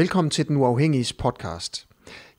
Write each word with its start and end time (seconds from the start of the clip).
Velkommen 0.00 0.30
til 0.30 0.48
Den 0.48 0.56
Uafhængige 0.56 1.14
podcast. 1.14 1.86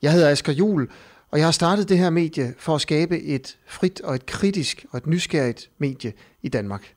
Jeg 0.02 0.12
hedder 0.12 0.30
Asger 0.30 0.52
Jul, 0.52 0.88
og 1.30 1.38
jeg 1.38 1.46
har 1.46 1.52
startet 1.52 1.88
det 1.88 1.98
her 1.98 2.10
medie 2.10 2.54
for 2.58 2.74
at 2.74 2.80
skabe 2.80 3.22
et 3.22 3.58
frit 3.66 4.00
og 4.00 4.14
et 4.14 4.26
kritisk 4.26 4.86
og 4.90 4.96
et 4.96 5.06
nysgerrigt 5.06 5.70
medie 5.78 6.12
i 6.42 6.48
Danmark. 6.48 6.94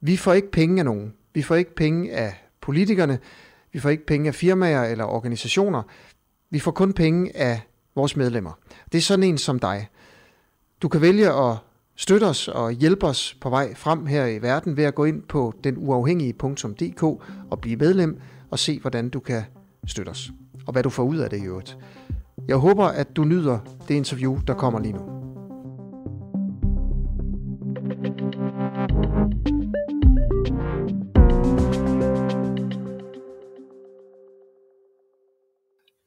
Vi 0.00 0.16
får 0.16 0.32
ikke 0.32 0.50
penge 0.50 0.78
af 0.78 0.84
nogen. 0.84 1.14
Vi 1.34 1.42
får 1.42 1.54
ikke 1.54 1.74
penge 1.74 2.12
af 2.12 2.34
politikerne. 2.60 3.18
Vi 3.72 3.78
får 3.78 3.88
ikke 3.88 4.06
penge 4.06 4.28
af 4.28 4.34
firmaer 4.34 4.84
eller 4.84 5.04
organisationer. 5.04 5.82
Vi 6.50 6.58
får 6.58 6.70
kun 6.70 6.92
penge 6.92 7.36
af 7.36 7.60
vores 7.94 8.16
medlemmer. 8.16 8.52
Det 8.92 8.98
er 8.98 9.02
sådan 9.02 9.22
en 9.22 9.38
som 9.38 9.58
dig. 9.58 9.88
Du 10.82 10.88
kan 10.88 11.00
vælge 11.00 11.32
at 11.32 11.56
støtte 11.96 12.24
os 12.24 12.48
og 12.48 12.72
hjælpe 12.72 13.06
os 13.06 13.36
på 13.40 13.50
vej 13.50 13.74
frem 13.74 14.06
her 14.06 14.26
i 14.26 14.42
verden 14.42 14.76
ved 14.76 14.84
at 14.84 14.94
gå 14.94 15.04
ind 15.04 15.22
på 15.22 15.54
denuafhængige.dk 15.64 17.02
og 17.50 17.60
blive 17.60 17.76
medlem 17.76 18.20
og 18.50 18.58
se, 18.58 18.80
hvordan 18.80 19.08
du 19.08 19.20
kan 19.20 19.42
støtte 19.86 20.10
os. 20.10 20.30
Og 20.66 20.72
hvad 20.72 20.82
du 20.82 20.90
får 20.90 21.02
ud 21.02 21.16
af 21.16 21.30
det 21.30 21.38
i 21.38 21.44
øvrigt. 21.44 21.78
Jeg 22.48 22.56
håber, 22.56 22.84
at 22.84 23.16
du 23.16 23.24
nyder 23.24 23.58
det 23.88 23.94
interview, 23.94 24.38
der 24.46 24.54
kommer 24.54 24.80
lige 24.80 24.92
nu. 24.92 25.16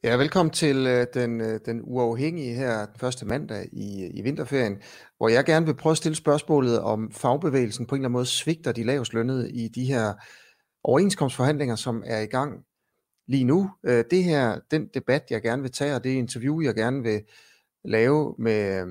Ja, 0.03 0.15
velkommen 0.15 0.51
til 0.51 0.87
øh, 0.87 1.07
den, 1.13 1.41
øh, 1.41 1.59
den 1.65 1.81
uafhængige 1.83 2.53
her 2.53 2.85
den 2.85 2.99
første 2.99 3.25
mandag 3.25 3.69
i, 3.73 4.03
øh, 4.03 4.09
i 4.13 4.21
vinterferien, 4.21 4.77
hvor 5.17 5.29
jeg 5.29 5.45
gerne 5.45 5.65
vil 5.65 5.75
prøve 5.75 5.91
at 5.91 5.97
stille 5.97 6.15
spørgsmålet 6.15 6.79
om 6.79 7.11
fagbevægelsen 7.11 7.85
på 7.85 7.95
en 7.95 7.99
eller 7.99 8.07
anden 8.07 8.13
måde 8.13 8.25
svigter 8.25 8.71
de 8.71 8.83
lavest 8.83 9.13
lønnede 9.13 9.51
i 9.51 9.67
de 9.67 9.85
her 9.85 10.13
overenskomstforhandlinger, 10.83 11.75
som 11.75 12.03
er 12.05 12.19
i 12.19 12.25
gang 12.25 12.53
lige 13.29 13.43
nu. 13.43 13.71
Øh, 13.83 14.03
det 14.11 14.23
her, 14.23 14.59
den 14.71 14.87
debat, 14.93 15.23
jeg 15.29 15.41
gerne 15.41 15.61
vil 15.61 15.71
tage, 15.71 15.95
og 15.95 16.03
det 16.03 16.09
interview, 16.09 16.61
jeg 16.61 16.75
gerne 16.75 17.03
vil 17.03 17.21
lave 17.85 18.35
med, 18.37 18.85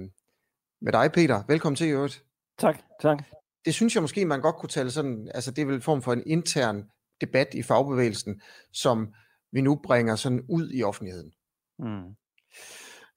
med 0.80 0.92
dig, 0.92 1.12
Peter. 1.12 1.42
Velkommen 1.48 1.76
til, 1.76 1.90
øvrigt. 1.90 2.24
Tak, 2.58 2.78
tak. 3.02 3.18
Det 3.64 3.74
synes 3.74 3.94
jeg 3.94 4.02
måske, 4.02 4.24
man 4.24 4.40
godt 4.40 4.56
kunne 4.56 4.68
tale 4.68 4.90
sådan, 4.90 5.30
altså 5.34 5.50
det 5.50 5.62
er 5.62 5.66
vel 5.66 5.74
en 5.74 5.82
form 5.82 6.02
for 6.02 6.12
en 6.12 6.22
intern 6.26 6.84
debat 7.20 7.54
i 7.54 7.62
fagbevægelsen, 7.62 8.40
som 8.72 9.14
vi 9.52 9.60
nu 9.60 9.80
bringer 9.84 10.16
sådan 10.16 10.44
ud 10.48 10.70
i 10.72 10.82
offentligheden. 10.82 11.32
Mm. 11.78 12.04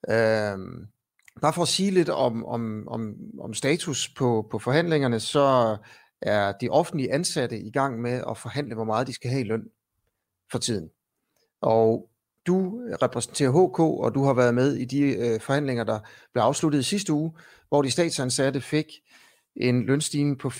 Øhm, 0.09 0.87
bare 1.41 1.53
for 1.53 1.61
at 1.61 1.67
sige 1.67 1.91
lidt 1.91 2.09
om, 2.09 2.45
om, 2.45 2.87
om, 2.87 3.15
om 3.39 3.53
status 3.53 4.09
på, 4.17 4.47
på 4.51 4.59
forhandlingerne, 4.59 5.19
så 5.19 5.77
er 6.21 6.51
de 6.51 6.69
offentlige 6.69 7.13
ansatte 7.13 7.59
i 7.59 7.71
gang 7.71 8.01
med 8.01 8.23
at 8.29 8.37
forhandle, 8.37 8.75
hvor 8.75 8.83
meget 8.83 9.07
de 9.07 9.13
skal 9.13 9.29
have 9.29 9.41
i 9.41 9.47
løn 9.47 9.63
for 10.51 10.59
tiden. 10.59 10.89
Og 11.61 12.09
du 12.47 12.81
repræsenterer 13.01 13.49
HK, 13.49 13.79
og 13.79 14.15
du 14.15 14.23
har 14.23 14.33
været 14.33 14.53
med 14.53 14.75
i 14.75 14.85
de 14.85 15.01
øh, 15.01 15.39
forhandlinger, 15.39 15.83
der 15.83 15.99
blev 16.33 16.43
afsluttet 16.43 16.79
i 16.79 16.83
sidste 16.83 17.13
uge, 17.13 17.31
hvor 17.69 17.81
de 17.81 17.91
statsansatte 17.91 18.61
fik 18.61 18.85
en 19.55 19.85
lønstigning 19.85 20.39
på 20.39 20.47
4,42 20.47 20.51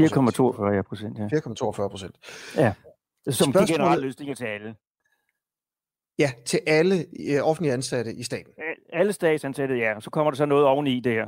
4,42 0.00 0.82
procent, 0.82 1.18
ja. 1.18 1.26
4,42 1.26 1.88
procent. 1.88 2.16
Ja, 2.56 2.74
som 3.30 3.52
de 3.52 3.66
generelle 3.66 4.06
løsninger 4.06 4.34
til 4.34 4.44
alle. 4.44 4.74
Ja, 6.18 6.32
til 6.46 6.60
alle 6.66 7.06
øh, 7.28 7.42
offentlige 7.42 7.72
ansatte 7.72 8.14
i 8.14 8.22
staten. 8.22 8.52
Alle 8.92 9.12
statsansatte, 9.12 9.74
ja. 9.74 10.00
Så 10.00 10.10
kommer 10.10 10.30
der 10.30 10.36
så 10.36 10.46
noget 10.46 10.64
oveni 10.64 11.00
det 11.00 11.12
her. 11.12 11.26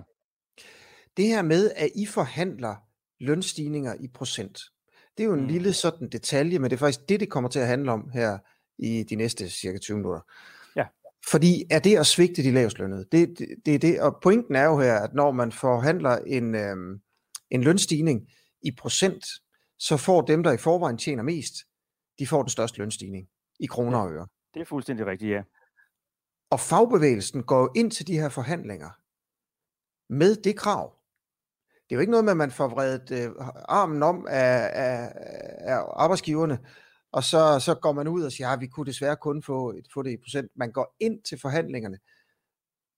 Det 1.16 1.26
her 1.26 1.42
med, 1.42 1.70
at 1.76 1.88
I 1.94 2.06
forhandler 2.06 2.76
lønstigninger 3.20 3.94
i 4.00 4.08
procent, 4.14 4.58
det 5.16 5.22
er 5.22 5.28
jo 5.28 5.34
en 5.34 5.40
mm. 5.40 5.46
lille 5.46 5.72
sådan 5.72 6.08
detalje, 6.08 6.58
men 6.58 6.70
det 6.70 6.76
er 6.76 6.78
faktisk 6.78 7.08
det, 7.08 7.20
det 7.20 7.30
kommer 7.30 7.50
til 7.50 7.58
at 7.58 7.66
handle 7.66 7.92
om 7.92 8.10
her 8.10 8.38
i 8.78 9.02
de 9.02 9.16
næste 9.16 9.50
cirka 9.50 9.78
20 9.78 9.96
minutter. 9.96 10.20
Ja. 10.76 10.86
Fordi 11.30 11.64
er 11.70 11.78
det 11.78 11.96
at 11.96 12.06
svigte 12.06 12.42
de 12.42 12.50
lavestlønnede? 12.50 13.06
Det, 13.12 13.38
det, 13.38 13.48
det 13.66 13.74
er 13.74 13.78
det, 13.78 14.00
og 14.00 14.18
pointen 14.22 14.56
er 14.56 14.64
jo 14.64 14.78
her, 14.78 14.94
at 14.94 15.14
når 15.14 15.32
man 15.32 15.52
forhandler 15.52 16.16
en, 16.16 16.54
øhm, 16.54 17.00
en 17.50 17.62
lønstigning 17.62 18.28
i 18.62 18.70
procent, 18.78 19.24
så 19.78 19.96
får 19.96 20.20
dem, 20.20 20.42
der 20.42 20.52
i 20.52 20.56
forvejen 20.56 20.98
tjener 20.98 21.22
mest, 21.22 21.54
de 22.18 22.26
får 22.26 22.42
den 22.42 22.50
største 22.50 22.78
lønstigning 22.78 23.28
i 23.60 23.66
kroner 23.66 23.98
og 23.98 24.12
øre. 24.12 24.26
Det 24.54 24.60
er 24.60 24.64
fuldstændig 24.64 25.06
rigtigt, 25.06 25.30
ja. 25.30 25.42
Og 26.50 26.60
fagbevægelsen 26.60 27.42
går 27.42 27.60
jo 27.60 27.70
ind 27.76 27.90
til 27.90 28.06
de 28.06 28.18
her 28.18 28.28
forhandlinger 28.28 28.90
med 30.08 30.36
det 30.36 30.56
krav. 30.56 30.94
Det 31.84 31.94
er 31.94 31.96
jo 31.96 32.00
ikke 32.00 32.10
noget 32.10 32.24
med, 32.24 32.32
at 32.32 32.36
man 32.36 32.50
får 32.50 32.68
vredet 32.68 33.10
øh, 33.10 33.30
armen 33.68 34.02
om 34.02 34.26
af, 34.30 34.70
af, 34.74 35.12
af 35.58 35.84
arbejdsgiverne, 35.96 36.58
og 37.12 37.24
så, 37.24 37.60
så 37.60 37.74
går 37.74 37.92
man 37.92 38.08
ud 38.08 38.22
og 38.22 38.32
siger, 38.32 38.48
at 38.48 38.52
ja, 38.52 38.58
vi 38.58 38.66
kunne 38.66 38.86
desværre 38.86 39.16
kun 39.16 39.42
få, 39.42 39.74
få 39.94 40.02
det 40.02 40.10
i 40.10 40.16
procent. 40.16 40.50
Man 40.54 40.72
går 40.72 40.96
ind 41.00 41.22
til 41.22 41.40
forhandlingerne 41.40 41.98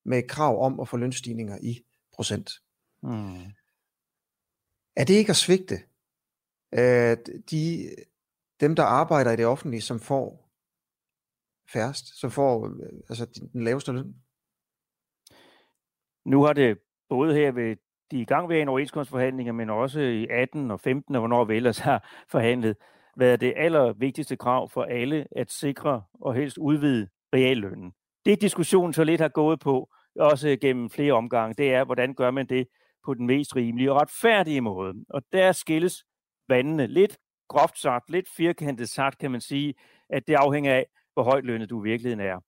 med 0.05 0.29
krav 0.29 0.65
om 0.65 0.81
at 0.81 0.89
få 0.89 0.97
lønstigninger 0.97 1.59
i 1.63 1.85
procent. 2.15 2.51
Mm. 3.03 3.53
Er 4.97 5.05
det 5.05 5.15
ikke 5.15 5.31
at 5.31 5.37
svigte 5.37 5.75
øh, 6.73 7.17
de, 7.51 7.91
dem, 8.61 8.75
der 8.75 8.83
arbejder 8.83 9.33
i 9.33 9.37
det 9.37 9.47
offentlige, 9.47 9.83
som 9.83 10.01
får 10.01 10.51
færrest, 11.73 12.21
som 12.21 12.31
får 12.31 12.67
øh, 12.67 13.01
altså, 13.09 13.49
den 13.53 13.65
laveste 13.65 13.93
løn? 13.93 14.15
Nu 16.25 16.43
har 16.43 16.53
det 16.53 16.79
både 17.09 17.35
her 17.35 17.53
ved 17.53 17.77
de 18.11 18.25
gang 18.25 18.53
en 18.53 18.69
overenskomstforhandlinger, 18.69 19.53
men 19.53 19.71
også 19.71 20.01
i 20.01 20.27
18 20.31 20.71
og 20.71 20.81
15 20.81 21.15
og 21.15 21.21
hvornår 21.21 21.45
vi 21.45 21.57
ellers 21.57 21.79
har 21.79 22.09
forhandlet, 22.33 22.77
været 23.17 23.41
det 23.41 23.53
allervigtigste 23.57 24.37
krav 24.37 24.71
for 24.71 24.83
alle 24.83 25.27
at 25.37 25.51
sikre 25.51 26.03
og 26.21 26.35
helst 26.35 26.59
udvide 26.59 27.09
reallønnen. 27.35 27.93
Det 28.25 28.41
diskussionen 28.41 28.93
så 28.93 29.05
lidt 29.05 29.21
har 29.21 29.29
gået 29.29 29.61
på, 29.61 29.89
også 30.21 30.57
gennem 30.61 30.91
flere 30.91 31.13
omgange, 31.13 31.55
det 31.55 31.75
er, 31.75 31.85
hvordan 31.85 32.15
gør 32.15 32.31
man 32.31 32.47
det 32.47 32.67
på 33.05 33.15
den 33.15 33.27
mest 33.27 33.57
rimelige 33.57 33.93
og 33.93 34.01
retfærdige 34.01 34.61
måde. 34.61 34.95
Og 35.09 35.23
der 35.33 35.53
skilles 35.53 36.05
vandene 36.49 36.87
lidt 36.87 37.19
groft 37.49 37.79
sagt, 37.79 38.11
lidt 38.11 38.29
firkantet 38.37 38.89
sagt, 38.89 39.19
kan 39.19 39.31
man 39.31 39.41
sige, 39.41 39.75
at 40.11 40.27
det 40.27 40.35
afhænger 40.35 40.75
af, 40.75 40.87
hvor 41.15 41.23
højt 41.23 41.45
lønnet 41.45 41.71
du 41.71 41.85
i 41.85 41.89
virkeligheden 41.89 42.21
er. 42.21 42.41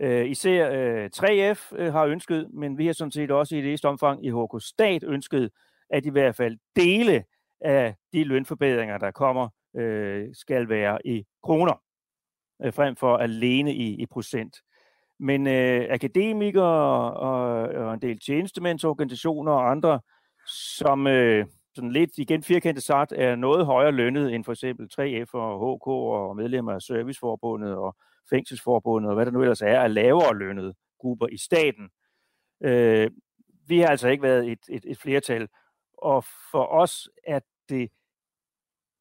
Øh, 0.00 0.26
især 0.26 0.70
øh, 0.72 1.10
3F 1.16 1.76
øh, 1.76 1.92
har 1.92 2.04
ønsket, 2.04 2.48
men 2.54 2.78
vi 2.78 2.86
har 2.86 2.92
sådan 2.92 3.12
set 3.12 3.30
også 3.30 3.56
i 3.56 3.62
det 3.62 3.84
omfang 3.84 4.26
i 4.26 4.30
HK 4.30 4.62
Stat 4.62 5.04
ønsket, 5.04 5.50
at 5.90 6.06
i 6.06 6.10
hvert 6.10 6.36
fald 6.36 6.58
dele 6.76 7.24
af 7.60 7.94
de 8.12 8.24
lønforbedringer, 8.24 8.98
der 8.98 9.10
kommer, 9.10 9.48
øh, 9.76 10.28
skal 10.32 10.68
være 10.68 11.06
i 11.06 11.24
kroner, 11.42 11.82
øh, 12.64 12.72
frem 12.72 12.96
for 12.96 13.16
alene 13.16 13.74
i, 13.74 13.94
i 13.94 14.06
procent. 14.06 14.56
Men 15.20 15.46
øh, 15.46 15.86
akademikere 15.90 17.12
og, 17.12 17.68
og 17.68 17.94
en 17.94 18.02
del 18.02 18.20
tjenestemændsorganisationer 18.20 19.52
og 19.52 19.70
andre, 19.70 20.00
som 20.46 21.06
øh, 21.06 21.46
sådan 21.74 21.92
lidt 21.92 22.10
igen 22.18 22.42
firkantet 22.42 22.84
sagt 22.84 23.12
er 23.16 23.36
noget 23.36 23.66
højere 23.66 23.92
lønnet 23.92 24.34
end 24.34 24.44
for 24.44 24.52
eksempel 24.52 24.88
3F 24.92 25.30
og 25.32 25.76
HK 25.76 25.86
og 25.86 26.36
medlemmer 26.36 26.72
af 26.72 26.82
Serviceforbundet 26.82 27.76
og 27.76 27.96
Fængselsforbundet 28.30 29.08
og 29.08 29.14
hvad 29.14 29.26
der 29.26 29.32
nu 29.32 29.42
ellers 29.42 29.62
er 29.62 29.80
af 29.80 29.94
lavere 29.94 30.38
lønnede 30.38 30.74
grupper 30.98 31.26
i 31.26 31.36
staten. 31.36 31.90
Øh, 32.62 33.10
vi 33.66 33.80
har 33.80 33.88
altså 33.88 34.08
ikke 34.08 34.22
været 34.22 34.52
et, 34.52 34.58
et, 34.68 34.84
et 34.86 34.98
flertal, 34.98 35.48
og 35.98 36.24
for 36.50 36.66
os 36.66 37.10
er 37.26 37.40
det 37.68 37.90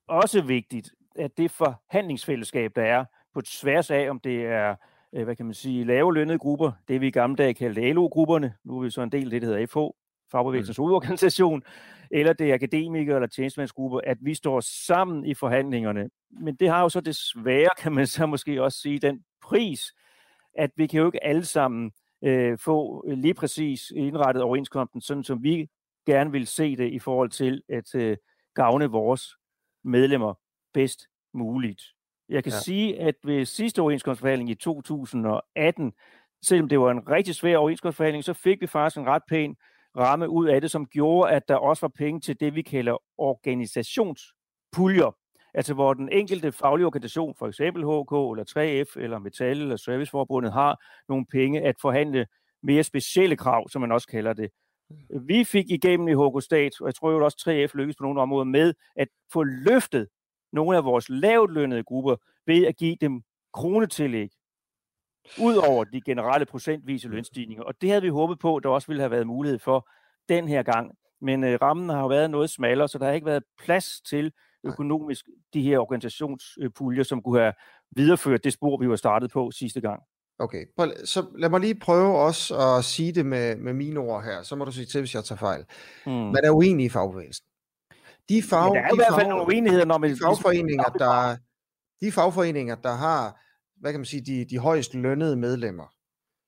også 0.08 0.42
vigtigt, 0.42 0.92
at 1.16 1.38
det 1.38 1.52
forhandlingsfællesskab, 1.52 2.72
der 2.76 2.84
er 2.84 3.06
på 3.34 3.42
tværs 3.42 3.92
af, 3.92 4.10
om 4.10 4.20
det 4.20 4.46
er 4.46 4.76
øh, 5.14 5.24
hvad 5.24 5.36
kan 5.36 5.46
man 5.46 5.56
sige, 5.56 5.84
lave 5.84 6.14
lønnede 6.14 6.40
grupper, 6.40 6.72
det 6.88 7.02
vi 7.02 7.08
i 7.08 7.12
gamle 7.12 7.36
dage 7.36 7.54
kaldte 7.54 7.94
LO-grupperne, 7.94 8.54
nu 8.64 8.78
er 8.78 8.84
vi 8.84 8.90
så 8.90 9.02
en 9.02 9.12
del 9.12 9.26
af 9.26 9.30
det, 9.30 9.42
der 9.42 9.48
hedder 9.48 9.68
FH, 9.68 9.98
Fagbevægelsens 10.32 10.78
mm. 10.78 10.82
hovedorganisation, 10.82 11.64
eller 12.12 12.34
det 12.34 12.50
er 12.50 12.53
akademikere 12.53 13.16
eller 13.16 13.28
tjenestemandsgrupper, 13.28 14.00
at 14.03 14.18
vi 14.22 14.34
står 14.34 14.59
sammen 14.59 15.25
i 15.25 15.34
forhandlingerne. 15.34 16.09
Men 16.31 16.56
det 16.56 16.69
har 16.69 16.81
jo 16.81 16.89
så 16.89 17.01
desværre, 17.01 17.69
kan 17.77 17.92
man 17.92 18.07
så 18.07 18.25
måske 18.25 18.63
også 18.63 18.80
sige, 18.81 19.00
den 19.00 19.24
pris, 19.42 19.94
at 20.57 20.71
vi 20.75 20.88
kan 20.88 21.00
jo 21.00 21.06
ikke 21.06 21.24
alle 21.24 21.45
sammen 21.45 21.92
øh, 22.24 22.57
få 22.57 23.06
lige 23.07 23.33
præcis 23.33 23.92
indrettet 23.95 24.44
overenskomsten, 24.44 25.01
sådan 25.01 25.24
som 25.24 25.44
vi 25.44 25.68
gerne 26.06 26.31
vil 26.31 26.48
se 26.48 26.75
det 26.75 26.92
i 26.94 27.00
forhold 27.00 27.30
til 27.30 27.62
at 27.69 27.95
øh, 27.95 28.18
gavne 28.56 28.86
vores 28.86 29.24
medlemmer 29.83 30.33
bedst 30.74 31.07
muligt. 31.33 31.81
Jeg 32.30 32.44
kan 32.44 32.53
ja. 32.53 32.60
sige, 32.60 33.00
at 33.00 33.15
ved 33.24 33.45
sidste 33.45 33.81
overenskomstforhandling 33.81 34.50
i 34.50 34.56
2018, 34.56 35.94
selvom 36.42 36.69
det 36.69 36.80
var 36.80 36.92
en 36.92 37.10
rigtig 37.10 37.36
svær 37.36 37.57
overenskomstforhandling, 37.57 38.24
så 38.24 38.33
fik 38.33 38.62
vi 38.62 38.68
faktisk 38.68 38.98
en 38.98 39.07
ret 39.07 39.24
pæn 39.30 39.56
ramme 39.98 40.30
ud 40.30 40.48
af 40.48 40.62
det, 40.62 40.72
som 40.72 40.86
gjorde, 40.86 41.32
at 41.32 41.48
der 41.48 41.56
også 41.56 41.82
var 41.82 41.92
penge 41.96 42.20
til 42.20 42.40
det, 42.40 42.56
vi 42.56 42.62
kalder 42.62 42.98
organisationspuljer. 43.18 45.16
Altså 45.54 45.74
hvor 45.74 45.94
den 45.94 46.10
enkelte 46.10 46.52
faglige 46.52 46.86
organisation, 46.86 47.36
for 47.36 47.48
eksempel 47.48 47.84
HK 47.84 48.12
eller 48.12 48.44
3F 48.50 49.00
eller 49.02 49.20
Metal 49.20 49.62
eller 49.62 49.76
Serviceforbundet, 49.76 50.54
har 50.54 50.84
nogle 51.10 51.26
penge 51.26 51.62
at 51.62 51.76
forhandle 51.82 52.28
mere 52.64 52.84
specielle 52.84 53.36
krav, 53.36 53.70
som 53.70 53.82
man 53.82 53.92
også 53.92 54.08
kalder 54.08 54.34
det. 54.34 54.50
Vi 55.22 55.44
fik 55.44 55.72
igennem 55.72 56.08
i 56.08 56.14
HK 56.14 56.44
Stat, 56.44 56.82
og 56.82 56.88
jeg 56.88 56.96
tror 56.96 57.12
jo 57.12 57.26
også 57.26 57.38
3F 57.50 57.78
lykkedes 57.78 57.96
på 57.96 58.04
nogle 58.04 58.22
områder 58.22 58.46
med 58.46 58.74
at 58.96 59.08
få 59.34 59.44
løftet 59.44 60.08
nogle 60.54 60.78
af 60.78 60.84
vores 60.84 61.10
lavtlønnede 61.10 61.84
grupper 61.84 62.16
ved 62.46 62.66
at 62.66 62.78
give 62.78 62.98
dem 63.02 63.22
kronetillæg 63.54 64.30
ud 65.41 65.56
over 65.56 65.83
de 65.83 66.01
generelle 66.01 66.45
procentvise 66.45 67.07
lønstigninger. 67.07 67.63
Og 67.63 67.74
det 67.81 67.89
havde 67.89 68.01
vi 68.01 68.09
håbet 68.09 68.39
på, 68.39 68.59
der 68.63 68.69
også 68.69 68.88
ville 68.88 69.01
have 69.01 69.12
været 69.12 69.27
mulighed 69.27 69.59
for 69.59 69.89
den 70.29 70.47
her 70.47 70.63
gang. 70.63 70.91
Men 71.21 71.44
øh, 71.44 71.59
rammen 71.62 71.89
har 71.89 72.01
jo 72.01 72.07
været 72.07 72.29
noget 72.29 72.50
smallere, 72.50 72.88
så 72.88 72.97
der 72.97 73.06
har 73.06 73.13
ikke 73.13 73.25
været 73.25 73.44
plads 73.63 74.01
til 74.01 74.31
økonomisk 74.63 75.25
de 75.53 75.62
her 75.62 75.79
organisationspuljer, 75.79 77.03
som 77.03 77.21
kunne 77.21 77.39
have 77.39 77.53
videreført 77.95 78.44
det 78.44 78.53
spor, 78.53 78.77
vi 78.77 78.89
var 78.89 78.95
startet 78.95 79.31
på 79.31 79.51
sidste 79.51 79.81
gang. 79.81 80.01
Okay, 80.39 80.65
så 81.06 81.25
lad 81.38 81.50
mig 81.50 81.59
lige 81.59 81.79
prøve 81.79 82.18
også 82.18 82.57
at 82.57 82.85
sige 82.85 83.12
det 83.12 83.25
med, 83.25 83.56
med 83.56 83.74
mine 83.74 84.00
ord 84.00 84.24
her, 84.24 84.44
så 84.44 84.56
må 84.56 84.65
du 84.65 84.71
sige 84.71 84.85
til, 84.85 85.01
hvis 85.01 85.15
jeg 85.15 85.24
tager 85.24 85.39
fejl. 85.39 85.65
Mm. 86.06 86.12
Man 86.12 86.39
er 86.44 86.50
uenig 86.50 86.85
i 86.85 86.89
fagbevægelsen. 86.89 87.45
De, 88.29 88.44
fag, 88.44 88.74
ja, 88.74 88.79
der 88.79 88.85
er 88.85 88.89
de 88.89 88.94
i 88.94 88.97
hvert 88.97 89.19
fald 89.19 89.27
nogle 89.27 89.45
uenigheder, 89.45 89.85
når 89.85 89.97
man... 89.97 90.09
De 90.09 90.18
fagforeninger, 90.24 90.83
der, 90.83 91.38
de 92.01 92.12
fagforeninger, 92.12 92.75
der 92.75 92.94
har, 92.94 93.41
hvad 93.79 93.91
kan 93.91 94.00
man 94.00 94.06
sige, 94.06 94.25
de, 94.25 94.45
de 94.45 94.57
højst 94.59 94.94
lønnede 94.94 95.35
medlemmer, 95.35 95.94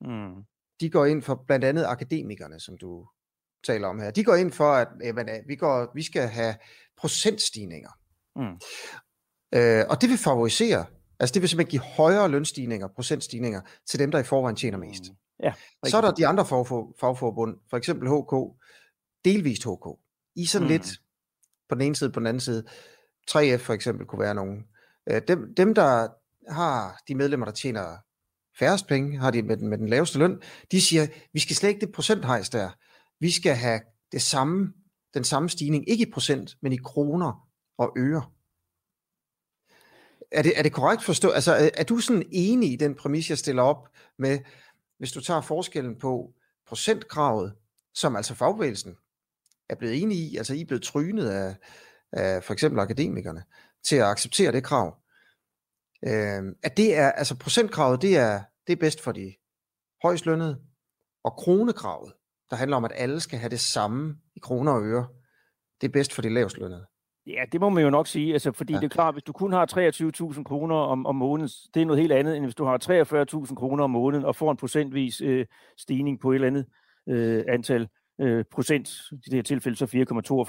mm. 0.01 0.43
de 0.79 0.89
går 0.89 1.05
ind 1.05 1.21
for 1.21 1.43
blandt 1.47 1.65
andet 1.65 1.85
akademikerne, 1.85 2.59
som 2.59 2.77
du 2.77 3.07
taler 3.67 3.87
om 3.87 3.99
her. 3.99 4.11
De 4.11 4.23
går 4.23 4.35
ind 4.35 4.51
for, 4.51 4.71
at 4.71 4.87
jamen, 5.03 5.29
vi, 5.47 5.55
går, 5.55 5.91
vi 5.95 6.03
skal 6.03 6.27
have 6.27 6.55
procentstigninger. 6.97 7.89
Mm. 8.35 8.59
Øh, 9.59 9.85
og 9.89 10.01
det 10.01 10.09
vil 10.09 10.17
favorisere 10.17 10.85
Altså 11.19 11.33
det 11.33 11.41
vil 11.41 11.49
simpelthen 11.49 11.71
give 11.71 11.81
højere 11.81 12.29
lønstigninger, 12.29 12.87
procentstigninger 12.87 13.61
til 13.89 13.99
dem, 13.99 14.11
der 14.11 14.19
i 14.19 14.23
forvejen 14.23 14.55
tjener 14.55 14.77
mest. 14.77 15.03
Mm. 15.09 15.15
Ja, 15.43 15.53
så 15.87 15.97
er 15.97 16.01
der 16.01 16.11
de 16.11 16.27
andre 16.27 16.45
fagfor, 16.45 16.95
fagforbund, 16.99 17.57
for 17.69 17.77
eksempel 17.77 18.09
HK, 18.09 18.61
delvist 19.25 19.63
HK. 19.63 19.99
I 20.35 20.45
sådan 20.45 20.67
mm. 20.67 20.71
lidt 20.71 21.01
på 21.69 21.75
den 21.75 21.81
ene 21.81 21.95
side, 21.95 22.11
på 22.11 22.19
den 22.19 22.27
anden 22.27 22.41
side. 22.41 22.63
3F 23.31 23.55
for 23.55 23.73
eksempel 23.73 24.05
kunne 24.05 24.19
være 24.19 24.35
nogen. 24.35 24.65
Øh, 25.09 25.21
dem, 25.27 25.55
dem, 25.57 25.75
der 25.75 26.07
har 26.50 27.01
de 27.07 27.16
medlemmer, 27.16 27.46
der 27.46 27.54
tjener 27.54 27.98
færrest 28.60 28.88
penge, 28.88 29.19
har 29.19 29.31
de 29.31 29.42
med 29.42 29.57
den, 29.57 29.68
med 29.68 29.78
den 29.78 29.90
laveste 29.90 30.19
løn, 30.19 30.42
de 30.72 30.81
siger, 30.81 31.07
vi 31.34 31.40
skal 31.40 31.56
slet 31.56 31.69
ikke 31.69 31.86
det 31.86 31.92
procenthejs 31.92 32.50
der. 32.50 32.69
Vi 33.19 33.31
skal 33.31 33.56
have 33.56 33.81
det 34.12 34.22
samme, 34.22 34.74
den 35.13 35.24
samme 35.24 35.50
stigning, 35.50 35.90
ikke 35.90 36.07
i 36.07 36.12
procent, 36.12 36.57
men 36.62 36.74
i 36.74 36.78
kroner 36.78 37.50
og 37.78 37.94
øre 37.98 38.24
er 40.31 40.42
det, 40.42 40.54
er 40.56 40.63
det 40.63 40.74
korrekt 40.74 41.04
forstå? 41.04 41.30
Altså, 41.30 41.54
er, 41.54 41.69
er 41.74 41.84
du 41.84 41.98
sådan 41.98 42.24
enig 42.31 42.72
i 42.72 42.75
den 42.75 42.96
præmis, 42.96 43.30
jeg 43.30 43.38
stiller 43.38 43.63
op 43.63 43.88
med, 44.18 44.40
hvis 44.98 45.12
du 45.12 45.22
tager 45.22 45.42
forskellen 45.42 46.00
på 46.00 46.34
procentkravet, 46.68 47.54
som 47.94 48.16
altså 48.16 48.36
fagbevægelsen 48.36 48.96
er 49.69 49.75
blevet 49.75 50.01
enige 50.01 50.22
i, 50.22 50.38
altså 50.38 50.54
I 50.54 50.62
er 50.62 50.66
blevet 50.66 50.84
trynet 50.84 51.30
af, 51.30 51.56
af 52.12 52.44
for 52.44 52.54
eksempel 52.54 52.80
akademikerne, 52.80 53.44
til 53.84 53.96
at 53.96 54.06
acceptere 54.06 54.51
det 54.51 54.63
krav. 54.63 54.98
Øh, 56.07 56.56
at 56.63 56.78
det 56.78 56.98
er, 56.98 57.12
altså 57.12 57.38
procentkravet, 57.38 58.01
det 58.01 58.18
er, 58.18 58.42
det 58.68 58.74
er 58.74 58.80
bedst 58.80 59.04
for 59.04 59.12
de 59.12 59.34
højst 60.04 60.25
lønnede, 60.25 60.62
og 61.24 61.31
kronekravet, 61.31 62.13
der 62.50 62.56
handler 62.56 62.78
om, 62.78 62.86
at 62.86 62.92
alle 62.96 63.19
skal 63.19 63.40
have 63.40 63.50
det 63.50 63.60
samme 63.60 64.16
i 64.36 64.40
kroner 64.40 64.72
og 64.72 64.84
øre, 64.84 65.07
det 65.81 65.88
er 65.88 65.92
bedst 65.92 66.13
for 66.13 66.22
de 66.22 66.34
lavest 66.34 66.57
lønnede. 66.57 66.86
Ja, 67.28 67.44
det 67.51 67.62
må 67.62 67.69
man 67.69 67.84
jo 67.84 67.90
nok 67.90 68.07
sige, 68.07 68.34
altså, 68.34 68.51
fordi 68.51 68.74
ja. 68.74 68.80
det 68.80 68.86
er 68.86 68.90
klart, 68.90 69.16
hvis 69.16 69.24
du 69.24 69.34
kun 69.34 69.54
har 69.54 69.66
23.000 70.34 70.44
kroner 70.44 70.75
om, 70.75 71.06
om 71.06 71.16
måneden, 71.16 71.50
det 71.74 71.81
er 71.81 71.86
noget 71.86 72.01
helt 72.01 72.12
andet, 72.12 72.36
end 72.36 72.46
hvis 72.46 72.56
du 72.56 72.66
har 72.66 73.46
43.000 73.48 73.56
kroner 73.56 73.84
om 73.84 73.90
måneden 73.90 74.25
og 74.25 74.36
får 74.36 74.51
en 74.51 74.57
procentvis 74.57 75.22
øh, 75.22 75.46
stigning 75.78 76.19
på 76.19 76.31
et 76.31 76.36
eller 76.36 76.48
andet 76.48 76.66
øh, 77.10 77.44
antal 77.48 77.88
øh, 78.19 78.45
procent, 78.51 78.89
i 79.12 79.16
det 79.16 79.33
her 79.33 79.42
tilfælde 79.42 79.77
så 79.77 79.86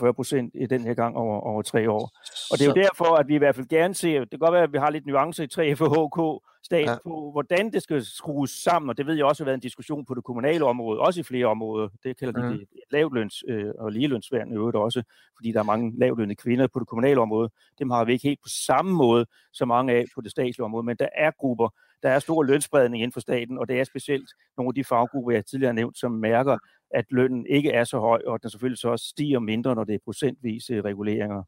4,42 0.06 0.12
procent 0.12 0.52
i 0.55 0.67
den 0.67 0.81
her 0.81 0.94
gang 0.94 1.17
over, 1.17 1.40
over 1.40 1.62
tre 1.62 1.90
år. 1.90 2.11
Og 2.50 2.58
det 2.58 2.62
er 2.62 2.67
jo 2.67 2.75
derfor, 2.75 3.14
at 3.17 3.28
vi 3.28 3.34
i 3.34 3.38
hvert 3.38 3.55
fald 3.55 3.67
gerne 3.67 3.94
ser, 3.94 4.20
det 4.20 4.31
kan 4.31 4.38
godt 4.38 4.52
være, 4.52 4.62
at 4.62 4.72
vi 4.72 4.78
har 4.78 4.90
lidt 4.90 5.06
nuancer 5.06 5.44
i 5.44 5.72
3F 5.72 5.81
og 5.82 5.90
HK 6.06 6.46
stat 6.62 6.87
ja. 6.87 6.96
på, 7.05 7.31
hvordan 7.32 7.72
det 7.72 7.82
skal 7.82 8.05
skrues 8.05 8.50
sammen, 8.50 8.90
og 8.90 8.99
det 8.99 9.06
ved 9.06 9.14
jeg 9.14 9.25
også 9.25 9.43
har 9.43 9.46
været 9.46 9.55
en 9.55 9.61
diskussion 9.61 10.05
på 10.05 10.14
det 10.14 10.25
kommunale 10.25 10.64
område, 10.64 11.00
også 11.00 11.20
i 11.20 11.22
flere 11.22 11.46
områder. 11.46 11.88
Det 12.05 12.19
kalder 12.19 12.40
de 12.40 12.49
mm. 12.49 12.58
det 12.58 12.69
lavløns- 12.94 13.43
øh, 13.49 13.75
og 13.78 13.93
ligelønsværn 13.93 14.52
i 14.52 14.55
øvrigt 14.55 14.76
også, 14.76 15.02
fordi 15.37 15.52
der 15.52 15.58
er 15.58 15.64
mange 15.64 15.99
lavlønnede 15.99 16.37
kvinder 16.37 16.66
på 16.66 16.78
det 16.81 16.88
kommunale 16.88 17.20
område. 17.20 17.50
Dem 17.78 17.90
har 17.90 18.05
vi 18.05 18.12
ikke 18.12 18.28
helt 18.28 18.43
på 18.43 18.49
samme 18.49 18.93
måde 18.93 19.26
så 19.52 19.64
mange 19.64 19.93
af 19.93 20.05
på 20.14 20.20
det 20.20 20.31
statslige 20.31 20.64
område, 20.64 20.87
men 20.87 20.96
der 20.96 21.08
er 21.16 21.31
grupper, 21.38 21.69
der 22.02 22.11
er 22.11 22.19
stor 22.19 22.43
lønspredning 22.43 23.02
inden 23.02 23.12
for 23.12 23.20
staten, 23.20 23.58
og 23.58 23.69
det 23.69 23.81
er 23.81 23.84
specielt 23.84 24.31
nogle 24.56 24.70
af 24.70 24.75
de 24.75 24.84
faggrupper, 24.84 25.32
jeg 25.32 25.46
tidligere 25.46 25.69
har 25.69 25.75
nævnt, 25.75 25.99
som 25.99 26.12
mærker, 26.12 26.58
at 26.94 27.04
lønnen 27.10 27.46
ikke 27.46 27.70
er 27.70 27.84
så 27.84 27.98
høj, 27.98 28.20
og 28.26 28.42
den 28.42 28.50
selvfølgelig 28.50 28.78
så 28.78 28.88
også 28.88 29.06
stiger 29.08 29.38
mindre, 29.38 29.75
når 29.75 29.84
det 29.84 29.94
er 29.94 29.98
procentvise 30.04 30.81
reguleringer. 30.81 31.42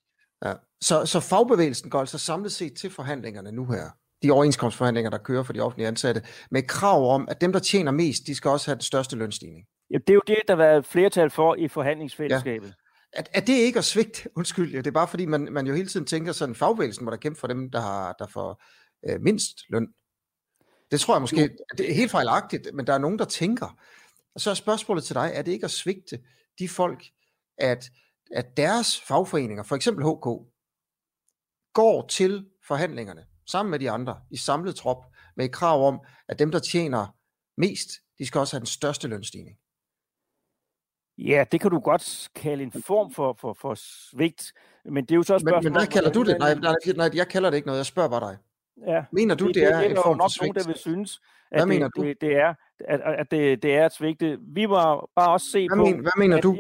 Ja. 0.44 0.52
Så, 0.80 1.06
så 1.06 1.20
fagbevægelsen 1.20 1.90
går 1.90 2.00
altså 2.00 2.18
samlet 2.18 2.52
set 2.52 2.74
til 2.76 2.90
forhandlingerne 2.90 3.52
nu 3.52 3.66
her, 3.66 3.90
de 4.22 4.30
overenskomstforhandlinger, 4.30 5.10
der 5.10 5.18
kører 5.18 5.42
for 5.42 5.52
de 5.52 5.60
offentlige 5.60 5.88
ansatte, 5.88 6.22
med 6.50 6.62
krav 6.62 7.14
om, 7.14 7.28
at 7.30 7.40
dem, 7.40 7.52
der 7.52 7.58
tjener 7.58 7.92
mest, 7.92 8.26
de 8.26 8.34
skal 8.34 8.50
også 8.50 8.70
have 8.70 8.74
den 8.74 8.82
største 8.82 9.16
lønstigning. 9.16 9.66
Ja, 9.90 9.98
det 9.98 10.10
er 10.10 10.14
jo 10.14 10.22
det, 10.26 10.38
der 10.48 10.54
har 10.54 10.62
været 10.62 10.86
flertal 10.86 11.30
for 11.30 11.54
i 11.54 11.68
forhandlingsfællesskabet. 11.68 12.66
Ja. 12.66 12.72
Er, 13.20 13.22
er 13.34 13.40
det 13.40 13.52
ikke 13.52 13.78
at 13.78 13.84
svigte? 13.84 14.28
Undskyld, 14.36 14.72
ja, 14.72 14.78
det 14.78 14.86
er 14.86 14.90
bare 14.90 15.08
fordi, 15.08 15.26
man, 15.26 15.48
man 15.50 15.66
jo 15.66 15.74
hele 15.74 15.88
tiden 15.88 16.06
tænker 16.06 16.32
sådan, 16.32 16.54
fagbevægelsen 16.54 17.04
må 17.04 17.10
der 17.10 17.16
kæmpe 17.16 17.40
for 17.40 17.46
dem, 17.46 17.70
der, 17.70 17.80
har, 17.80 18.12
der 18.18 18.26
får 18.26 18.62
øh, 19.08 19.20
mindst 19.20 19.58
løn. 19.68 19.88
Det 20.90 21.00
tror 21.00 21.14
jeg 21.14 21.20
måske, 21.20 21.50
det 21.78 21.90
er 21.90 21.94
helt 21.94 22.10
fejlagtigt, 22.10 22.68
men 22.74 22.86
der 22.86 22.94
er 22.94 22.98
nogen, 22.98 23.18
der 23.18 23.24
tænker. 23.24 23.78
Og 24.34 24.40
så 24.40 24.50
er 24.50 24.54
spørgsmålet 24.54 25.04
til 25.04 25.14
dig, 25.14 25.30
er 25.34 25.42
det 25.42 25.52
ikke 25.52 25.64
at 25.64 25.70
svigte 25.70 26.18
de 26.58 26.68
folk, 26.68 27.04
at, 27.58 27.90
at 28.30 28.56
deres 28.56 29.00
fagforeninger, 29.00 29.62
for 29.62 29.76
eksempel 29.76 30.04
HK, 30.04 30.52
går 31.72 32.06
til 32.06 32.46
forhandlingerne 32.66 33.26
sammen 33.46 33.70
med 33.70 33.78
de 33.78 33.90
andre 33.90 34.20
i 34.30 34.36
samlet 34.36 34.76
trop 34.76 35.04
med 35.36 35.44
et 35.44 35.52
krav 35.52 35.88
om, 35.88 36.00
at 36.28 36.38
dem, 36.38 36.50
der 36.50 36.58
tjener 36.58 37.16
mest, 37.56 37.90
de 38.18 38.26
skal 38.26 38.38
også 38.38 38.56
have 38.56 38.60
den 38.60 38.66
største 38.66 39.08
lønstigning. 39.08 39.58
Ja, 41.18 41.44
det 41.52 41.60
kan 41.60 41.70
du 41.70 41.80
godt 41.80 42.30
kalde 42.34 42.62
en 42.62 42.72
form 42.72 43.12
for, 43.12 43.36
for, 43.40 43.52
for 43.52 43.74
svigt, 43.74 44.52
men 44.84 45.04
det 45.04 45.10
er 45.10 45.16
jo 45.16 45.22
så 45.22 45.34
et 45.34 45.40
spørgsmål... 45.40 45.62
Men, 45.62 45.72
men 45.72 45.80
hvad 45.80 45.86
kalder 45.86 46.12
du 46.12 46.22
det? 46.22 46.38
Nej, 46.38 46.54
nej, 46.54 46.74
nej, 46.96 47.10
jeg 47.14 47.28
kalder 47.28 47.50
det 47.50 47.56
ikke 47.56 47.66
noget, 47.66 47.78
jeg 47.78 47.86
spørger 47.86 48.08
bare 48.08 48.30
dig. 48.30 48.38
Ja, 48.86 49.04
mener 49.12 49.34
du, 49.34 49.46
det, 49.46 49.54
det 49.54 49.64
er 49.64 49.80
det, 49.80 49.90
en 49.90 49.96
form 49.96 50.18
for 50.18 50.28
svigt? 50.28 50.54
Nogen, 50.54 50.54
der 50.54 50.66
vil 50.66 50.78
synes, 50.78 51.20
at 51.50 51.58
hvad 51.58 51.60
det, 51.60 51.68
mener 51.68 51.88
du? 51.88 52.02
Det, 52.02 52.20
det 52.20 52.36
er, 52.36 52.54
at, 52.80 53.00
at 53.00 53.30
det, 53.30 53.62
det 53.62 53.74
er 53.74 53.86
et 53.86 53.92
svigt. 53.92 54.22
Vi 54.54 54.68
var 54.68 55.08
bare 55.16 55.32
også 55.32 55.50
se 55.50 55.68
hvad 55.68 55.76
på... 55.76 55.84
Men, 55.84 56.00
hvad 56.00 56.12
mener 56.18 56.40
du? 56.40 56.56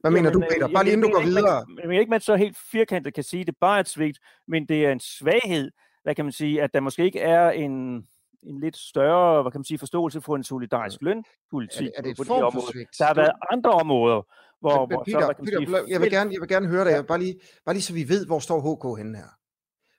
Hvad 0.00 0.10
mener 0.10 0.30
du, 0.30 0.40
Peter? 0.40 0.68
Bare 0.68 0.84
lige 0.84 0.92
inden 0.92 1.10
du 1.10 1.16
går 1.16 1.22
videre. 1.22 1.64
Jeg 1.90 2.00
ikke, 2.00 2.10
man 2.10 2.20
så 2.20 2.36
helt 2.36 2.56
firkantet 2.72 3.14
kan 3.14 3.24
sige, 3.24 3.40
at 3.40 3.46
det 3.46 3.54
bare 3.60 3.76
er 3.76 3.80
et 3.80 3.88
svigt, 3.88 4.18
men 4.48 4.66
det 4.66 4.86
er 4.86 4.92
en 4.92 5.00
svaghed, 5.00 5.70
hvad 6.02 6.14
kan 6.14 6.24
man 6.24 6.32
sige, 6.32 6.62
at 6.62 6.74
der 6.74 6.80
måske 6.80 7.04
ikke 7.04 7.20
er 7.20 7.50
en, 7.50 8.06
en 8.42 8.60
lidt 8.60 8.76
større, 8.76 9.42
hvad 9.42 9.52
kan 9.52 9.58
man 9.58 9.64
sige, 9.64 9.78
forståelse 9.78 10.20
for 10.20 10.36
en 10.36 10.44
solidarisk 10.44 11.02
lønpolitik. 11.02 11.86
Er 11.86 11.90
det, 11.90 11.92
er 11.96 12.02
det 12.02 12.20
et 12.20 12.26
form 12.26 12.52
for 12.52 12.72
svigt? 12.72 12.90
Der 12.98 13.04
har 13.04 13.14
været 13.14 13.32
andre 13.52 13.70
områder, 13.70 14.22
hvor, 14.60 14.86
men, 14.86 14.98
Peter, 15.04 15.20
så, 15.20 15.34
Peter, 15.44 15.58
sige, 15.58 15.84
jeg, 15.88 16.00
vil 16.00 16.10
gerne, 16.10 16.32
jeg 16.32 16.40
vil 16.40 16.48
gerne 16.48 16.66
høre 16.66 16.84
dig, 16.84 17.06
bare 17.06 17.18
lige, 17.18 17.40
bare 17.64 17.74
lige 17.74 17.82
så 17.82 17.94
vi 17.94 18.08
ved, 18.08 18.26
hvor 18.26 18.38
står 18.38 18.60
HK 18.60 18.98
henne 18.98 19.18
her. 19.18 19.39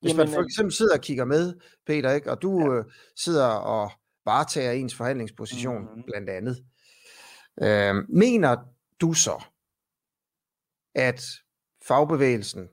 Hvis 0.02 0.10
Jamen, 0.10 0.18
man 0.18 0.34
for 0.34 0.40
øh, 0.40 0.46
eksempel 0.46 0.74
sidder 0.74 0.96
og 0.96 1.02
kigger 1.02 1.26
med, 1.26 1.56
Peter, 1.86 2.12
ikke, 2.12 2.32
og 2.32 2.42
du 2.42 2.60
ja. 2.60 2.78
øh, 2.78 2.86
sidder 3.16 3.48
og 3.48 3.92
varetager 4.26 4.72
ens 4.72 4.96
forhandlingsposition, 4.96 5.82
mm-hmm. 5.82 6.04
blandt 6.04 6.30
andet, 6.30 6.66
øh, 7.62 7.96
mener 8.10 8.58
du 9.02 9.14
så, 9.14 9.44
at 10.96 11.22
fagbevægelsen 11.88 12.70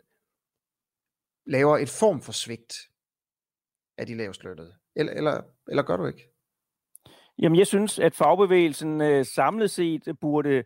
laver 1.47 1.78
et 1.78 1.88
form 1.88 2.20
for 2.23 2.32
svigt 2.32 2.75
af 3.99 4.06
de 4.06 4.14
lavest 4.14 4.44
lønnede? 4.44 4.75
Eller, 4.97 5.12
eller, 5.12 5.40
eller 5.68 5.82
gør 5.82 5.97
du 5.97 6.06
ikke? 6.06 6.30
Jamen, 7.38 7.58
jeg 7.58 7.66
synes, 7.66 7.99
at 7.99 8.14
fagbevægelsen 8.14 9.00
øh, 9.00 9.26
samlet 9.26 9.70
set 9.70 10.18
burde 10.20 10.64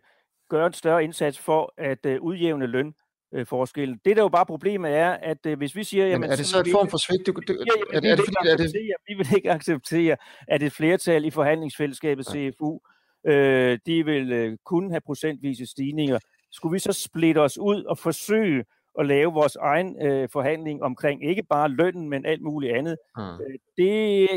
gøre 0.49 0.67
en 0.67 0.73
større 0.73 1.03
indsats 1.03 1.39
for 1.39 1.73
at 1.77 2.05
øh, 2.05 2.21
udjævne 2.21 2.67
løn 2.67 2.93
øh, 3.33 3.45
forskellen. 3.45 3.99
Det, 4.05 4.17
der 4.17 4.23
jo 4.23 4.29
bare 4.29 4.45
problemet 4.45 4.91
er, 4.91 5.09
at 5.11 5.45
øh, 5.45 5.57
hvis 5.57 5.75
vi 5.75 5.83
siger... 5.83 6.07
Jamen, 6.07 6.29
er 6.29 6.35
det 6.35 6.45
så 6.45 6.59
et 6.59 6.67
form 6.71 6.89
for 6.89 6.97
svigt? 6.97 7.27
Du, 7.27 7.31
du, 7.31 7.53
ja, 7.53 7.55
jamen, 7.93 8.09
er, 8.09 8.11
er 8.11 8.15
det, 8.15 8.25
fordi, 8.25 8.49
er 8.49 8.57
det... 8.57 8.73
Vi 9.07 9.13
vil 9.13 9.27
ikke 9.35 9.51
acceptere, 9.51 10.17
at 10.47 10.63
et 10.63 10.73
flertal 10.73 11.25
i 11.25 11.29
forhandlingsfællesskabet 11.29 12.35
ja. 12.35 12.51
CFU, 12.51 12.79
øh, 13.27 13.79
de 13.85 14.05
vil 14.05 14.31
øh, 14.31 14.57
kunne 14.65 14.89
have 14.91 15.01
procentvise 15.05 15.65
stigninger. 15.65 16.19
Skulle 16.51 16.73
vi 16.73 16.79
så 16.79 16.93
splitte 16.93 17.39
os 17.39 17.57
ud 17.57 17.83
og 17.83 17.97
forsøge 17.97 18.63
at 18.99 19.05
lave 19.05 19.33
vores 19.33 19.55
egen 19.55 20.01
øh, 20.01 20.29
forhandling 20.33 20.83
omkring 20.83 21.29
ikke 21.29 21.43
bare 21.43 21.69
lønnen, 21.69 22.09
men 22.09 22.25
alt 22.25 22.41
muligt 22.41 22.75
andet. 22.75 22.97
Mm. 23.17 23.23
det, 23.77 24.27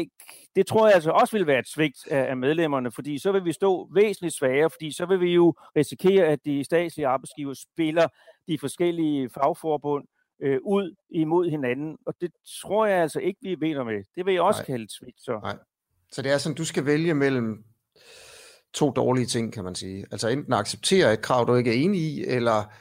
det 0.57 0.67
tror 0.67 0.87
jeg 0.87 0.95
altså 0.95 1.11
også 1.11 1.37
vil 1.37 1.47
være 1.47 1.59
et 1.59 1.69
svigt 1.69 2.09
af, 2.11 2.31
af 2.31 2.37
medlemmerne, 2.37 2.93
fordi 2.93 3.19
så 3.19 3.33
vil 3.33 3.45
vi 3.45 3.53
stå 3.53 3.89
væsentligt 3.95 4.35
svagere, 4.35 4.71
fordi 4.71 4.93
så 4.93 5.07
vil 5.07 5.21
vi 5.21 5.35
jo 5.35 5.55
risikere, 5.77 6.27
at 6.27 6.39
de 6.45 6.65
statslige 6.65 7.07
arbejdsgiver 7.07 7.55
spiller 7.55 8.09
de 8.49 8.59
forskellige 8.59 9.31
fagforbund 9.31 10.05
øh, 10.43 10.59
ud 10.65 10.95
imod 11.11 11.51
hinanden, 11.51 11.97
og 12.07 12.15
det 12.21 12.31
tror 12.63 12.87
jeg 12.87 13.03
altså 13.03 13.21
ikke, 13.21 13.41
vi 13.61 13.73
er 13.73 13.85
med. 13.85 14.05
Det 14.17 14.27
vil 14.27 14.35
jeg 14.35 14.43
også 14.43 14.61
Nej. 14.61 14.67
kalde 14.67 14.85
et 14.85 14.93
svigt. 14.93 15.21
Så. 15.21 15.41
Nej. 15.43 15.57
så 16.13 16.23
det 16.23 16.33
er 16.33 16.39
sådan, 16.39 16.57
du 16.57 16.65
skal 16.65 16.87
vælge 16.87 17.15
mellem 17.15 17.65
to 18.75 18.91
dårlige 18.91 19.27
ting, 19.27 19.53
kan 19.53 19.65
man 19.65 19.75
sige. 19.75 20.07
Altså 20.13 20.29
enten 20.29 20.53
acceptere 20.53 21.13
et 21.13 21.23
krav, 21.23 21.47
du 21.47 21.55
ikke 21.55 21.71
er 21.71 21.85
enig 21.85 22.01
i, 22.01 22.25
eller 22.25 22.73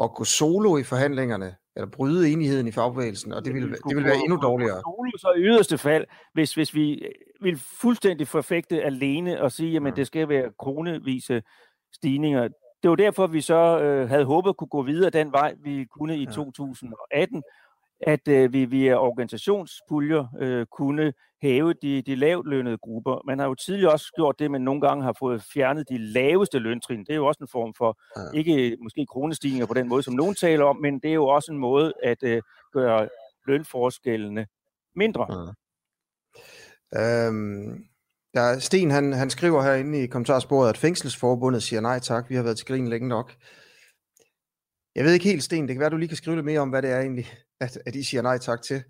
at 0.00 0.14
gå 0.14 0.24
solo 0.24 0.76
i 0.76 0.82
forhandlingerne 0.82 1.56
eller 1.76 1.88
bryde 1.90 2.32
enigheden 2.32 2.66
i 2.66 2.72
fagbevægelsen, 2.72 3.32
og 3.32 3.44
det 3.44 3.54
vil, 3.54 3.62
det 3.88 3.96
vil 3.96 4.04
være 4.04 4.16
endnu 4.16 4.36
dårligere. 4.42 4.82
Så 5.18 5.32
i 5.36 5.40
yderste 5.40 5.78
fald, 5.78 6.04
hvis, 6.34 6.54
hvis 6.54 6.74
vi 6.74 7.08
vil 7.40 7.58
fuldstændig 7.80 8.28
forfægte 8.28 8.82
alene 8.82 9.42
og 9.42 9.52
sige, 9.52 9.76
at 9.76 9.82
mm. 9.82 9.92
det 9.92 10.06
skal 10.06 10.28
være 10.28 10.50
kronevise 10.58 11.42
stigninger. 11.94 12.48
Det 12.82 12.90
var 12.90 12.96
derfor, 12.96 13.26
vi 13.26 13.40
så 13.40 13.80
øh, 13.80 14.08
havde 14.08 14.24
håbet 14.24 14.50
at 14.50 14.56
kunne 14.56 14.68
gå 14.68 14.82
videre 14.82 15.10
den 15.10 15.32
vej, 15.32 15.54
vi 15.62 15.84
kunne 15.84 16.16
i 16.16 16.24
ja. 16.24 16.30
2018, 16.30 17.42
at 18.02 18.28
øh, 18.28 18.52
vi 18.52 18.64
via 18.64 18.94
organisationspuljer 18.94 20.26
øh, 20.40 20.66
kunne 20.66 21.12
hæve 21.42 21.74
de, 21.82 22.02
de 22.02 22.14
lavt 22.14 22.46
lønnede 22.46 22.78
grupper. 22.78 23.20
Man 23.26 23.38
har 23.38 23.46
jo 23.46 23.54
tidligere 23.54 23.92
også 23.92 24.12
gjort 24.16 24.38
det, 24.38 24.50
men 24.50 24.62
nogle 24.62 24.80
gange 24.80 25.04
har 25.04 25.16
fået 25.18 25.44
fjernet 25.54 25.88
de 25.88 25.98
laveste 25.98 26.58
løntrin. 26.58 27.00
Det 27.00 27.10
er 27.10 27.16
jo 27.16 27.26
også 27.26 27.38
en 27.40 27.48
form 27.52 27.74
for, 27.78 28.00
ja. 28.16 28.38
ikke 28.38 28.76
måske 28.82 29.06
kronestigninger 29.06 29.66
på 29.66 29.74
den 29.74 29.88
måde, 29.88 30.02
som 30.02 30.14
nogen 30.14 30.34
taler 30.34 30.64
om, 30.64 30.76
men 30.76 30.98
det 30.98 31.10
er 31.10 31.14
jo 31.14 31.26
også 31.26 31.52
en 31.52 31.58
måde 31.58 31.92
at 32.02 32.22
øh, 32.22 32.42
gøre 32.72 33.08
lønforskellene 33.46 34.46
mindre. 34.96 35.26
Ja. 35.30 37.26
Øhm, 37.26 37.84
ja, 38.34 38.58
Sten 38.58 38.90
han, 38.90 39.12
han 39.12 39.30
skriver 39.30 39.62
herinde 39.62 40.02
i 40.02 40.06
kommentarsporet, 40.06 40.68
at 40.68 40.78
fængselsforbundet 40.78 41.62
siger 41.62 41.80
nej 41.80 41.98
tak, 41.98 42.30
vi 42.30 42.34
har 42.34 42.42
været 42.42 42.56
til 42.56 42.66
grin 42.66 42.88
længe 42.88 43.08
nok. 43.08 43.34
Jeg 44.94 45.04
ved 45.04 45.12
ikke 45.12 45.28
helt, 45.28 45.42
Sten, 45.42 45.68
det 45.68 45.74
kan 45.74 45.80
være, 45.80 45.90
du 45.90 45.96
lige 45.96 46.08
kan 46.08 46.16
skrive 46.16 46.36
lidt 46.36 46.46
mere 46.46 46.60
om, 46.60 46.70
hvad 46.70 46.82
det 46.82 46.90
er 46.90 47.00
egentlig, 47.00 47.26
at, 47.62 47.78
at 47.86 47.94
I 47.94 48.02
siger 48.02 48.22
nej 48.22 48.38
tak 48.38 48.62
til. 48.62 48.82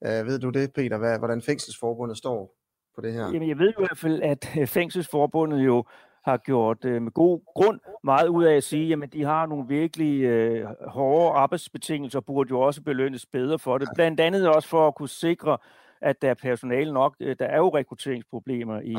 Uh, 0.00 0.26
ved 0.26 0.38
du 0.38 0.50
det, 0.50 0.72
Peter, 0.72 0.98
hvad, 0.98 1.18
hvordan 1.18 1.42
fængselsforbundet 1.42 2.16
står 2.16 2.54
på 2.94 3.00
det 3.00 3.12
her? 3.12 3.24
Jamen, 3.24 3.48
jeg 3.48 3.58
ved 3.58 3.68
i 3.68 3.74
hvert 3.78 3.98
fald, 3.98 4.22
at 4.22 4.56
øh, 4.58 4.66
fængselsforbundet 4.66 5.58
jo 5.64 5.84
har 6.24 6.36
gjort 6.36 6.84
øh, 6.84 7.02
med 7.02 7.12
god 7.12 7.40
grund 7.54 7.80
meget 8.04 8.28
ud 8.28 8.44
af 8.44 8.56
at 8.56 8.64
sige, 8.64 8.92
at 9.02 9.12
de 9.12 9.24
har 9.24 9.46
nogle 9.46 9.68
virkelig 9.68 10.22
øh, 10.22 10.68
hårde 10.88 11.38
arbejdsbetingelser, 11.38 12.20
burde 12.20 12.48
jo 12.50 12.60
også 12.60 12.82
belønnes 12.82 13.26
bedre 13.26 13.58
for 13.58 13.78
det. 13.78 13.88
Blandt 13.94 14.20
andet 14.20 14.48
også 14.48 14.68
for 14.68 14.88
at 14.88 14.94
kunne 14.94 15.08
sikre, 15.08 15.58
at 16.00 16.22
der 16.22 16.30
er 16.30 16.34
personale 16.34 16.92
nok. 16.92 17.16
Øh, 17.20 17.36
der 17.38 17.44
er 17.44 17.56
jo 17.56 17.68
rekrutteringsproblemer 17.68 18.80
i 18.80 18.96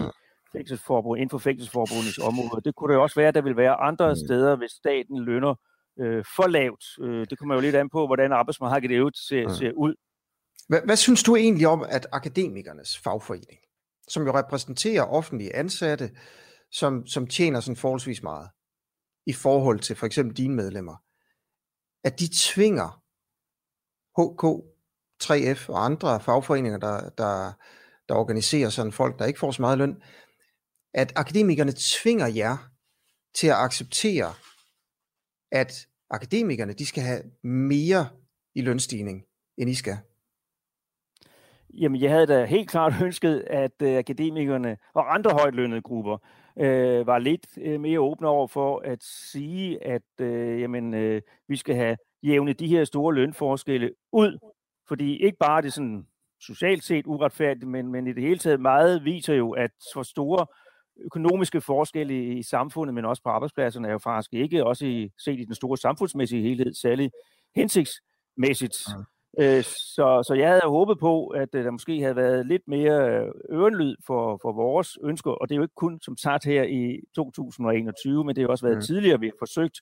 fængselsforbund, 0.52 1.18
inden 1.18 1.30
for 1.30 1.38
fængselsforbundets 1.38 2.20
område. 2.20 2.62
Det 2.66 2.76
kunne 2.76 2.94
det 2.94 3.02
også 3.02 3.20
være, 3.20 3.28
at 3.28 3.36
der 3.36 3.42
vil 3.42 3.58
være 3.58 3.76
andre 3.76 4.10
mm. 4.10 4.16
steder, 4.16 4.56
hvis 4.56 4.72
staten 4.72 5.20
lønner 5.20 5.56
øh, 6.00 6.26
for 6.36 6.48
lavt. 6.48 6.84
Øh, 7.02 7.26
det 7.30 7.40
kommer 7.40 7.56
jo 7.56 7.62
lidt 7.62 7.76
an 7.76 7.90
på, 7.90 8.06
hvordan 8.06 8.32
arbejdsmarkedet 8.32 8.96
øvrigt 8.96 9.18
ser, 9.18 9.48
mm. 9.48 9.54
ser 9.54 9.72
ud. 9.72 9.96
Hvad, 10.68 10.82
hvad 10.86 10.96
synes 10.96 11.24
du 11.24 11.36
egentlig 11.36 11.68
om, 11.68 11.86
at 11.90 12.08
akademikernes 12.12 12.98
fagforening, 12.98 13.60
som 14.08 14.26
jo 14.26 14.34
repræsenterer 14.34 15.04
offentlige 15.04 15.56
ansatte, 15.56 16.12
som, 16.72 17.08
som 17.08 17.28
tjener 17.28 17.60
sådan 17.60 17.76
forholdsvis 17.76 18.24
meget, 18.24 18.50
i 19.26 19.34
forhold 19.34 19.80
til 19.80 19.96
for 19.96 20.06
eksempel 20.06 20.38
dine 20.38 20.56
medlemmer, 20.56 20.96
at 22.04 22.20
de 22.20 22.30
tvinger 22.42 23.02
HK, 24.18 24.44
3F 25.24 25.70
og 25.70 25.86
andre 25.86 26.20
fagforeninger, 26.20 26.80
der, 26.80 27.10
der, 27.10 27.52
der 28.10 28.16
organiserer 28.16 28.70
sådan 28.70 28.92
folk, 28.92 29.20
der 29.20 29.26
ikke 29.26 29.40
får 29.40 29.52
så 29.52 29.62
meget 29.62 29.78
løn, 29.78 30.02
at 30.94 31.14
akademikerne 31.16 31.74
tvinger 31.78 32.28
jer 32.28 32.58
til 33.36 33.48
at 33.48 33.56
acceptere, 33.56 34.34
at 35.52 35.88
akademikerne 36.10 36.74
de 36.74 36.86
skal 36.86 37.04
have 37.04 37.22
mere 37.44 38.10
i 38.56 38.62
lønstigning, 38.62 39.24
end 39.58 39.70
I 39.70 39.74
skal? 39.74 39.98
Jamen, 41.74 42.02
jeg 42.02 42.12
havde 42.12 42.28
da 42.28 42.46
helt 42.46 42.70
klart 42.70 42.94
ønsket, 43.06 43.44
at 43.48 43.82
øh, 43.82 43.98
akademikerne 43.98 44.78
og 44.94 45.14
andre 45.14 45.32
højt 45.32 45.56
lønnede 45.56 45.82
grupper 45.82 46.18
øh, 46.60 47.08
var 47.08 47.20
lidt 47.20 47.48
øh, 47.58 47.80
mere 47.80 48.00
åbne 48.00 48.28
over 48.28 48.48
for 48.48 48.80
at 48.80 49.04
sige, 49.04 49.84
at 49.84 50.02
øh, 50.20 50.62
jamen, 50.62 50.94
øh, 50.94 51.22
vi 51.48 51.56
skal 51.56 51.76
have 51.76 51.98
jævne 52.24 52.54
de 52.54 52.68
her 52.68 52.84
store 52.84 53.16
lønforskelle 53.16 53.92
ud. 54.12 54.38
Fordi 54.88 55.18
ikke 55.18 55.38
bare 55.38 55.58
er 55.58 55.62
det 55.62 55.74
sådan 55.74 56.08
socialt 56.42 56.84
set 56.84 57.08
uretfærdigt, 57.08 57.68
men, 57.68 57.88
men 57.88 58.08
i 58.08 58.14
det 58.14 58.24
hele 58.24 58.40
taget 58.40 58.62
meget 58.62 59.06
viser 59.06 59.34
jo, 59.34 59.52
at 59.52 59.72
for 59.94 60.04
store 60.04 60.46
økonomiske 61.06 61.62
forskelle 61.62 62.14
i, 62.14 62.38
i 62.38 62.44
samfundet, 62.44 62.94
men 62.94 63.06
også 63.06 63.24
på 63.24 63.30
arbejdspladserne, 63.30 63.88
er 63.88 63.92
jo 63.92 64.00
faktisk 64.00 64.34
ikke, 64.34 64.66
også 64.66 64.86
i, 64.86 65.12
set 65.18 65.40
i 65.40 65.46
den 65.46 65.56
store 65.56 65.78
samfundsmæssige 65.78 66.42
helhed, 66.42 66.74
særlig 66.74 67.12
hensigtsmæssigt. 67.56 68.88
Ja. 68.90 68.94
Øh, 69.40 69.64
så, 69.64 70.24
så 70.28 70.34
jeg 70.34 70.50
havde 70.50 70.62
håbet 70.66 71.00
på, 71.00 71.28
at 71.28 71.56
øh, 71.56 71.64
der 71.64 71.72
måske 71.72 72.02
havde 72.02 72.16
været 72.16 72.46
lidt 72.46 72.62
mere 72.68 73.26
ørenlyd 73.52 73.96
for, 74.06 74.40
for 74.42 74.52
vores 74.52 74.98
ønsker, 75.04 75.32
og 75.32 75.50
det 75.50 75.56
er 75.56 75.58
jo 75.58 75.64
ikke 75.64 75.76
kun 75.76 76.00
som 76.02 76.18
sagt 76.18 76.46
her 76.46 76.64
i 76.64 77.00
2021, 77.16 78.24
men 78.24 78.36
det 78.36 78.42
har 78.42 78.48
også 78.48 78.66
været 78.66 78.76
ja. 78.76 78.82
tidligere, 78.82 79.20
vi 79.20 79.26
har 79.26 79.36
forsøgt 79.40 79.82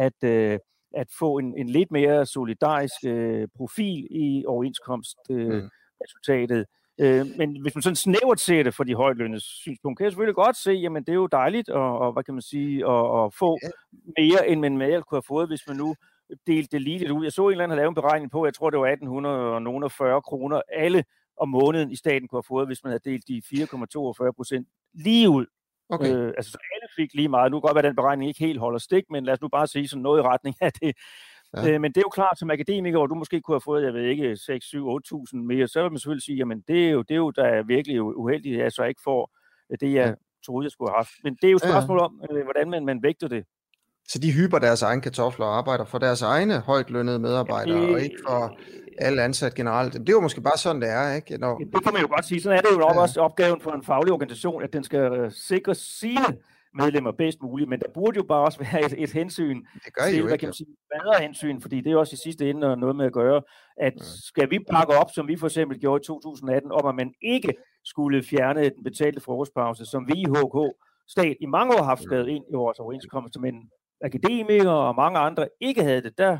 at, 0.00 0.24
øh, 0.24 0.58
at 0.94 1.06
få 1.18 1.38
en, 1.38 1.58
en 1.58 1.68
lidt 1.68 1.90
mere 1.90 2.26
solidarisk 2.26 3.04
øh, 3.06 3.48
profil 3.56 4.06
i 4.10 4.44
overenskomstresultatet. 4.46 6.58
Øh, 6.58 6.58
mm. 6.58 6.64
Øh, 7.00 7.26
men 7.38 7.62
hvis 7.62 7.74
man 7.74 7.82
sådan 7.82 7.96
snævert 7.96 8.40
ser 8.40 8.62
det 8.62 8.74
for 8.74 8.84
de 8.84 8.94
højtlønnede 8.94 9.40
synspunkt, 9.40 9.98
kan 9.98 10.04
jeg 10.04 10.12
selvfølgelig 10.12 10.34
godt 10.34 10.56
se, 10.56 10.72
jamen 10.72 11.02
det 11.02 11.12
er 11.12 11.16
jo 11.16 11.26
dejligt 11.26 11.68
at, 11.68 11.76
og, 11.76 12.12
hvad 12.12 12.24
kan 12.24 12.34
man 12.34 12.42
sige, 12.42 12.86
at, 12.90 13.24
at 13.24 13.34
få 13.34 13.58
mere, 14.18 14.48
end 14.48 14.60
man 14.60 14.78
med 14.78 15.02
kunne 15.02 15.16
have 15.16 15.22
fået, 15.22 15.48
hvis 15.48 15.66
man 15.68 15.76
nu 15.76 15.94
delte 16.46 16.68
det 16.72 16.82
lige 16.82 16.98
lidt 16.98 17.10
ud. 17.10 17.24
Jeg 17.24 17.32
så 17.32 17.46
en 17.46 17.50
eller 17.50 17.64
anden 17.64 17.78
have 17.78 17.82
lavet 17.82 17.88
en 17.88 17.94
beregning 17.94 18.30
på, 18.30 18.44
jeg 18.44 18.54
tror 18.54 18.70
det 18.70 18.80
var 18.80 18.86
1840 18.86 20.22
kroner 20.22 20.60
alle 20.72 21.04
om 21.36 21.48
måneden 21.48 21.90
i 21.90 21.96
staten 21.96 22.28
kunne 22.28 22.36
have 22.36 22.48
fået, 22.48 22.66
hvis 22.66 22.84
man 22.84 22.90
havde 22.90 23.10
delt 23.10 23.28
de 23.28 23.42
4,42 23.46 24.32
procent 24.36 24.66
lige 24.94 25.28
ud. 25.30 25.46
Okay. 25.88 26.14
Øh, 26.14 26.32
altså 26.36 26.50
så 26.50 26.58
alle 26.74 26.88
fik 26.96 27.14
lige 27.14 27.28
meget. 27.28 27.50
Nu 27.50 27.56
kan 27.56 27.66
godt 27.66 27.74
være, 27.74 27.84
at 27.84 27.88
den 27.88 27.96
beregning 27.96 28.28
ikke 28.28 28.44
helt 28.44 28.60
holder 28.60 28.78
stik, 28.78 29.04
men 29.10 29.24
lad 29.24 29.32
os 29.32 29.40
nu 29.40 29.48
bare 29.48 29.66
sige 29.66 29.88
sådan 29.88 30.02
noget 30.02 30.18
i 30.20 30.22
retning 30.22 30.56
af 30.60 30.72
det. 30.72 30.96
Ja. 31.56 31.70
Øh, 31.70 31.80
men 31.80 31.92
det 31.92 31.96
er 31.96 32.02
jo 32.06 32.08
klart, 32.08 32.38
som 32.38 32.50
akademiker, 32.50 32.98
hvor 32.98 33.06
du 33.06 33.14
måske 33.14 33.40
kunne 33.40 33.54
have 33.54 33.60
fået, 33.60 33.84
jeg 33.84 33.94
ved 33.94 34.02
ikke, 34.02 34.36
6, 34.36 34.66
7, 34.66 34.88
8.000 34.88 35.36
mere, 35.36 35.68
så 35.68 35.82
vil 35.82 35.90
man 35.90 35.98
selvfølgelig 35.98 36.24
sige, 36.24 36.36
jamen 36.36 36.64
det 36.68 36.86
er 36.86 36.90
jo, 36.90 37.02
det 37.02 37.14
er 37.14 37.18
jo 37.18 37.30
der 37.30 37.44
er 37.44 37.62
virkelig 37.62 38.02
uheldigt, 38.02 38.56
at 38.56 38.64
jeg 38.64 38.72
så 38.72 38.84
ikke 38.84 39.00
får 39.04 39.30
det, 39.80 39.92
jeg 39.92 40.06
ja. 40.06 40.12
troede, 40.46 40.64
jeg 40.64 40.70
skulle 40.70 40.90
have 40.90 40.96
haft. 40.96 41.10
Men 41.24 41.34
det 41.34 41.46
er 41.46 41.50
jo 41.50 41.56
et 41.56 41.62
spørgsmål 41.62 41.98
ja. 41.98 42.04
om, 42.04 42.20
øh, 42.30 42.44
hvordan 42.44 42.70
man, 42.70 42.84
man 42.84 43.02
vægter 43.02 43.28
det. 43.28 43.44
Så 44.08 44.18
de 44.18 44.32
hyper 44.32 44.58
deres 44.58 44.82
egen 44.82 45.00
kartofler 45.00 45.46
og 45.46 45.56
arbejder 45.56 45.84
for 45.84 45.98
deres 45.98 46.22
egne 46.22 46.60
højt 46.60 46.90
lønnede 46.90 47.18
medarbejdere, 47.18 47.78
ja, 47.78 47.86
det, 47.86 47.94
og 47.94 48.00
ikke 48.00 48.16
for 48.28 48.58
alle 48.98 49.22
ansat 49.22 49.54
generelt. 49.54 49.92
Det 49.92 50.08
er 50.08 50.12
jo 50.12 50.20
måske 50.20 50.40
bare 50.40 50.58
sådan, 50.58 50.82
det 50.82 50.90
er, 50.90 51.14
ikke? 51.14 51.38
Når... 51.38 51.58
Det 51.58 51.84
kan 51.84 51.92
man 51.92 52.02
jo 52.02 52.08
godt 52.08 52.24
sige. 52.24 52.42
Sådan 52.42 52.58
er 52.58 52.62
det 52.62 52.70
jo 52.72 52.78
nok 52.78 52.94
ja. 52.94 53.00
også 53.00 53.20
opgaven 53.20 53.60
for 53.60 53.70
en 53.72 53.82
faglig 53.82 54.12
organisation, 54.12 54.62
at 54.62 54.72
den 54.72 54.84
skal 54.84 55.00
øh, 55.00 55.32
sikre 55.32 55.74
sine 55.74 56.36
medlemmer 56.74 57.12
bedst 57.12 57.42
muligt, 57.42 57.68
men 57.70 57.80
der 57.80 57.86
burde 57.94 58.16
jo 58.16 58.22
bare 58.22 58.44
også 58.44 58.58
være 58.58 58.84
et, 58.84 58.94
et 58.98 59.12
hensyn 59.12 59.62
det 59.84 59.94
gør 59.94 60.06
til, 60.08 60.18
jo 60.18 60.26
hvad 60.26 60.38
kan 60.38 60.46
man 60.46 60.54
sige, 60.54 60.66
bedre 60.94 61.22
hensyn, 61.22 61.60
fordi 61.60 61.80
det 61.80 61.92
er 61.92 61.96
også 61.96 62.14
i 62.14 62.24
sidste 62.24 62.50
ende 62.50 62.76
noget 62.76 62.96
med 62.96 63.06
at 63.06 63.12
gøre, 63.12 63.42
at 63.76 63.94
skal 64.02 64.50
vi 64.50 64.58
pakke 64.70 64.92
op, 64.94 65.10
som 65.14 65.28
vi 65.28 65.36
for 65.36 65.46
eksempel 65.46 65.80
gjorde 65.80 66.00
i 66.02 66.06
2018, 66.06 66.72
om 66.72 66.86
at 66.86 66.94
man 66.94 67.14
ikke 67.22 67.54
skulle 67.84 68.22
fjerne 68.22 68.62
den 68.62 68.84
betalte 68.84 69.20
frokostpause, 69.20 69.86
som 69.86 70.08
vi 70.08 70.12
i 70.16 70.24
HK 70.24 70.56
stat 71.08 71.36
i 71.40 71.46
mange 71.46 71.74
år 71.74 71.78
har 71.78 71.84
haft 71.84 72.02
skrevet 72.02 72.28
ind 72.28 72.44
i 72.50 72.54
vores 72.54 72.78
overenskomst, 72.78 73.40
men 73.40 73.54
akademikere 74.04 74.88
og 74.88 74.94
mange 74.94 75.18
andre 75.18 75.48
ikke 75.60 75.82
havde 75.82 76.02
det, 76.02 76.18
der 76.18 76.38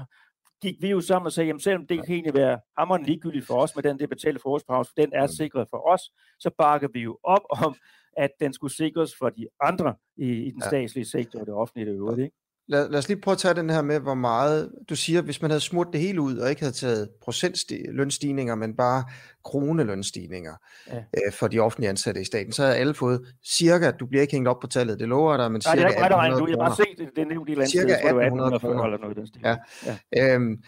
gik 0.63 0.83
vi 0.83 0.91
jo 0.91 1.01
sammen 1.01 1.27
og 1.27 1.33
sagde, 1.33 1.47
jamen 1.47 1.61
selvom 1.61 1.87
det 1.87 2.07
kan 2.07 2.15
egentlig 2.15 2.35
være 2.35 2.61
hammeren 2.79 3.03
ligegyldigt 3.03 3.47
for 3.47 3.55
os 3.55 3.75
med 3.75 3.83
den 3.83 3.99
der 3.99 4.07
betalte 4.07 4.41
frokostpause, 4.41 4.91
for 4.91 5.03
den 5.03 5.13
er 5.13 5.27
sikret 5.27 5.69
for 5.71 5.89
os, 5.89 6.01
så 6.39 6.51
bakker 6.59 6.89
vi 6.93 7.01
jo 7.01 7.19
op 7.23 7.43
om, 7.51 7.75
at 8.17 8.31
den 8.41 8.53
skulle 8.53 8.75
sikres 8.75 9.15
for 9.19 9.31
de 9.31 9.47
andre 9.61 9.95
i, 10.17 10.29
i 10.31 10.51
den 10.51 10.61
ja. 10.63 10.69
statslige 10.69 11.05
sektor 11.05 11.41
og 11.41 11.47
det 11.47 11.55
offentlige 11.55 11.91
det 11.91 11.97
øvrigt. 11.97 12.21
Ikke? 12.21 12.37
Lad, 12.69 12.89
lad 12.89 12.99
os 12.99 13.09
lige 13.09 13.21
prøve 13.21 13.33
at 13.33 13.39
tage 13.39 13.55
den 13.55 13.71
her 13.71 13.83
med, 13.83 14.01
hvor 14.01 14.15
meget, 14.15 14.73
du 14.89 14.97
siger, 14.97 15.23
hvis 15.23 15.43
man 15.43 15.51
havde 15.51 15.61
smurt 15.61 15.87
det 15.93 16.01
hele 16.01 16.21
ud, 16.21 16.37
og 16.37 16.51
ikke 16.51 16.63
havde 16.63 16.75
taget 16.75 17.09
procentlønstigninger, 17.23 18.55
men 18.55 18.77
bare 18.77 19.05
kronelønstigninger 19.45 20.55
ja. 20.87 20.97
øh, 20.97 21.33
for 21.33 21.49
de 21.49 21.61
offentlige 21.61 21.91
ansatte 21.91 22.21
i 22.21 22.25
staten, 22.25 22.53
så 22.53 22.63
havde 22.63 22.77
alle 22.77 22.95
fået 22.95 23.35
cirka, 23.47 23.91
du 23.91 24.07
bliver 24.07 24.23
ikke 24.23 24.33
hængt 24.33 24.49
op 24.49 24.61
på 24.61 24.67
tallet, 24.67 24.99
det 24.99 25.09
lover 25.09 25.37
dig, 25.37 25.53
men 25.53 25.61
cirka 25.61 25.75
Nej, 25.75 25.89
det 25.89 25.97
er 25.99 26.25
ikke 26.25 26.39
du, 26.39 26.47
jeg 26.47 26.57
har 26.61 26.69
bare 26.69 26.77
set, 26.77 26.99
det, 26.99 27.09
det 27.17 27.23
er 27.23 27.29
nævnt 27.29 27.49
i 27.49 27.55
landet, 27.55 27.71
cirka 27.71 27.93
1800 27.93 28.61
kroner. 28.61 28.85
Eller 28.85 28.99
noget, 28.99 29.17
den 29.17 29.29
ja. 29.45 29.57
ja. 29.87 30.35
Øhm, 30.35 30.63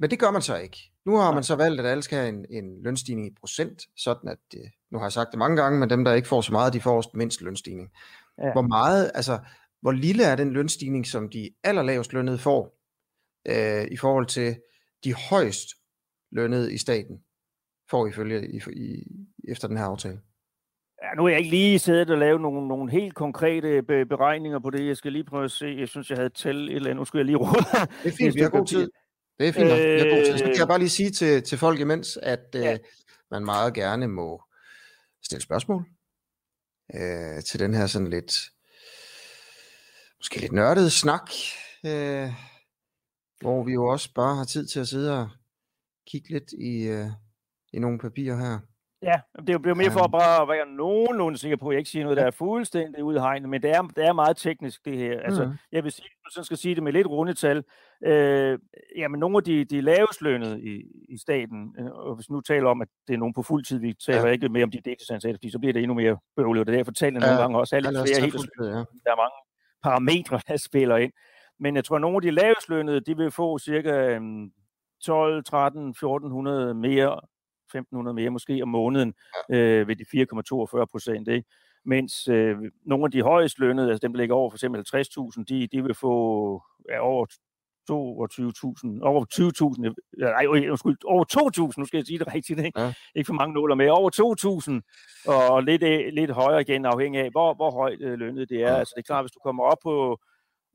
men 0.00 0.10
det 0.10 0.18
gør 0.18 0.30
man 0.30 0.42
så 0.42 0.56
ikke. 0.56 0.78
Nu 1.06 1.16
har 1.16 1.34
man 1.34 1.42
så 1.42 1.56
valgt, 1.56 1.80
at 1.80 1.86
alle 1.86 2.02
skal 2.02 2.18
have 2.18 2.28
en, 2.28 2.46
en 2.50 2.82
lønstigning 2.84 3.26
i 3.26 3.34
procent, 3.40 3.82
sådan 3.96 4.28
at, 4.28 4.38
øh, 4.56 4.64
nu 4.90 4.98
har 4.98 5.04
jeg 5.04 5.12
sagt 5.12 5.30
det 5.30 5.38
mange 5.38 5.56
gange, 5.62 5.78
men 5.78 5.90
dem, 5.90 6.04
der 6.04 6.12
ikke 6.12 6.28
får 6.28 6.40
så 6.40 6.52
meget, 6.52 6.72
de 6.72 6.80
får 6.80 7.04
mindst 7.14 7.42
lønstigning. 7.42 7.90
Ja. 8.38 8.52
Hvor 8.52 8.62
meget, 8.62 9.10
altså, 9.14 9.38
hvor 9.82 9.92
lille 9.92 10.24
er 10.24 10.36
den 10.36 10.52
lønstigning, 10.52 11.06
som 11.06 11.28
de 11.28 11.50
allerlavest 11.64 12.12
lønnede 12.12 12.38
får, 12.38 12.78
øh, 13.48 13.86
i 13.90 13.96
forhold 13.96 14.26
til 14.26 14.56
de 15.04 15.14
højst 15.14 15.68
lønnede 16.30 16.72
i 16.72 16.78
staten, 16.78 17.24
får 17.90 18.06
ifølge 18.06 18.48
i, 18.48 18.60
i, 18.72 19.04
efter 19.48 19.68
den 19.68 19.76
her 19.76 19.84
aftale? 19.84 20.20
Ja, 21.02 21.14
nu 21.16 21.22
har 21.22 21.28
jeg 21.28 21.38
ikke 21.38 21.50
lige 21.50 21.78
siddet 21.78 22.10
og 22.10 22.18
lavet 22.18 22.40
nogle, 22.40 22.68
nogle 22.68 22.90
helt 22.90 23.14
konkrete 23.14 23.82
be- 23.82 24.06
beregninger 24.06 24.58
på 24.58 24.70
det. 24.70 24.86
Jeg 24.86 24.96
skal 24.96 25.12
lige 25.12 25.24
prøve 25.24 25.44
at 25.44 25.50
se. 25.50 25.66
Jeg 25.78 25.88
synes, 25.88 26.10
jeg 26.10 26.18
havde 26.18 26.30
talt 26.30 26.70
et 26.70 26.76
eller 26.76 26.90
andet. 26.90 27.00
Nu 27.00 27.04
skal 27.04 27.18
jeg 27.18 27.26
lige 27.26 27.36
råde. 27.44 27.88
Det 28.02 28.12
er 28.12 28.16
fint, 28.16 28.34
vi 28.34 28.40
har 28.40 28.48
god 28.48 28.66
tid. 28.66 28.90
Det 29.38 29.48
er 29.48 29.52
fint, 29.52 29.70
øh, 29.70 29.94
vi 29.94 29.98
har 29.98 30.16
god 30.16 30.24
tid. 30.24 30.38
Så 30.38 30.44
kan 30.44 30.58
jeg 30.58 30.68
bare 30.68 30.78
lige 30.78 30.88
sige 30.88 31.10
til, 31.10 31.42
til 31.42 31.58
folk 31.58 31.80
imens, 31.80 32.16
at 32.16 32.46
ja. 32.54 32.72
øh, 32.72 32.78
man 33.30 33.44
meget 33.44 33.74
gerne 33.74 34.08
må 34.08 34.42
stille 35.22 35.42
spørgsmål 35.42 35.84
øh, 36.94 37.42
til 37.42 37.60
den 37.60 37.74
her 37.74 37.86
sådan 37.86 38.10
lidt 38.10 38.32
måske 40.22 40.40
lidt 40.40 40.52
nørdet 40.52 40.92
snak. 40.92 41.30
Øh, 41.86 42.28
hvor 43.40 43.62
vi 43.64 43.72
jo 43.72 43.86
også 43.86 44.14
bare 44.14 44.34
har 44.36 44.44
tid 44.44 44.66
til 44.66 44.80
at 44.80 44.88
sidde 44.88 45.20
og 45.20 45.28
kigge 46.10 46.28
lidt 46.30 46.52
i, 46.52 46.88
øh, 46.88 47.06
i 47.72 47.78
nogle 47.78 47.98
papirer 47.98 48.36
her. 48.36 48.58
Ja, 49.02 49.20
det 49.40 49.50
er 49.50 49.68
jo 49.68 49.74
mere 49.74 49.90
for 49.90 50.06
bare 50.06 50.42
at 50.42 50.48
være 50.48 50.66
nogenlunde 50.66 51.38
sikker 51.38 51.56
på, 51.56 51.68
at 51.68 51.72
jeg 51.72 51.78
ikke 51.78 51.90
siger 51.90 52.02
noget, 52.02 52.16
der 52.16 52.24
er 52.24 52.30
fuldstændig 52.30 53.04
ude 53.04 53.20
hegnet, 53.20 53.48
men 53.48 53.62
det 53.62 53.70
er, 53.70 53.82
det 53.82 54.04
er 54.04 54.12
meget 54.12 54.36
teknisk, 54.36 54.84
det 54.84 54.98
her. 54.98 55.20
Altså, 55.20 55.44
mm. 55.44 55.52
jeg 55.72 55.84
vil 55.84 55.92
sige, 55.92 56.08
hvis 56.24 56.36
jeg 56.36 56.44
skal 56.44 56.56
sige 56.56 56.74
det 56.74 56.82
med 56.82 56.92
lidt 56.92 57.06
rundetal, 57.06 57.64
øh, 58.06 58.58
jamen 58.96 59.20
nogle 59.20 59.36
af 59.36 59.44
de, 59.44 59.64
de 59.64 59.80
lavest 59.80 60.22
lønnede 60.22 60.62
i, 60.62 60.82
i 61.08 61.18
staten, 61.18 61.76
øh, 61.78 61.90
og 61.92 62.14
hvis 62.14 62.30
nu 62.30 62.40
taler 62.40 62.68
om, 62.68 62.82
at 62.82 62.88
det 63.08 63.14
er 63.14 63.18
nogen 63.18 63.34
på 63.34 63.42
fuld 63.42 63.64
tid, 63.64 63.78
vi 63.78 63.94
taler 64.06 64.26
ja. 64.26 64.32
ikke 64.32 64.48
mere 64.48 64.64
om 64.64 64.70
de 64.70 64.80
deltidsansatte, 64.84 65.38
fordi 65.38 65.50
så 65.50 65.58
bliver 65.58 65.72
det 65.72 65.82
endnu 65.82 65.94
mere 65.94 66.18
bøvlet, 66.36 66.60
og 66.60 66.66
det 66.66 66.72
er 66.72 66.76
derfor 66.76 66.92
taler 66.92 67.20
ja. 67.20 67.26
nogle 67.26 67.40
gange 67.42 67.58
også, 67.58 67.76
alle 67.76 67.88
flere 67.88 68.20
helt 68.20 68.34
ja. 68.58 68.64
der 69.04 69.12
er 69.14 69.22
mange 69.24 69.36
parametre, 69.82 70.40
der 70.48 70.56
spiller 70.56 70.96
ind. 70.96 71.12
Men 71.58 71.76
jeg 71.76 71.84
tror, 71.84 71.96
at 71.96 72.00
nogle 72.00 72.16
af 72.16 72.22
de 72.22 72.30
lavest 72.30 72.68
lønnede, 72.68 73.00
de 73.00 73.16
vil 73.16 73.30
få 73.30 73.58
cirka 73.58 74.18
12, 75.04 75.44
13, 75.44 75.88
1400 75.88 76.74
mere 76.74 77.20
1.500 77.76 78.12
mere 78.12 78.30
måske 78.30 78.62
om 78.62 78.68
måneden 78.68 79.14
øh, 79.50 79.88
ved 79.88 79.96
de 79.96 80.04
4,42 80.80 80.84
procent. 80.84 81.28
Mens 81.84 82.28
øh, 82.28 82.56
nogle 82.86 83.04
af 83.04 83.10
de 83.10 83.22
højest 83.22 83.58
lønnede, 83.58 83.90
altså 83.90 84.06
dem, 84.06 84.12
der 84.12 84.20
ligger 84.20 84.34
over 84.34 84.50
for 84.50 84.56
eksempel 84.56 84.84
50.000, 84.94 85.44
de, 85.48 85.66
de 85.66 85.82
vil 85.82 85.94
få 85.94 86.62
ja, 86.88 87.00
over 87.00 87.26
22.000, 87.90 89.02
over 89.02 89.24
20.000, 89.24 89.94
nej, 90.18 90.46
undskyld, 90.46 90.96
over 91.04 91.24
2.000, 91.68 91.72
nu 91.78 91.84
skal 91.84 91.98
jeg 91.98 92.06
sige 92.06 92.18
det 92.18 92.34
rigtigt, 92.34 92.60
ikke, 92.60 92.80
ja. 92.80 92.92
ikke 93.14 93.26
for 93.26 93.34
mange 93.34 93.54
nåler 93.54 93.74
med, 93.74 93.88
over 93.88 94.10
2.000, 95.26 95.32
og 95.32 95.62
lidt, 95.62 95.82
øh, 95.82 96.12
lidt 96.12 96.30
højere 96.30 96.60
igen, 96.60 96.86
afhængig 96.86 97.20
af, 97.20 97.30
hvor, 97.30 97.54
hvor 97.54 97.70
højt 97.70 98.00
øh, 98.00 98.18
lønnet 98.18 98.48
det 98.48 98.62
er. 98.62 98.72
Ja. 98.72 98.78
Altså 98.78 98.92
det 98.96 99.02
er 99.02 99.06
klart, 99.06 99.24
hvis 99.24 99.32
du 99.32 99.40
kommer 99.44 99.64
op 99.64 99.78
på 99.82 100.20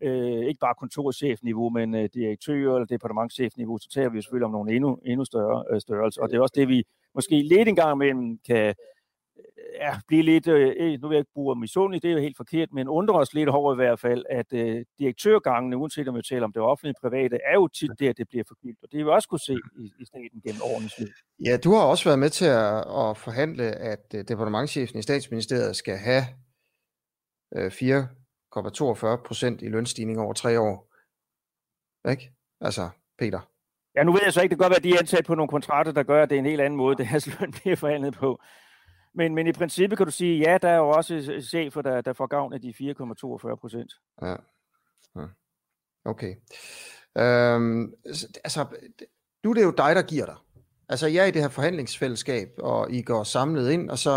øh, 0.04 0.46
ikke 0.50 0.60
bare 0.60 0.76
kontorchefniveau, 0.80 1.70
men 1.70 1.96
øh, 1.96 2.10
direktør- 2.14 2.76
eller 2.76 2.86
departementchefniveau, 2.86 3.78
så 3.78 3.90
tager 3.94 4.10
vi 4.10 4.16
jo 4.16 4.22
selvfølgelig 4.22 4.46
om 4.46 4.52
nogle 4.52 4.74
endnu, 4.76 5.00
endnu 5.06 5.26
større 5.26 5.64
øh, 5.72 5.82
størrelser. 5.82 6.22
Og 6.22 6.30
det 6.30 6.38
er 6.38 6.42
også 6.42 6.54
det, 6.56 6.68
vi 6.68 6.84
måske 7.16 7.42
lidt 7.42 7.68
engang 7.68 7.96
imellem 7.96 8.40
kan 8.48 8.76
ja, 9.80 10.00
blive 10.08 10.24
lidt, 10.24 10.48
øh, 10.48 10.76
øh, 10.80 11.02
nu 11.02 11.08
vil 11.08 11.16
jeg 11.16 11.20
ikke 11.20 11.32
bruge 11.34 11.60
misundelig, 11.60 12.04
det 12.04 12.10
er 12.10 12.14
jo 12.14 12.20
helt 12.20 12.38
forkert, 12.38 12.70
men 12.74 12.88
undrer 12.88 13.16
os 13.16 13.34
lidt 13.34 13.50
over 13.50 13.74
i 13.74 13.76
hvert 13.76 14.00
fald, 14.00 14.26
at 14.30 14.54
øh, 14.54 14.86
direktørgangene, 15.00 15.78
uanset 15.78 16.08
om 16.08 16.16
vi 16.16 16.22
taler 16.22 16.44
om 16.44 16.54
det 16.54 16.62
offentlige 16.62 16.96
og 16.98 17.10
private, 17.10 17.40
er 17.46 17.54
jo 17.54 17.68
tit 17.68 17.92
der, 18.00 18.14
det 18.14 18.28
bliver 18.30 18.44
forgyldt, 18.48 18.80
og 18.84 18.92
det 18.92 19.00
er 19.00 19.04
vi 19.04 19.10
også 19.10 19.30
kunne 19.30 19.40
se 19.40 19.58
i, 19.80 19.92
i 20.00 20.06
staten 20.06 20.42
gennem 20.46 20.62
årenes 20.64 21.00
løb. 21.00 21.10
Ja, 21.46 21.58
du 21.58 21.74
har 21.74 21.84
også 21.84 22.04
været 22.10 22.20
med 22.20 22.30
til 22.30 22.46
at, 22.46 22.78
at 22.78 23.18
forhandle, 23.18 23.64
at 23.64 24.06
øh, 24.16 24.24
departementchefen 24.28 25.00
i 25.00 25.02
statsministeriet 25.02 25.76
skal 25.76 25.98
have 25.98 26.24
øh, 27.56 27.72
4 27.72 28.08
42 28.74 29.18
procent 29.18 29.62
i 29.62 29.68
lønstigning 29.68 30.20
over 30.20 30.34
tre 30.34 30.60
år. 30.60 30.94
Ikke? 32.10 32.32
Altså, 32.62 32.90
Peter. 33.20 33.40
Ja, 33.96 34.04
nu 34.04 34.12
ved 34.12 34.22
jeg 34.24 34.34
så 34.34 34.42
ikke, 34.42 34.52
det 34.52 34.60
kan 34.60 34.66
godt 34.66 34.72
være, 34.72 34.78
at 34.78 34.84
de 34.84 34.94
er 34.94 35.00
ansat 35.00 35.26
på 35.26 35.36
nogle 35.36 35.50
kontrakter, 35.50 35.92
der 35.92 36.04
gør, 36.04 36.24
at 36.24 36.30
det 36.30 36.36
er 36.36 36.40
en 36.40 36.46
helt 36.46 36.62
anden 36.62 36.78
måde, 36.78 36.98
det 37.00 37.08
her 37.08 37.36
løn 37.40 37.52
bliver 37.52 37.76
forhandlet 37.76 38.14
på. 38.14 38.42
Men, 39.18 39.36
men 39.36 39.48
i 39.48 39.52
princippet 39.52 39.98
kan 39.98 40.06
du 40.06 40.12
sige, 40.12 40.40
ja, 40.40 40.58
der 40.62 40.70
er 40.70 40.78
jo 40.78 40.90
også 40.90 41.42
chefer, 41.42 41.82
der, 41.82 42.02
der 42.02 42.14
får 42.14 42.28
gavn 42.28 42.54
af 42.54 42.62
de 42.62 42.70
4,42 42.70 43.56
procent. 43.56 43.94
Ja. 44.22 44.36
ja. 45.16 45.28
Okay. 46.06 46.36
Øhm, 47.18 47.94
altså, 48.44 48.66
nu 49.44 49.50
er 49.50 49.54
det 49.54 49.64
jo 49.64 49.74
dig, 49.78 49.96
der 49.96 50.02
giver 50.02 50.26
dig. 50.26 50.36
Altså, 50.90 51.08
jeg 51.08 51.24
er 51.24 51.28
i 51.28 51.32
det 51.32 51.42
her 51.42 51.50
forhandlingsfællesskab, 51.50 52.50
og 52.58 52.92
I 52.92 53.02
går 53.02 53.24
samlet 53.24 53.72
ind, 53.72 53.90
og 53.90 53.98
så 53.98 54.12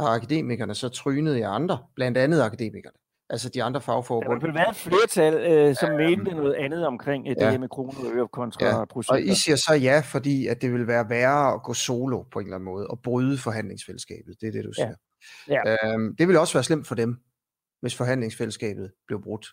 har 0.00 0.06
akademikerne 0.06 0.74
så 0.74 0.88
trynet 0.88 1.38
jer 1.38 1.50
andre, 1.50 1.86
blandt 1.94 2.18
andet 2.18 2.42
akademikerne 2.42 2.96
altså 3.30 3.48
de 3.48 3.62
andre 3.62 3.80
fagforbund. 3.80 4.40
Der 4.40 4.46
vil 4.46 4.54
være 4.54 4.70
et 4.70 4.76
flertal, 4.76 5.34
øh, 5.34 5.76
som 5.76 5.90
ja, 5.90 6.08
mente 6.08 6.30
noget 6.34 6.54
andet 6.54 6.86
omkring 6.86 7.26
det 7.26 7.36
ja. 7.40 7.50
her 7.50 7.58
med 7.58 7.68
kroner 7.68 7.98
og 7.98 8.16
øre 8.16 8.28
kontra 8.28 8.66
ja. 8.66 8.84
procenter. 8.84 9.22
Og 9.22 9.32
I 9.32 9.34
siger 9.34 9.56
så 9.56 9.74
ja, 9.74 10.02
fordi 10.04 10.46
at 10.46 10.62
det 10.62 10.72
vil 10.72 10.86
være 10.86 11.08
værre 11.08 11.54
at 11.54 11.62
gå 11.62 11.74
solo 11.74 12.22
på 12.22 12.38
en 12.38 12.46
eller 12.46 12.56
anden 12.56 12.64
måde, 12.64 12.86
og 12.86 13.00
bryde 13.02 13.38
forhandlingsfællesskabet. 13.38 14.34
Det 14.40 14.48
er 14.48 14.52
det, 14.52 14.64
du 14.64 14.72
siger. 14.72 14.94
Ja. 15.48 15.60
Ja. 15.66 15.92
Øhm, 15.92 16.16
det 16.16 16.28
vil 16.28 16.36
også 16.36 16.54
være 16.54 16.64
slemt 16.64 16.86
for 16.86 16.94
dem, 16.94 17.16
hvis 17.80 17.96
forhandlingsfællesskabet 17.96 18.92
blev 19.06 19.22
brudt. 19.22 19.46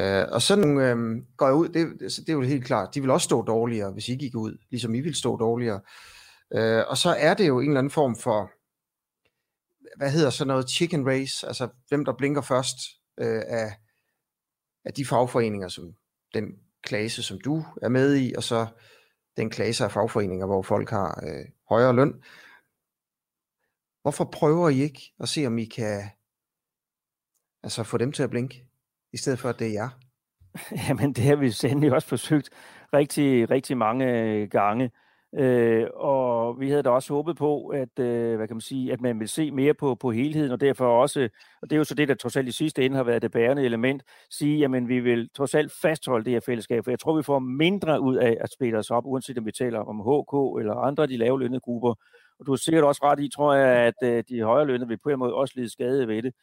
Øh, 0.00 0.24
og 0.32 0.42
sådan 0.42 0.80
øh, 0.80 1.22
går 1.36 1.46
jeg 1.46 1.54
ud, 1.54 1.68
det, 1.68 1.86
det 2.00 2.28
er 2.28 2.32
jo 2.32 2.40
helt 2.40 2.64
klart, 2.64 2.94
de 2.94 3.00
vil 3.00 3.10
også 3.10 3.24
stå 3.24 3.42
dårligere, 3.42 3.92
hvis 3.92 4.08
I 4.08 4.14
gik 4.14 4.36
ud, 4.36 4.58
ligesom 4.70 4.94
I 4.94 5.00
vil 5.00 5.14
stå 5.14 5.36
dårligere. 5.36 5.80
Øh, 6.54 6.82
og 6.88 6.96
så 6.96 7.14
er 7.18 7.34
det 7.34 7.48
jo 7.48 7.60
en 7.60 7.68
eller 7.68 7.78
anden 7.78 7.90
form 7.90 8.16
for 8.16 8.50
hvad 9.96 10.10
hedder 10.10 10.30
så 10.30 10.44
noget 10.44 10.70
chicken 10.70 11.06
race, 11.06 11.46
altså 11.46 11.68
hvem 11.88 12.04
der 12.04 12.12
blinker 12.12 12.42
først 12.42 12.76
øh, 13.18 13.42
af, 13.46 13.76
af 14.84 14.94
de 14.94 15.04
fagforeninger, 15.04 15.68
som 15.68 15.94
den 16.34 16.44
klasse, 16.82 17.22
som 17.22 17.40
du 17.40 17.64
er 17.82 17.88
med 17.88 18.16
i, 18.16 18.34
og 18.34 18.42
så 18.42 18.66
den 19.36 19.50
klasse 19.50 19.84
af 19.84 19.92
fagforeninger, 19.92 20.46
hvor 20.46 20.62
folk 20.62 20.90
har 20.90 21.24
øh, 21.26 21.44
højere 21.68 21.96
løn. 21.96 22.22
Hvorfor 24.02 24.24
prøver 24.24 24.68
I 24.68 24.80
ikke 24.80 25.12
at 25.20 25.28
se, 25.28 25.46
om 25.46 25.58
I 25.58 25.64
kan 25.64 26.10
altså 27.62 27.82
få 27.82 27.98
dem 27.98 28.12
til 28.12 28.22
at 28.22 28.30
blinke, 28.30 28.64
i 29.12 29.16
stedet 29.16 29.38
for 29.38 29.48
at 29.48 29.58
det 29.58 29.66
er 29.66 29.72
jer? 29.72 29.90
Jamen, 30.88 31.12
det 31.12 31.24
har 31.24 31.36
vi 31.36 31.50
sandelig 31.50 31.92
også 31.92 32.08
forsøgt 32.08 32.50
rigtig, 32.92 33.50
rigtig 33.50 33.76
mange 33.76 34.06
øh, 34.06 34.48
gange. 34.50 34.90
Øh, 35.34 35.86
og 35.94 36.60
vi 36.60 36.70
havde 36.70 36.82
da 36.82 36.90
også 36.90 37.12
håbet 37.12 37.36
på, 37.36 37.66
at, 37.66 37.98
øh, 37.98 38.36
hvad 38.36 38.46
kan 38.48 38.56
man 38.56 38.60
sige, 38.60 38.92
at 38.92 39.00
man 39.00 39.20
vil 39.20 39.28
se 39.28 39.50
mere 39.50 39.74
på, 39.74 39.94
på 39.94 40.10
helheden, 40.10 40.52
og 40.52 40.60
derfor 40.60 41.00
også, 41.02 41.28
og 41.62 41.70
det 41.70 41.76
er 41.76 41.78
jo 41.78 41.84
så 41.84 41.94
det, 41.94 42.08
der 42.08 42.14
trods 42.14 42.36
alt 42.36 42.48
i 42.48 42.52
sidste 42.52 42.84
ende 42.84 42.96
har 42.96 43.04
været 43.04 43.22
det 43.22 43.32
bærende 43.32 43.64
element, 43.64 44.02
sige, 44.30 44.58
jamen 44.58 44.88
vi 44.88 45.00
vil 45.00 45.30
trods 45.36 45.54
alt 45.54 45.72
fastholde 45.82 46.24
det 46.24 46.32
her 46.32 46.40
fællesskab, 46.40 46.84
for 46.84 46.90
jeg 46.90 46.98
tror, 46.98 47.16
vi 47.16 47.22
får 47.22 47.38
mindre 47.38 48.00
ud 48.00 48.16
af 48.16 48.36
at 48.40 48.52
spille 48.52 48.78
os 48.78 48.90
op, 48.90 49.06
uanset 49.06 49.38
om 49.38 49.46
vi 49.46 49.52
taler 49.52 49.80
om 49.80 50.00
HK 50.00 50.60
eller 50.60 50.74
andre 50.74 51.02
af 51.02 51.08
de 51.08 51.16
lavlønnede 51.16 51.60
grupper. 51.60 51.94
Og 52.40 52.46
du 52.46 52.52
har 52.52 52.56
sikkert 52.56 52.84
også 52.84 53.00
ret 53.04 53.20
i, 53.20 53.28
tror 53.34 53.54
jeg, 53.54 53.76
at 53.76 53.94
øh, 54.04 54.24
de 54.28 54.42
højere 54.42 54.66
lønnede 54.66 54.88
vil 54.88 54.98
på 54.98 55.08
en 55.08 55.18
måde 55.18 55.34
også 55.34 55.54
lide 55.56 55.72
skade 55.72 56.08
ved 56.08 56.22
det 56.22 56.34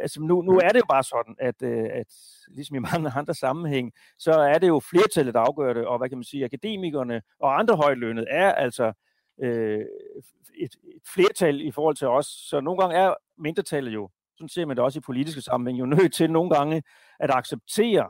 altså 0.00 0.20
nu, 0.22 0.42
nu 0.42 0.52
er 0.52 0.68
det 0.68 0.78
jo 0.78 0.86
bare 0.88 1.02
sådan, 1.02 1.36
at, 1.38 1.62
øh, 1.62 1.88
at 1.92 2.06
ligesom 2.48 2.76
i 2.76 2.78
mange 2.78 3.10
andre 3.16 3.34
sammenhæng, 3.34 3.92
så 4.18 4.32
er 4.32 4.58
det 4.58 4.68
jo 4.68 4.80
flertallet, 4.90 5.34
der 5.34 5.40
afgør 5.40 5.72
det, 5.72 5.86
og 5.86 5.98
hvad 5.98 6.08
kan 6.08 6.18
man 6.18 6.24
sige, 6.24 6.44
akademikerne 6.44 7.22
og 7.38 7.58
andre 7.58 7.76
højlønnede 7.76 8.26
er 8.30 8.52
altså 8.52 8.92
øh, 9.42 9.84
et, 10.60 10.76
et 10.84 11.02
flertal 11.14 11.60
i 11.60 11.70
forhold 11.70 11.96
til 11.96 12.08
os, 12.08 12.26
så 12.26 12.60
nogle 12.60 12.80
gange 12.80 12.96
er 12.96 13.14
mindretallet 13.38 13.94
jo, 13.94 14.10
sådan 14.36 14.48
ser 14.48 14.66
man 14.66 14.76
det 14.76 14.84
også 14.84 14.98
i 14.98 15.02
politiske 15.06 15.40
sammenhæng, 15.40 15.78
jo 15.80 15.86
nødt 15.86 16.12
til 16.14 16.30
nogle 16.30 16.50
gange 16.50 16.82
at 17.20 17.30
acceptere, 17.30 18.08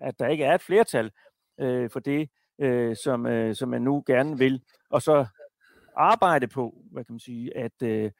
at 0.00 0.18
der 0.18 0.28
ikke 0.28 0.44
er 0.44 0.54
et 0.54 0.62
flertal 0.62 1.10
øh, 1.60 1.90
for 1.90 2.00
det, 2.00 2.30
øh, 2.58 2.96
som, 2.96 3.26
øh, 3.26 3.54
som 3.54 3.68
man 3.68 3.82
nu 3.82 4.02
gerne 4.06 4.38
vil, 4.38 4.62
og 4.90 5.02
så 5.02 5.26
arbejde 5.96 6.48
på, 6.48 6.82
hvad 6.92 7.04
kan 7.04 7.12
man 7.12 7.20
sige, 7.20 7.56
at 7.56 7.82
øh, 7.82 8.10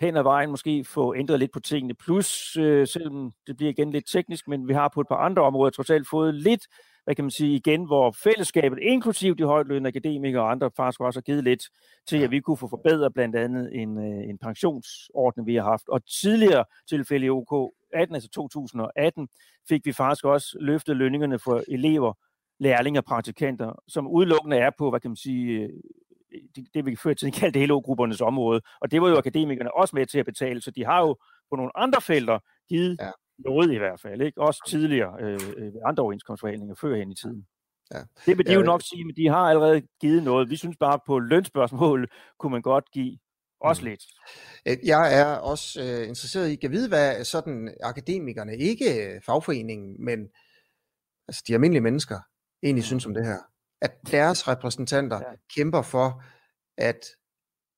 hen 0.00 0.16
ad 0.16 0.22
vejen 0.22 0.50
måske 0.50 0.84
få 0.84 1.14
ændret 1.14 1.38
lidt 1.38 1.52
på 1.52 1.60
tingene. 1.60 1.94
Plus, 1.94 2.56
øh, 2.56 2.86
selvom 2.86 3.32
det 3.46 3.56
bliver 3.56 3.70
igen 3.70 3.90
lidt 3.90 4.08
teknisk, 4.12 4.48
men 4.48 4.68
vi 4.68 4.72
har 4.72 4.90
på 4.94 5.00
et 5.00 5.08
par 5.08 5.16
andre 5.16 5.42
områder 5.42 5.70
trods 5.70 5.90
alt 5.90 6.08
fået 6.08 6.34
lidt, 6.34 6.66
hvad 7.04 7.14
kan 7.14 7.24
man 7.24 7.30
sige, 7.30 7.56
igen, 7.56 7.84
hvor 7.84 8.10
fællesskabet, 8.10 8.78
inklusiv 8.82 9.36
de 9.36 9.44
højtlønnede 9.44 9.88
akademikere 9.88 10.42
og 10.42 10.50
andre, 10.50 10.70
faktisk 10.76 11.00
også 11.00 11.18
har 11.18 11.22
givet 11.22 11.44
lidt 11.44 11.62
til, 12.08 12.22
at 12.22 12.30
vi 12.30 12.40
kunne 12.40 12.56
få 12.56 12.68
forbedret 12.68 13.14
blandt 13.14 13.36
andet 13.36 13.70
en, 13.74 13.98
øh, 13.98 14.28
en 14.28 14.38
pensionsordning, 14.38 15.46
vi 15.46 15.54
har 15.54 15.62
haft. 15.62 15.88
Og 15.88 16.00
tidligere 16.06 16.64
tilfælde 16.88 17.26
i 17.26 17.30
OK 17.30 17.72
18, 17.92 18.14
altså 18.14 18.28
2018, 18.28 19.28
fik 19.68 19.86
vi 19.86 19.92
faktisk 19.92 20.24
også 20.24 20.56
løftet 20.60 20.96
lønningerne 20.96 21.38
for 21.38 21.62
elever, 21.68 22.12
lærlinge 22.58 23.00
og 23.00 23.04
praktikanter, 23.04 23.72
som 23.88 24.08
udelukkende 24.08 24.56
er 24.56 24.70
på, 24.78 24.90
hvad 24.90 25.00
kan 25.00 25.10
man 25.10 25.16
sige, 25.16 25.70
det, 26.56 26.74
det 26.74 26.86
vi 26.86 26.96
før 26.96 27.14
tiden 27.14 27.32
kaldte 27.32 27.66
LO-gruppernes 27.66 28.20
område, 28.20 28.60
og 28.80 28.90
det 28.90 29.02
var 29.02 29.08
jo 29.08 29.18
akademikerne 29.18 29.74
også 29.74 29.96
med 29.96 30.06
til 30.06 30.18
at 30.18 30.26
betale, 30.26 30.60
så 30.62 30.70
de 30.70 30.84
har 30.84 31.00
jo 31.00 31.14
på 31.50 31.56
nogle 31.56 31.70
andre 31.74 32.00
felter 32.00 32.38
givet 32.68 32.96
ja. 33.00 33.10
noget 33.38 33.72
i 33.72 33.78
hvert 33.78 34.00
fald, 34.00 34.22
ikke? 34.22 34.40
også 34.40 34.62
tidligere 34.68 35.16
øh, 35.20 35.40
øh 35.56 35.72
andre 35.84 36.02
overenskomstforhandlinger 36.02 36.74
før 36.74 36.96
hen 36.96 37.10
i 37.10 37.14
tiden. 37.14 37.46
Ja. 37.94 38.00
Det 38.26 38.38
vil 38.38 38.46
de 38.46 38.52
jo 38.52 38.62
nok 38.62 38.82
sige, 38.82 39.04
men 39.04 39.16
de 39.16 39.28
har 39.28 39.50
allerede 39.50 39.82
givet 40.00 40.22
noget. 40.22 40.50
Vi 40.50 40.56
synes 40.56 40.76
bare, 40.76 40.98
på 41.06 41.18
lønspørgsmål 41.18 42.08
kunne 42.38 42.52
man 42.52 42.62
godt 42.62 42.90
give 42.90 43.18
også 43.60 43.82
mm. 43.82 43.88
lidt. 43.88 44.04
Øh, 44.68 44.76
jeg 44.84 45.20
er 45.20 45.36
også 45.36 45.80
øh, 45.82 46.08
interesseret 46.08 46.50
i 46.50 46.66
at 46.66 46.70
vide, 46.70 46.88
hvad 46.88 47.24
sådan 47.24 47.74
akademikerne, 47.82 48.56
ikke 48.56 49.20
fagforeningen, 49.26 50.04
men 50.04 50.28
altså 51.28 51.44
de 51.48 51.54
almindelige 51.54 51.82
mennesker, 51.82 52.18
egentlig 52.62 52.84
synes 52.84 53.06
om 53.06 53.14
det 53.14 53.26
her 53.26 53.38
at 53.80 53.92
deres 54.10 54.48
repræsentanter 54.48 55.16
ja. 55.16 55.36
kæmper 55.56 55.82
for, 55.82 56.22
at 56.78 57.06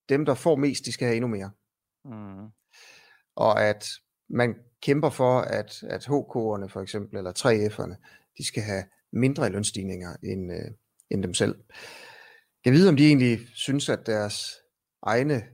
dem, 0.09 0.25
der 0.25 0.35
får 0.35 0.57
mest, 0.57 0.85
de 0.85 0.93
skal 0.93 1.07
have 1.07 1.17
endnu 1.17 1.29
mere. 1.29 1.51
Mm. 2.05 2.49
Og 3.37 3.65
at 3.65 3.89
man 4.29 4.55
kæmper 4.83 5.11
for, 5.11 5.41
at, 5.41 5.83
at 5.83 6.07
HK'erne 6.07 6.69
for 6.69 6.81
eksempel, 6.81 7.19
eller 7.19 7.33
3F'erne, 7.33 7.97
de 8.39 8.47
skal 8.47 8.63
have 8.63 8.85
mindre 9.13 9.49
lønstigninger 9.49 10.17
end, 10.23 10.53
øh, 10.53 10.71
end 11.11 11.23
dem 11.23 11.35
selv. 11.35 11.55
Jeg 12.65 12.73
ved, 12.73 12.89
om 12.89 12.97
de 12.97 13.07
egentlig 13.07 13.39
synes, 13.55 13.89
at 13.89 14.07
deres 14.07 14.57
egne 15.03 15.49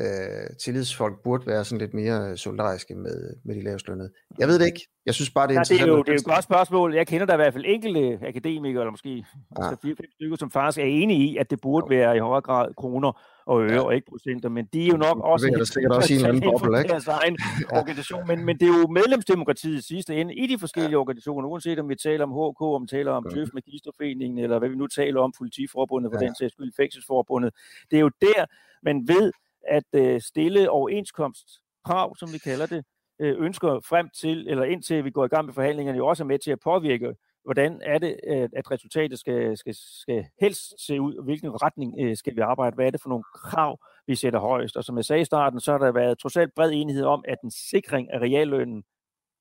øh, 0.00 0.56
tillidsfolk 0.60 1.22
burde 1.24 1.46
være 1.46 1.64
sådan 1.64 1.78
lidt 1.78 1.94
mere 1.94 2.36
solidariske 2.36 2.94
med, 2.94 3.34
med 3.44 3.54
de 3.54 3.62
lavestlønnede. 3.62 4.10
Jeg 4.38 4.48
ved 4.48 4.58
det 4.58 4.66
ikke. 4.66 4.88
Jeg 5.06 5.14
synes 5.14 5.30
bare, 5.30 5.48
det 5.48 5.52
er 5.52 5.54
ja, 5.54 5.60
interessant. 5.60 5.80
Det 5.80 5.92
er, 5.92 5.96
jo, 5.96 6.02
det 6.02 6.08
er 6.08 6.12
jo 6.12 6.18
et 6.18 6.34
godt 6.34 6.44
spørgsmål. 6.44 6.94
Jeg 6.94 7.06
kender 7.06 7.26
der 7.26 7.34
i 7.34 7.36
hvert 7.36 7.52
fald 7.52 7.64
enkelte 7.66 8.18
akademikere, 8.26 8.82
eller 8.82 8.90
måske 8.90 9.24
ja. 9.58 9.70
fire 9.82 9.94
stykker, 10.14 10.36
som 10.36 10.50
faktisk 10.50 10.78
er 10.78 10.84
enige 10.84 11.20
i, 11.28 11.36
at 11.36 11.50
det 11.50 11.60
burde 11.60 11.90
være 11.90 12.16
i 12.16 12.18
højere 12.18 12.40
grad 12.40 12.74
kroner 12.74 13.12
og 13.46 13.62
øre, 13.62 13.72
ja. 13.72 13.80
og 13.80 13.94
ikke 13.94 14.06
procenter, 14.10 14.48
men 14.48 14.66
de 14.72 14.82
er 14.82 14.86
jo 14.86 14.96
nok 14.96 15.18
også... 15.20 15.46
Det 15.46 15.60
er 15.60 15.64
sikkert 15.64 15.92
også 15.92 16.14
en 16.14 16.26
anden 16.26 16.42
boble, 16.50 16.78
ikke? 16.78 16.90
Deres 16.90 17.06
egen 17.06 17.38
organisation, 17.78 18.26
men, 18.26 18.44
men 18.44 18.58
det 18.60 18.68
er 18.68 18.78
jo 18.78 18.86
medlemsdemokratiet 18.86 19.78
i 19.78 19.82
sidste 19.82 20.16
ende 20.16 20.34
i 20.34 20.46
de 20.46 20.58
forskellige 20.58 20.96
ja. 20.96 21.00
organisationer, 21.00 21.48
uanset 21.48 21.78
om 21.78 21.88
vi 21.88 21.94
taler 21.94 22.24
om 22.24 22.32
HK, 22.38 22.62
om 22.62 22.82
vi 22.82 22.86
taler 22.86 23.12
om 23.12 23.26
Tøf 23.34 23.48
Magisterforeningen, 23.54 24.38
eller 24.38 24.58
hvad 24.58 24.68
vi 24.68 24.76
nu 24.76 24.86
taler 24.86 25.20
om, 25.20 25.32
Politiforbundet, 25.38 26.12
for 26.12 26.18
ja. 26.20 26.26
den 26.26 26.34
sags 26.34 26.52
skyld, 26.52 26.72
Fængselsforbundet. 26.76 27.50
Det 27.90 27.96
er 27.96 28.00
jo 28.00 28.10
der, 28.20 28.40
man 28.82 29.08
ved, 29.08 29.32
at 29.68 29.84
øh, 29.92 30.20
stille 30.20 30.70
overenskomstkrav, 30.70 32.16
som 32.16 32.32
vi 32.32 32.38
kalder 32.38 32.66
det, 32.66 32.84
øh, 33.20 33.44
ønsker 33.44 33.80
frem 33.88 34.08
til, 34.20 34.48
eller 34.48 34.64
indtil 34.64 35.04
vi 35.04 35.10
går 35.10 35.24
i 35.24 35.28
gang 35.28 35.44
med 35.46 35.54
forhandlingerne, 35.54 35.98
jo 35.98 36.06
også 36.06 36.22
er 36.22 36.26
med 36.26 36.38
til 36.38 36.50
at 36.50 36.60
påvirke, 36.64 37.14
hvordan 37.44 37.80
er 37.82 37.98
det, 37.98 38.20
øh, 38.26 38.48
at 38.56 38.70
resultatet 38.70 39.18
skal, 39.18 39.56
skal, 39.56 39.74
skal 39.74 40.26
helst 40.40 40.86
se 40.86 41.00
ud, 41.00 41.14
og 41.14 41.24
hvilken 41.24 41.62
retning 41.62 41.94
øh, 42.00 42.16
skal 42.16 42.36
vi 42.36 42.40
arbejde, 42.40 42.74
hvad 42.74 42.86
er 42.86 42.90
det 42.90 43.02
for 43.02 43.08
nogle 43.08 43.24
krav, 43.34 43.78
vi 44.06 44.14
sætter 44.14 44.40
højst. 44.40 44.76
Og 44.76 44.84
som 44.84 44.96
jeg 44.96 45.04
sagde 45.04 45.22
i 45.22 45.24
starten, 45.24 45.60
så 45.60 45.72
har 45.72 45.78
der 45.78 45.92
været 45.92 46.18
trods 46.18 46.36
alt 46.36 46.54
bred 46.54 46.70
enighed 46.72 47.04
om, 47.04 47.24
at 47.28 47.38
en 47.44 47.50
sikring 47.50 48.10
af 48.12 48.18
reallønnen 48.18 48.84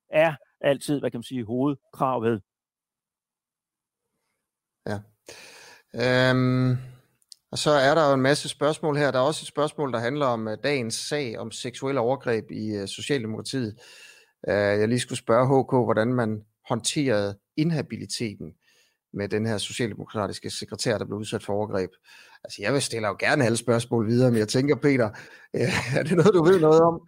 er 0.10 0.36
altid, 0.62 1.00
hvad 1.00 1.12
kan 1.12 1.18
man 1.18 1.24
sige, 1.24 1.46
hovedkravet. 1.46 2.42
Ja. 4.88 5.00
Øhm, 5.94 6.78
og 7.52 7.58
så 7.58 7.72
er 7.72 7.96
der 7.96 8.08
jo 8.08 8.14
en 8.14 8.22
masse 8.22 8.50
spørgsmål 8.50 8.98
her. 8.98 9.12
Der 9.12 9.20
er 9.20 9.24
også 9.24 9.44
et 9.44 9.48
spørgsmål, 9.48 9.94
der 9.94 10.00
handler 10.00 10.26
om 10.26 10.48
øh, 10.48 10.58
dagens 10.64 10.96
sag 10.96 11.40
om 11.40 11.52
seksuelle 11.52 12.02
overgreb 12.02 12.52
i 12.52 12.76
øh, 12.76 12.88
Socialdemokratiet. 12.88 13.76
Øh, 14.48 14.54
jeg 14.56 14.88
lige 14.88 15.00
skulle 15.00 15.20
spørge 15.20 15.64
HK, 15.64 15.86
hvordan 15.86 16.14
man 16.14 16.42
håndterede 16.70 17.38
inhabiliteten 17.58 18.54
med 19.14 19.30
den 19.30 19.46
her 19.46 19.58
socialdemokratiske 19.58 20.50
sekretær, 20.50 20.98
der 20.98 21.06
blev 21.06 21.18
udsat 21.18 21.44
for 21.44 21.54
overgreb. 21.54 21.90
Altså, 22.44 22.62
jeg 22.62 22.74
vil 22.74 22.82
stille 22.82 23.08
jo 23.08 23.16
gerne 23.20 23.46
alle 23.46 23.58
spørgsmål 23.58 24.08
videre, 24.08 24.32
men 24.32 24.40
jeg 24.40 24.48
tænker, 24.48 24.76
Peter, 24.76 25.10
er 25.98 26.04
det 26.04 26.18
noget, 26.18 26.34
du 26.34 26.44
ved 26.44 26.60
noget 26.60 26.82
om? 26.82 27.02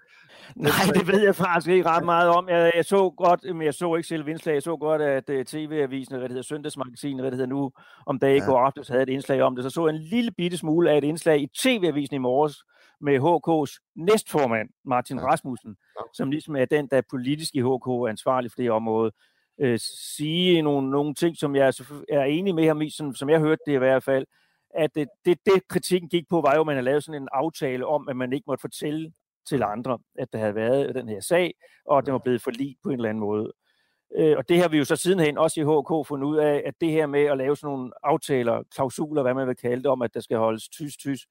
Nej, 0.55 0.71
det 0.93 1.07
ved 1.07 1.21
jeg 1.21 1.35
faktisk 1.35 1.67
ikke 1.67 1.89
ret 1.89 2.05
meget 2.05 2.29
om. 2.29 2.49
Jeg, 2.49 2.71
jeg 2.75 2.85
så 2.85 3.09
godt, 3.09 3.43
men 3.43 3.61
jeg 3.61 3.73
så 3.73 3.95
ikke 3.95 4.07
selv 4.07 4.27
indslag. 4.27 4.53
Jeg 4.53 4.63
så 4.63 4.77
godt, 4.77 5.01
at 5.01 5.29
uh, 5.29 5.43
TV-avisen, 5.45 6.15
hvad 6.15 6.21
det 6.21 6.31
hedder, 6.31 6.43
Søndagsmagasinet, 6.43 7.23
hvad 7.23 7.31
det 7.31 7.37
hedder 7.37 7.55
nu, 7.55 7.71
om 8.05 8.19
dagen 8.19 8.41
ja. 8.41 8.45
går 8.45 8.59
aftes, 8.59 8.87
havde 8.87 9.03
et 9.03 9.09
indslag 9.09 9.41
om 9.41 9.55
det. 9.55 9.63
Så 9.63 9.69
så 9.69 9.87
en 9.87 9.97
lille 9.97 10.31
bitte 10.31 10.57
smule 10.57 10.91
af 10.91 10.97
et 10.97 11.03
indslag 11.03 11.41
i 11.41 11.47
TV-avisen 11.57 12.15
i 12.15 12.17
morges 12.17 12.63
med 13.01 13.19
HK's 13.19 13.91
næstformand, 13.95 14.69
Martin 14.85 15.17
ja. 15.17 15.25
Rasmussen, 15.25 15.75
ja. 15.99 16.01
som 16.13 16.31
ligesom 16.31 16.55
er 16.55 16.65
den, 16.65 16.87
der 16.91 16.97
er 16.97 17.01
politisk 17.09 17.55
i 17.55 17.59
HK 17.59 17.87
er 17.87 18.07
ansvarlig 18.09 18.51
for 18.51 18.55
det 18.57 18.71
område. 18.71 19.11
Uh, 19.63 19.75
sige 20.17 20.61
nogle, 20.61 20.89
nogle 20.89 21.13
ting, 21.13 21.37
som 21.37 21.55
jeg 21.55 21.73
er 22.09 22.23
enig 22.23 22.55
med 22.55 22.67
ham 22.67 22.81
i, 22.81 22.89
som, 22.89 23.15
som 23.15 23.29
jeg 23.29 23.39
hørte 23.39 23.61
det 23.65 23.73
i 23.73 23.77
hvert 23.77 24.03
fald, 24.03 24.25
at 24.75 24.95
det, 24.95 25.07
det, 25.25 25.37
det 25.45 25.67
kritikken 25.67 26.09
gik 26.09 26.23
på, 26.29 26.41
var 26.41 26.55
jo, 26.55 26.61
at 26.61 26.65
man 26.65 26.75
havde 26.75 26.85
lavet 26.85 27.03
sådan 27.03 27.21
en 27.21 27.27
aftale 27.31 27.87
om, 27.87 28.09
at 28.09 28.15
man 28.15 28.33
ikke 28.33 28.43
måtte 28.47 28.61
fortælle 28.61 29.11
til 29.49 29.63
andre, 29.63 29.99
at 30.15 30.34
der 30.34 30.39
havde 30.39 30.56
været 30.56 30.95
den 30.95 31.10
her 31.10 31.19
sag, 31.19 31.54
og 31.86 31.97
at 31.97 32.06
den 32.06 32.13
var 32.13 32.19
blevet 32.19 32.41
forlig 32.41 32.75
på 32.84 32.89
en 32.89 32.95
eller 32.95 33.10
anden 33.10 33.19
måde. 33.19 33.54
Øh, 34.17 34.38
og 34.38 34.49
det 34.49 34.62
har 34.62 34.67
vi 34.67 34.77
jo 34.77 34.86
så 34.86 34.95
sidenhen 34.95 35.38
også 35.38 35.62
i 35.62 35.63
HK 35.63 36.08
fundet 36.08 36.27
ud 36.27 36.38
af, 36.38 36.63
at 36.65 36.73
det 36.82 36.91
her 36.91 37.06
med 37.06 37.23
at 37.23 37.38
lave 37.38 37.58
sådan 37.58 37.73
nogle 37.73 37.91
aftaler, 38.04 38.63
klausuler, 38.75 39.21
hvad 39.21 39.34
man 39.34 39.47
vil 39.47 39.56
kalde 39.56 39.84
det, 39.84 39.91
om 39.91 40.01
at 40.01 40.13
der 40.13 40.19
skal 40.19 40.38
holdes 40.38 40.69
tys-tys, 40.69 41.27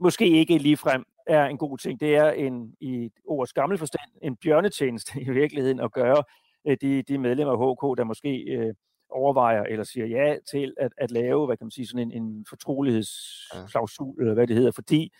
måske 0.00 0.28
ikke 0.28 0.58
ligefrem 0.58 1.04
er 1.26 1.46
en 1.46 1.58
god 1.58 1.78
ting. 1.78 2.00
Det 2.00 2.16
er 2.16 2.30
en, 2.30 2.74
i 2.80 3.10
ordets 3.24 3.52
gamle 3.52 3.78
forstand 3.78 4.10
en 4.22 4.36
bjørnetjeneste 4.36 5.20
i 5.20 5.30
virkeligheden 5.30 5.80
at 5.80 5.92
gøre 5.92 6.24
øh, 6.66 6.76
de, 6.80 7.02
de 7.02 7.18
medlemmer 7.18 7.52
af 7.52 7.58
HK, 7.58 7.98
der 7.98 8.04
måske 8.04 8.38
øh, 8.38 8.74
overvejer 9.10 9.62
eller 9.62 9.84
siger 9.84 10.06
ja 10.06 10.36
til 10.50 10.74
at, 10.76 10.92
at 10.98 11.10
lave, 11.10 11.46
hvad 11.46 11.56
kan 11.56 11.64
man 11.64 11.70
sige, 11.70 11.86
sådan 11.86 12.10
en, 12.12 12.22
en 12.22 12.46
fortrolighedsklausul, 12.48 14.20
eller 14.20 14.34
hvad 14.34 14.46
det 14.46 14.56
hedder, 14.56 14.72
fordi 14.72 15.12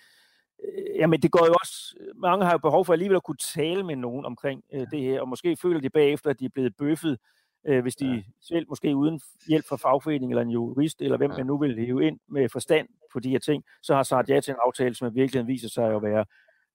jamen 0.95 1.23
det 1.23 1.31
går 1.31 1.47
jo 1.47 1.55
også, 1.61 1.95
mange 2.17 2.45
har 2.45 2.53
jo 2.53 2.59
behov 2.59 2.85
for 2.85 2.93
alligevel 2.93 3.17
at 3.17 3.23
kunne 3.23 3.37
tale 3.55 3.83
med 3.83 3.97
nogen 3.97 4.25
omkring 4.25 4.65
øh, 4.73 4.87
det 4.91 5.01
her, 5.01 5.21
og 5.21 5.29
måske 5.29 5.57
føler 5.57 5.81
de 5.81 5.91
bagefter, 5.91 6.31
at 6.31 6.41
de 6.41 6.45
er 6.45 6.51
blevet 6.55 6.77
bøffet, 6.77 7.19
øh, 7.67 7.83
hvis 7.83 7.97
de 7.97 8.07
ja. 8.07 8.23
selv 8.41 8.67
måske 8.69 8.97
uden 8.97 9.21
hjælp 9.49 9.65
fra 9.69 9.77
fagforening 9.77 10.33
eller 10.33 10.43
en 10.43 10.51
jurist, 10.51 11.03
eller 11.03 11.17
hvem 11.17 11.31
ja. 11.31 11.37
man 11.37 11.47
nu 11.47 11.59
vil 11.59 11.71
leve 11.71 12.07
ind 12.07 12.19
med 12.29 12.49
forstand 12.49 12.89
på 13.13 13.21
de 13.21 13.31
her 13.31 13.39
ting, 13.39 13.65
så 13.83 13.95
har 13.95 14.03
sagt 14.03 14.29
ja 14.29 14.41
til 14.41 14.53
en 14.53 14.59
aftale, 14.67 14.95
som 14.95 15.09
i 15.09 15.15
virkeligheden 15.15 15.49
viser 15.49 15.69
sig 15.69 15.95
at 15.95 16.03
være 16.03 16.25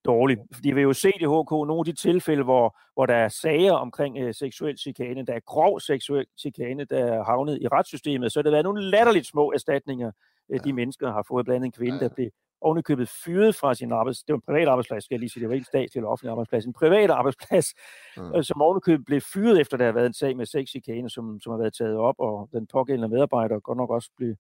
dårlig. 0.06 0.38
Fordi 0.54 0.71
vi 0.71 0.80
har 0.80 0.88
jo 0.88 0.93
set 0.93 1.21
i 1.21 1.26
HK 1.26 1.52
nogle 1.52 1.80
af 1.80 1.86
de 1.86 1.93
tilfælde, 1.93 2.43
hvor, 2.43 2.78
hvor 2.93 3.06
der 3.06 3.15
er 3.15 3.28
sager 3.28 3.74
omkring 3.74 4.17
øh, 4.17 4.34
seksuel 4.34 4.78
chikane, 4.78 5.26
der 5.26 5.34
er 5.34 5.39
grov 5.39 5.80
seksuel 5.80 6.26
chikane, 6.39 6.86
der 6.86 7.06
er 7.06 7.24
havnet 7.24 7.62
i 7.62 7.67
retssystemet, 7.67 8.32
så 8.32 8.41
der 8.41 8.50
har 8.50 8.56
været 8.56 8.63
nogle 8.63 8.89
latterligt 8.89 9.28
små 9.28 9.52
erstatninger, 9.52 10.12
øh, 10.50 10.60
de 10.63 10.74
mennesker 10.74 11.12
har 11.12 11.26
fået, 11.28 11.45
blandt 11.45 11.56
andet 11.56 11.65
en 11.65 11.71
kvinde, 11.71 12.00
der 12.00 12.10
blev 12.10 12.30
ovenikøbet 12.62 13.10
fyret 13.26 13.56
fra 13.56 13.74
sin 13.74 13.91
arbejds... 13.91 14.24
Det 14.24 14.34
var 14.34 14.38
en 14.38 14.54
privat 14.54 14.68
arbejdsplads, 14.68 15.04
skal 15.04 15.15
jeg 15.15 15.20
lige 15.20 15.30
sige. 15.30 15.41
Det 15.41 15.50
var 15.50 15.56
ikke 15.56 15.62
en 15.62 15.74
statslig 15.74 16.00
eller 16.00 16.10
offentlig 16.10 16.32
arbejdsplads. 16.32 16.65
En 16.65 16.74
privat 16.74 17.10
arbejdsplads, 17.10 17.68
mm. 18.18 18.44
som 18.44 18.62
ovenikøbet 18.62 19.06
blev 19.06 19.22
fyret, 19.22 19.60
efter 19.60 19.78
der 19.78 19.86
har 19.86 19.91
været 19.91 20.06
en 20.06 20.13
sag 20.13 20.38
med 20.38 20.46
sexchikane, 20.46 21.10
som, 21.10 21.39
som 21.39 21.52
har 21.52 21.58
været 21.58 21.74
taget 21.74 21.98
op, 21.98 22.15
og 22.18 22.50
den 22.54 22.68
pågældende 22.68 23.10
medarbejder 23.10 23.60
godt 23.60 23.78
nok 23.78 23.89
også 23.89 24.10
blev 24.18 24.36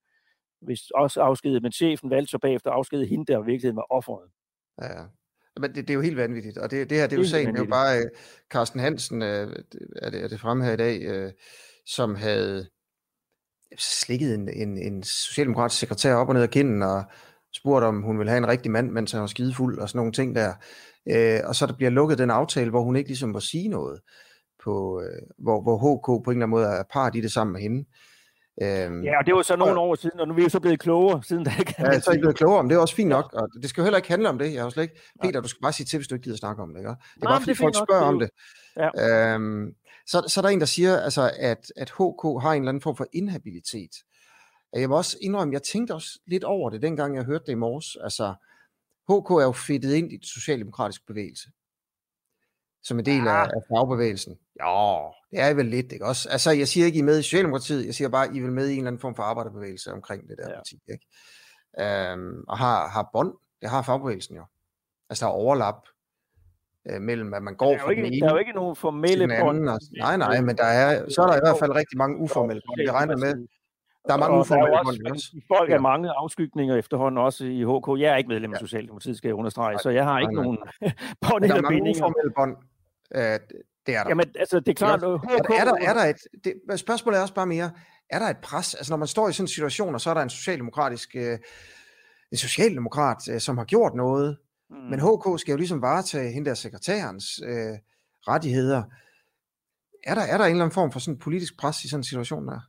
hvis 0.61 0.89
også 0.89 1.21
afskedet, 1.21 1.61
men 1.61 1.71
chefen 1.71 2.09
valgte 2.09 2.31
så 2.31 2.37
bagefter 2.37 2.69
at 2.69 2.75
afskede 2.75 3.05
hende, 3.05 3.25
der 3.25 3.43
i 3.43 3.45
virkeligheden 3.45 3.75
var 3.75 3.87
offeret. 3.89 4.29
Ja. 4.81 5.03
Men 5.59 5.75
det, 5.75 5.87
det 5.87 5.89
er 5.89 5.93
jo 5.93 6.01
helt 6.01 6.17
vanvittigt, 6.17 6.57
og 6.57 6.71
det, 6.71 6.89
det 6.89 6.97
her, 6.97 7.07
det 7.07 7.15
er 7.15 7.19
jo 7.19 7.27
sagen, 7.27 7.47
det 7.47 7.59
er 7.59 7.63
jo 7.63 7.69
bare 7.69 7.97
uh, 7.97 8.09
Carsten 8.49 8.79
Hansen, 8.79 9.21
uh, 9.21 9.27
er, 9.27 10.09
det, 10.11 10.23
er 10.23 10.27
det 10.27 10.39
fremme 10.39 10.65
her 10.65 10.73
i 10.73 10.77
dag, 10.77 11.25
uh, 11.25 11.31
som 11.85 12.15
havde 12.15 12.69
slikket 13.77 14.33
en, 14.33 14.49
en, 14.49 14.77
en 14.77 15.03
socialdemokratisk 15.03 15.79
sekretær 15.79 16.15
op 16.15 16.27
og 16.27 16.33
ned 16.33 16.41
af 16.41 16.49
kinden, 16.49 16.83
og 16.83 17.03
spurgt, 17.55 17.85
om 17.85 18.01
hun 18.01 18.19
vil 18.19 18.29
have 18.29 18.37
en 18.37 18.47
rigtig 18.47 18.71
mand, 18.71 18.91
mens 18.91 19.11
han 19.11 19.21
var 19.21 19.27
skidefuld, 19.27 19.79
og 19.79 19.89
sådan 19.89 19.99
nogle 19.99 20.11
ting 20.11 20.35
der. 20.35 20.53
Øh, 21.09 21.39
og 21.45 21.55
så 21.55 21.65
der 21.65 21.73
bliver 21.73 21.89
lukket 21.89 22.17
den 22.17 22.31
aftale, 22.31 22.69
hvor 22.69 22.81
hun 22.81 22.95
ikke 22.95 23.09
ligesom 23.09 23.29
må 23.29 23.39
sige 23.39 23.67
noget, 23.67 23.99
på, 24.63 25.01
øh, 25.01 25.21
hvor, 25.37 25.61
hvor 25.61 25.77
HK 25.77 26.23
på 26.25 26.31
en 26.31 26.37
eller 26.37 26.45
anden 26.45 26.49
måde 26.49 26.65
er 26.65 26.83
part 26.93 27.15
i 27.15 27.21
det 27.21 27.31
sammen 27.31 27.53
med 27.53 27.61
hende. 27.61 27.85
Øhm, 28.61 29.03
ja, 29.03 29.19
og 29.19 29.25
det 29.25 29.33
var 29.35 29.41
så 29.41 29.55
nogle 29.55 29.79
år 29.79 29.95
siden, 29.95 30.19
og 30.19 30.27
nu 30.27 30.33
er 30.33 30.35
vi 30.35 30.43
jo 30.43 30.49
så 30.49 30.59
blevet 30.59 30.79
klogere 30.79 31.23
siden 31.23 31.43
da. 31.43 31.49
Kan 31.49 31.85
ja, 31.85 31.99
så 31.99 32.11
er 32.11 32.15
I 32.15 32.17
blevet 32.17 32.37
klogere, 32.37 32.63
men 32.63 32.69
det 32.69 32.75
er 32.75 32.79
også 32.79 32.95
fint 32.95 33.09
nok, 33.09 33.33
og 33.33 33.49
det 33.61 33.69
skal 33.69 33.81
jo 33.81 33.85
heller 33.85 33.97
ikke 33.97 34.09
handle 34.09 34.29
om 34.29 34.37
det. 34.37 34.53
Jeg 34.53 34.63
har 34.63 34.69
slet 34.69 34.83
ikke, 34.83 35.01
Peter, 35.21 35.41
du 35.41 35.47
skal 35.47 35.61
bare 35.61 35.73
sige 35.73 35.85
til, 35.85 35.97
hvis 35.97 36.07
du 36.07 36.15
ikke 36.15 36.23
gider 36.23 36.37
snakke 36.37 36.63
om 36.63 36.69
det, 36.69 36.79
ikke? 36.79 36.89
Det 36.89 36.95
er 36.95 37.23
Nej, 37.23 37.31
bare 37.31 37.41
fordi 37.41 37.53
folk 37.53 37.75
spørger 37.75 38.05
om 38.05 38.19
det. 38.19 38.29
Ja. 38.77 39.33
Øhm, 39.33 39.73
så, 40.07 40.23
så 40.27 40.39
er 40.39 40.41
der 40.41 40.49
en, 40.49 40.59
der 40.59 40.65
siger, 40.65 40.99
altså, 40.99 41.31
at, 41.39 41.71
at 41.75 41.89
HK 41.89 42.23
har 42.41 42.51
en 42.51 42.61
eller 42.61 42.69
anden 42.69 42.81
form 42.81 42.95
for 42.95 43.07
inhabilitet. 43.13 43.91
Jeg 44.81 44.89
må 44.89 44.97
også 44.97 45.17
indrømme, 45.21 45.53
jeg 45.53 45.63
tænkte 45.63 45.93
også 45.93 46.19
lidt 46.25 46.43
over 46.43 46.69
det, 46.69 46.81
dengang 46.81 47.15
jeg 47.15 47.23
hørte 47.23 47.45
det 47.45 47.51
i 47.51 47.55
morges. 47.55 47.97
Altså, 48.03 48.33
HK 49.09 49.29
er 49.31 49.43
jo 49.43 49.51
fedtet 49.51 49.93
ind 49.93 50.11
i 50.11 50.15
den 50.15 50.23
socialdemokratiske 50.23 51.05
bevægelse. 51.05 51.49
Som 52.83 52.99
en 52.99 53.05
del 53.05 53.23
ja. 53.23 53.29
af, 53.29 53.43
af 53.43 53.61
fagbevægelsen. 53.69 54.37
Ja, 54.59 54.97
det 55.31 55.39
er 55.39 55.49
I 55.49 55.55
vel 55.55 55.65
lidt, 55.65 55.91
ikke 55.91 56.05
også? 56.05 56.29
Altså, 56.29 56.51
jeg 56.51 56.67
siger 56.67 56.85
ikke, 56.85 56.97
I 56.97 56.99
er 56.99 57.05
med 57.05 57.19
i 57.19 57.23
Socialdemokratiet, 57.23 57.85
jeg 57.85 57.95
siger 57.95 58.09
bare, 58.09 58.35
I 58.35 58.37
er 58.37 58.41
vel 58.41 58.51
med 58.51 58.67
i 58.67 58.71
en 58.71 58.77
eller 58.77 58.87
anden 58.87 58.99
form 58.99 59.15
for 59.15 59.23
arbejderbevægelse 59.23 59.93
omkring 59.93 60.29
det 60.29 60.37
der 60.37 60.49
ja. 60.49 60.55
parti, 60.55 60.79
ikke? 60.89 61.05
Øhm, 61.79 62.43
og 62.47 62.57
har, 62.57 62.87
har 62.87 63.09
bånd, 63.13 63.33
det 63.61 63.69
har 63.69 63.81
fagbevægelsen 63.81 64.35
jo. 64.35 64.45
Altså, 65.09 65.25
der 65.25 65.31
er 65.31 65.35
overlap 65.35 65.87
øh, 66.89 67.01
mellem, 67.01 67.33
at 67.33 67.43
man 67.43 67.55
går 67.55 67.77
fra 67.77 67.89
ikke, 67.89 68.03
den 68.03 68.13
ene 68.13 68.21
Der 68.21 68.27
er 68.27 68.33
jo 68.33 68.39
ikke 68.39 68.51
nogen 68.51 68.75
formelle 68.75 69.27
bånd. 69.41 69.59
Nej, 69.97 70.17
nej, 70.17 70.41
men 70.41 70.57
der 70.57 70.63
er, 70.63 71.09
så 71.09 71.21
er 71.21 71.27
der 71.27 71.35
i 71.35 71.43
hvert 71.43 71.59
fald 71.59 71.75
rigtig 71.75 71.97
mange 71.97 72.17
uformelle 72.17 72.61
bånd. 72.67 72.81
Jeg 72.81 72.93
regner 72.93 73.17
med, 73.17 73.47
der 74.07 74.13
er 74.13 74.17
mange 74.17 74.39
uformelle. 74.39 75.21
Folk 75.47 75.71
er 75.71 75.79
mange 75.79 76.09
afskygninger 76.11 76.75
efterhånden 76.75 77.17
også 77.17 77.45
i 77.45 77.63
HK. 77.63 78.01
Jeg 78.01 78.13
er 78.13 78.15
ikke 78.15 78.27
medlem 78.27 78.53
af 78.53 78.55
ja. 78.55 78.59
Socialdemokratiet, 78.59 79.17
skal 79.17 79.27
jeg 79.27 79.35
understrege, 79.35 79.79
så 79.79 79.89
jeg 79.89 80.03
har 80.03 80.19
ikke 80.19 80.33
nej, 80.33 80.43
nogen 80.43 80.57
bånd 81.29 81.43
eller 81.43 81.69
bindinger. 81.69 81.69
Der 81.69 81.69
er 81.69 81.71
mange 81.71 81.89
uformelle 81.89 82.31
bånd. 82.35 82.55
Øh, 83.15 83.39
det 83.85 83.95
er 83.95 84.03
der. 84.03 84.09
Jamen, 84.09 84.25
altså, 84.39 84.59
det 84.59 84.69
er 84.69 84.73
klart, 84.73 84.99
HK... 84.99 85.03
Er, 85.03 85.59
er, 85.59 85.65
der, 85.65 85.75
er 85.81 85.93
der 85.93 86.03
et... 86.03 86.17
Det, 86.43 86.79
spørgsmålet 86.79 87.17
er 87.17 87.21
også 87.21 87.33
bare 87.33 87.47
mere, 87.47 87.71
er 88.09 88.19
der 88.19 88.25
et 88.25 88.37
pres? 88.37 88.73
Altså, 88.73 88.91
når 88.91 88.97
man 88.97 89.07
står 89.07 89.29
i 89.29 89.33
sådan 89.33 89.43
en 89.43 89.47
situation, 89.47 89.93
og 89.93 90.01
så 90.01 90.09
er 90.09 90.13
der 90.13 90.21
en 90.21 90.29
socialdemokratisk... 90.29 91.15
Øh, 91.15 91.37
en 92.31 92.37
socialdemokrat, 92.37 93.29
øh, 93.31 93.39
som 93.39 93.57
har 93.57 93.65
gjort 93.65 93.95
noget, 93.95 94.37
mm. 94.69 94.75
men 94.75 94.99
HK 94.99 95.39
skal 95.39 95.51
jo 95.51 95.57
ligesom 95.57 95.81
varetage 95.81 96.31
hende 96.31 96.49
der 96.49 96.55
sekretærens 96.55 97.25
øh, 97.45 97.77
rettigheder. 98.27 98.83
Er 100.03 100.15
der, 100.15 100.21
er 100.21 100.37
der 100.37 100.45
en 100.45 100.51
eller 100.51 100.65
anden 100.65 100.73
form 100.73 100.91
for 100.91 100.99
sådan 100.99 101.19
politisk 101.19 101.57
pres 101.59 101.83
i 101.83 101.89
sådan 101.89 101.99
en 101.99 102.03
situation 102.03 102.47
der? 102.47 102.59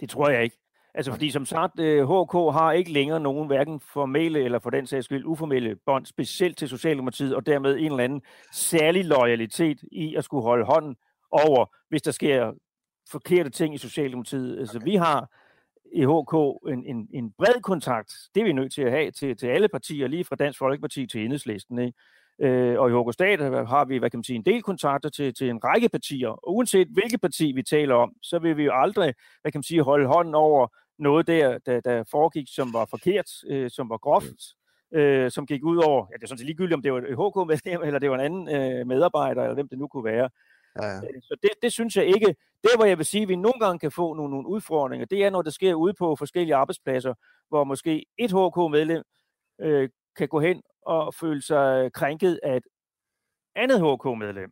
Det 0.00 0.10
tror 0.10 0.28
jeg 0.28 0.44
ikke. 0.44 0.56
Altså 0.94 1.12
fordi 1.12 1.30
som 1.30 1.46
sagt, 1.46 1.72
HK 1.80 2.34
øh, 2.34 2.52
har 2.52 2.72
ikke 2.72 2.92
længere 2.92 3.20
nogen 3.20 3.46
hverken 3.46 3.80
formelle 3.80 4.44
eller 4.44 4.58
for 4.58 4.70
den 4.70 4.86
sags 4.86 5.04
skyld 5.04 5.24
uformelle 5.24 5.76
bånd, 5.86 6.06
specielt 6.06 6.58
til 6.58 6.68
Socialdemokratiet, 6.68 7.34
og 7.34 7.46
dermed 7.46 7.76
en 7.76 7.84
eller 7.84 8.04
anden 8.04 8.22
særlig 8.52 9.04
loyalitet 9.04 9.78
i 9.92 10.14
at 10.14 10.24
skulle 10.24 10.42
holde 10.42 10.64
hånden 10.64 10.96
over, 11.30 11.66
hvis 11.88 12.02
der 12.02 12.10
sker 12.10 12.52
forkerte 13.10 13.50
ting 13.50 13.74
i 13.74 13.78
Socialdemokratiet. 13.78 14.58
Altså. 14.58 14.60
Altså 14.60 14.84
vi 14.84 14.96
har 14.96 15.30
i 15.92 16.04
HK 16.04 16.34
en, 16.72 16.86
en, 16.96 17.08
en 17.14 17.32
bred 17.38 17.62
kontakt. 17.62 18.12
Det 18.34 18.40
er 18.40 18.44
vi 18.44 18.52
nødt 18.52 18.72
til 18.72 18.82
at 18.82 18.90
have 18.90 19.10
til, 19.10 19.36
til 19.36 19.46
alle 19.46 19.68
partier, 19.68 20.06
lige 20.06 20.24
fra 20.24 20.36
Dansk 20.36 20.58
Folkeparti 20.58 21.06
til 21.06 21.24
Enhedslisten. 21.24 21.78
Ikke? 21.78 21.98
Øh, 22.40 22.80
og 22.80 22.90
i 22.90 22.92
HK 22.92 23.12
Stat 23.12 23.40
har 23.68 23.84
vi 23.84 23.98
hvad 23.98 24.10
kan 24.10 24.18
man 24.18 24.24
sige, 24.24 24.36
en 24.36 24.44
del 24.44 24.62
kontakter 24.62 25.08
til, 25.08 25.34
til 25.34 25.50
en 25.50 25.64
række 25.64 25.88
partier. 25.88 26.28
Og 26.28 26.54
uanset 26.56 26.88
hvilket 26.88 27.20
parti 27.20 27.52
vi 27.52 27.62
taler 27.62 27.94
om, 27.94 28.12
så 28.22 28.38
vil 28.38 28.56
vi 28.56 28.64
jo 28.64 28.72
aldrig 28.74 29.14
hvad 29.42 29.52
kan 29.52 29.58
man 29.58 29.62
sige, 29.62 29.82
holde 29.82 30.06
hånden 30.06 30.34
over 30.34 30.68
noget 30.98 31.26
der, 31.26 31.58
der, 31.66 31.80
der 31.80 32.04
foregik, 32.10 32.46
som 32.48 32.72
var 32.72 32.84
forkert, 32.84 33.30
øh, 33.50 33.70
som 33.70 33.90
var 33.90 33.98
groft, 33.98 34.42
øh, 34.94 35.30
som 35.30 35.46
gik 35.46 35.64
ud 35.64 35.76
over, 35.76 36.06
ja 36.10 36.16
det 36.16 36.22
er 36.22 36.26
sådan 36.26 36.38
set 36.38 36.46
ligegyldigt, 36.46 36.74
om 36.74 36.82
det 36.82 36.92
var 36.92 36.98
et 36.98 37.04
HK-medlem, 37.04 37.82
eller 37.82 37.98
det 37.98 38.10
var 38.10 38.18
en 38.18 38.24
anden 38.24 38.48
øh, 38.48 38.86
medarbejder, 38.86 39.42
eller 39.42 39.54
hvem 39.54 39.68
det 39.68 39.78
nu 39.78 39.88
kunne 39.88 40.04
være. 40.04 40.30
Ja, 40.82 40.86
ja. 40.86 40.96
Øh, 40.96 41.22
så 41.22 41.36
det, 41.42 41.50
det 41.62 41.72
synes 41.72 41.96
jeg 41.96 42.06
ikke. 42.06 42.26
Det, 42.62 42.70
hvor 42.76 42.84
jeg 42.84 42.98
vil 42.98 43.06
sige, 43.06 43.22
at 43.22 43.28
vi 43.28 43.36
nogle 43.36 43.58
gange 43.60 43.78
kan 43.78 43.90
få 43.90 44.14
nogle, 44.14 44.30
nogle 44.30 44.48
udfordringer, 44.48 45.06
det 45.06 45.24
er, 45.24 45.30
når 45.30 45.42
det 45.42 45.54
sker 45.54 45.74
ude 45.74 45.94
på 45.94 46.16
forskellige 46.16 46.54
arbejdspladser, 46.54 47.14
hvor 47.48 47.64
måske 47.64 48.06
et 48.18 48.30
HK-medlem 48.30 49.02
øh, 49.60 49.88
kan 50.16 50.28
gå 50.28 50.40
hen 50.40 50.62
og 50.86 51.14
føle 51.14 51.42
sig 51.42 51.92
krænket 51.92 52.40
af 52.42 52.56
et 52.56 52.64
andet 53.54 53.80
HK-medlem. 53.80 54.50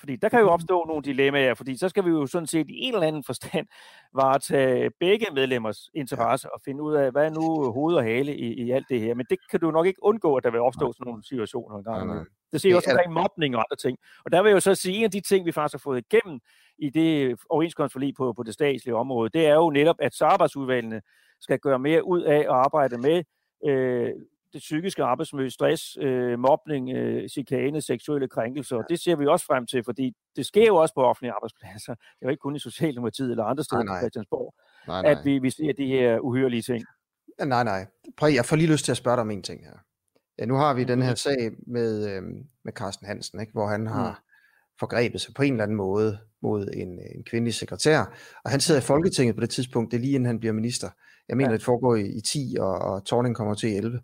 Fordi 0.00 0.16
der 0.16 0.28
kan 0.28 0.40
jo 0.40 0.48
opstå 0.56 0.84
nogle 0.84 1.02
dilemmaer, 1.02 1.54
fordi 1.54 1.76
så 1.76 1.88
skal 1.88 2.04
vi 2.04 2.10
jo 2.10 2.26
sådan 2.26 2.46
set 2.46 2.70
i 2.70 2.80
en 2.80 2.94
eller 2.94 3.06
anden 3.06 3.24
forstand 3.24 3.66
varetage 4.20 4.90
begge 5.00 5.26
medlemmers 5.34 5.90
interesse 5.94 6.52
og 6.54 6.60
finde 6.64 6.82
ud 6.82 6.94
af, 6.94 7.12
hvad 7.12 7.26
er 7.26 7.30
nu 7.30 7.72
hoved 7.72 7.96
og 7.96 8.02
hale 8.02 8.36
i, 8.36 8.64
i 8.64 8.70
alt 8.70 8.86
det 8.88 9.00
her. 9.00 9.14
Men 9.14 9.26
det 9.30 9.38
kan 9.50 9.60
du 9.60 9.70
nok 9.70 9.86
ikke 9.86 10.02
undgå, 10.02 10.36
at 10.36 10.44
der 10.44 10.50
vil 10.50 10.60
opstå 10.60 10.92
sådan 10.92 11.06
nogle 11.06 11.24
situationer 11.24 11.78
en 11.78 11.84
gang. 11.84 12.06
Nej, 12.06 12.16
nej. 12.16 12.24
Det 12.52 12.60
ser 12.60 12.70
jo 12.70 12.76
også 12.76 12.90
omkring 12.90 13.12
mobning 13.12 13.56
og 13.56 13.64
andre 13.70 13.76
ting. 13.76 13.98
Og 14.24 14.32
der 14.32 14.42
vil 14.42 14.48
jeg 14.48 14.54
jo 14.54 14.60
så 14.60 14.74
sige, 14.74 14.94
at 14.94 14.98
en 14.98 15.04
af 15.04 15.10
de 15.10 15.20
ting, 15.20 15.46
vi 15.46 15.52
faktisk 15.52 15.74
har 15.74 15.90
fået 15.90 16.04
igennem 16.06 16.40
i 16.78 16.90
det 16.90 17.40
overenskomstforlig 17.50 18.14
på, 18.14 18.32
på 18.32 18.42
det 18.42 18.54
statslige 18.54 18.96
område, 18.96 19.30
det 19.30 19.46
er 19.46 19.54
jo 19.54 19.70
netop, 19.70 19.96
at 19.98 20.22
arbejdsudvalgene 20.22 21.02
skal 21.40 21.58
gøre 21.58 21.78
mere 21.78 22.04
ud 22.06 22.22
af 22.22 22.38
at 22.38 22.46
arbejde 22.46 22.98
med 22.98 23.24
øh, 23.66 24.10
det 24.52 24.58
psykiske 24.58 25.02
arbejdsmiljø, 25.02 25.48
stress, 25.48 25.98
øh, 26.00 26.38
mobning, 26.38 26.90
øh, 26.90 27.28
chikane, 27.28 27.80
seksuelle 27.80 28.28
krænkelser. 28.28 28.76
Det 28.76 29.00
ser 29.00 29.16
vi 29.16 29.26
også 29.26 29.46
frem 29.46 29.66
til, 29.66 29.84
fordi 29.84 30.16
det 30.36 30.46
sker 30.46 30.66
jo 30.66 30.76
også 30.76 30.94
på 30.94 31.04
offentlige 31.04 31.32
arbejdspladser. 31.32 31.94
Det 31.94 32.22
er 32.22 32.26
jo 32.26 32.28
ikke 32.28 32.40
kun 32.40 32.56
i 32.56 32.58
Socialdemokratiet 32.58 33.30
eller 33.30 33.44
andre 33.44 33.64
steder 33.64 33.82
nej, 33.82 33.92
nej. 33.92 34.00
på 34.00 34.02
Christiansborg, 34.02 34.54
nej, 34.86 35.02
nej. 35.02 35.10
at 35.10 35.18
vi, 35.24 35.38
vi 35.38 35.50
ser 35.50 35.72
de 35.72 35.86
her 35.86 36.18
uhyrelige 36.18 36.62
ting. 36.62 36.84
Ja, 37.40 37.44
nej, 37.44 37.64
nej. 37.64 37.86
Prøv, 38.16 38.30
jeg 38.30 38.44
får 38.44 38.56
lige 38.56 38.72
lyst 38.72 38.84
til 38.84 38.92
at 38.92 38.96
spørge 38.96 39.16
dig 39.16 39.22
om 39.22 39.30
en 39.30 39.42
ting 39.42 39.64
her. 39.64 39.78
Ja, 40.38 40.44
nu 40.44 40.54
har 40.54 40.74
vi 40.74 40.84
den 40.84 41.02
her 41.02 41.14
sag 41.14 41.50
med, 41.66 42.10
øh, 42.10 42.22
med 42.64 42.72
Carsten 42.72 43.06
Hansen, 43.06 43.40
ikke? 43.40 43.52
hvor 43.52 43.66
han 43.66 43.86
har 43.86 44.10
mm. 44.10 44.76
forgrebet 44.80 45.20
sig 45.20 45.34
på 45.34 45.42
en 45.42 45.52
eller 45.52 45.62
anden 45.62 45.76
måde 45.76 46.18
mod 46.42 46.68
en, 46.74 46.88
en 46.88 47.24
kvindelig 47.24 47.54
sekretær, 47.54 48.00
og 48.44 48.50
han 48.50 48.60
sidder 48.60 48.80
i 48.80 48.84
Folketinget 48.84 49.34
på 49.34 49.40
det 49.40 49.50
tidspunkt, 49.50 49.90
det 49.90 49.96
er 49.96 50.00
lige 50.00 50.14
inden 50.14 50.26
han 50.26 50.40
bliver 50.40 50.52
minister. 50.52 50.90
Jeg 51.28 51.36
mener, 51.36 51.50
ja. 51.50 51.56
det 51.56 51.64
foregår 51.64 51.94
i, 51.94 52.06
i 52.06 52.20
10, 52.20 52.56
og, 52.60 52.78
og 52.78 53.04
Torning 53.04 53.36
kommer 53.36 53.54
til 53.54 53.68
i 53.68 53.76
11. 53.76 54.00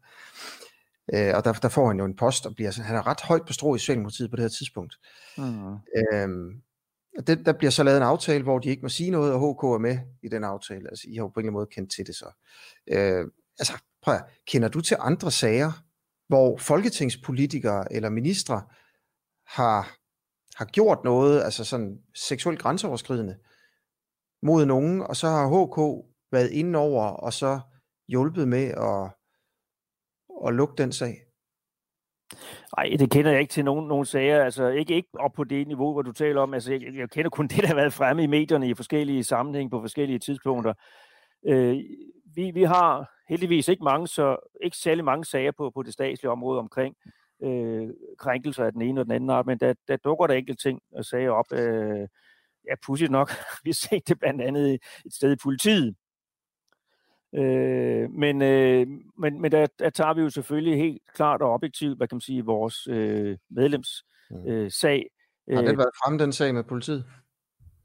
Øh, 1.14 1.32
og 1.34 1.44
der, 1.44 1.52
der 1.52 1.68
får 1.68 1.86
han 1.86 1.98
jo 1.98 2.04
en 2.04 2.16
post, 2.16 2.46
og 2.46 2.54
bliver, 2.54 2.82
han 2.82 2.96
er 2.96 3.06
ret 3.06 3.20
højt 3.20 3.46
på 3.46 3.52
strå 3.52 3.74
i 3.74 3.78
Socialdemokratiet 3.78 4.30
på 4.30 4.36
det 4.36 4.42
her 4.42 4.48
tidspunkt. 4.48 4.98
Mm. 5.38 5.76
Øhm, 6.12 6.62
det, 7.26 7.46
der 7.46 7.52
bliver 7.52 7.70
så 7.70 7.82
lavet 7.82 7.96
en 7.96 8.02
aftale, 8.02 8.42
hvor 8.42 8.58
de 8.58 8.68
ikke 8.68 8.82
må 8.82 8.88
sige 8.88 9.10
noget, 9.10 9.32
og 9.32 9.38
HK 9.40 9.64
er 9.64 9.78
med 9.78 9.98
i 10.22 10.28
den 10.28 10.44
aftale. 10.44 10.88
Altså, 10.88 11.04
I 11.08 11.14
har 11.14 11.22
jo 11.22 11.28
på 11.28 11.40
en 11.40 11.40
eller 11.40 11.48
anden 11.48 11.52
måde 11.52 11.66
kendt 11.66 11.92
til 11.92 12.06
det 12.06 12.14
så. 12.14 12.30
Øh, 12.90 13.24
altså, 13.58 13.72
prøv 14.02 14.14
at, 14.14 14.24
kender 14.46 14.68
du 14.68 14.80
til 14.80 14.96
andre 15.00 15.30
sager, 15.30 15.72
hvor 16.28 16.56
folketingspolitikere 16.56 17.92
eller 17.92 18.08
ministre 18.10 18.62
har, 19.46 19.96
har 20.56 20.64
gjort 20.64 21.04
noget, 21.04 21.42
altså 21.42 21.64
sådan 21.64 21.98
seksuelt 22.14 22.58
grænseoverskridende, 22.58 23.36
mod 24.42 24.66
nogen, 24.66 25.02
og 25.02 25.16
så 25.16 25.28
har 25.28 25.46
HK 25.46 26.06
været 26.32 26.50
inde 26.50 26.78
over, 26.78 27.04
og 27.04 27.32
så 27.32 27.60
hjulpet 28.08 28.48
med 28.48 28.64
at, 28.68 29.10
at 30.46 30.54
lukke 30.54 30.74
den 30.82 30.92
sag? 30.92 31.14
Nej, 32.76 32.96
det 32.98 33.10
kender 33.10 33.30
jeg 33.30 33.40
ikke 33.40 33.52
til 33.52 33.64
nogen, 33.64 33.88
nogen 33.88 34.04
sager. 34.04 34.44
Altså 34.44 34.68
ikke, 34.68 34.94
ikke 34.94 35.08
op 35.14 35.32
på 35.32 35.44
det 35.44 35.68
niveau, 35.68 35.92
hvor 35.92 36.02
du 36.02 36.12
taler 36.12 36.40
om. 36.40 36.54
Altså, 36.54 36.72
jeg, 36.72 36.80
jeg 36.94 37.10
kender 37.10 37.30
kun 37.30 37.48
det, 37.48 37.62
der 37.62 37.66
har 37.66 37.74
været 37.74 37.92
fremme 37.92 38.22
i 38.22 38.26
medierne 38.26 38.68
i 38.68 38.74
forskellige 38.74 39.24
sammenhænge 39.24 39.70
på 39.70 39.80
forskellige 39.80 40.18
tidspunkter. 40.18 40.74
Øh, 41.46 41.76
vi, 42.34 42.50
vi 42.50 42.62
har 42.62 43.10
heldigvis 43.28 43.68
ikke 43.68 43.84
mange, 43.84 44.06
så 44.06 44.36
ikke 44.62 44.76
særlig 44.76 45.04
mange 45.04 45.24
sager 45.24 45.52
på, 45.56 45.70
på 45.74 45.82
det 45.82 45.92
statslige 45.92 46.30
område 46.30 46.58
omkring 46.58 46.96
øh, 47.42 47.88
krænkelser 48.18 48.64
af 48.64 48.72
den 48.72 48.82
ene 48.82 49.00
og 49.00 49.04
den 49.04 49.12
anden 49.12 49.30
art, 49.30 49.46
men 49.46 49.58
der, 49.58 49.74
der 49.88 49.96
dukker 49.96 50.26
der 50.26 50.34
enkelte 50.34 50.62
ting 50.62 50.80
og 50.92 51.04
sager 51.04 51.30
op. 51.30 51.52
Øh, 51.52 52.08
ja, 52.68 52.74
pudsigt 52.86 53.10
nok. 53.10 53.30
vi 53.64 53.70
har 53.70 53.74
set 53.88 54.08
det 54.08 54.18
blandt 54.18 54.42
andet 54.42 54.74
et 55.06 55.14
sted 55.14 55.32
i 55.32 55.42
politiet, 55.42 55.94
Øh, 57.34 58.10
men, 58.10 58.42
øh, 58.42 58.86
men, 59.18 59.40
men 59.40 59.52
der, 59.52 59.66
der 59.78 59.90
tager 59.90 60.14
vi 60.14 60.20
jo 60.20 60.30
selvfølgelig 60.30 60.78
helt 60.78 61.02
klart 61.14 61.42
og 61.42 61.52
objektivt, 61.52 61.96
hvad 61.96 62.08
kan 62.08 62.16
man 62.16 62.20
sige, 62.20 62.44
vores 62.44 62.86
øh, 62.90 63.36
medlems 63.50 64.04
mm. 64.30 64.46
øh, 64.46 64.70
sag. 64.70 65.06
Har 65.50 65.62
den 65.62 65.70
øh, 65.70 65.78
været 65.78 65.90
fremme, 66.04 66.18
den 66.18 66.32
sag 66.32 66.54
med 66.54 66.64
politiet? 66.64 67.04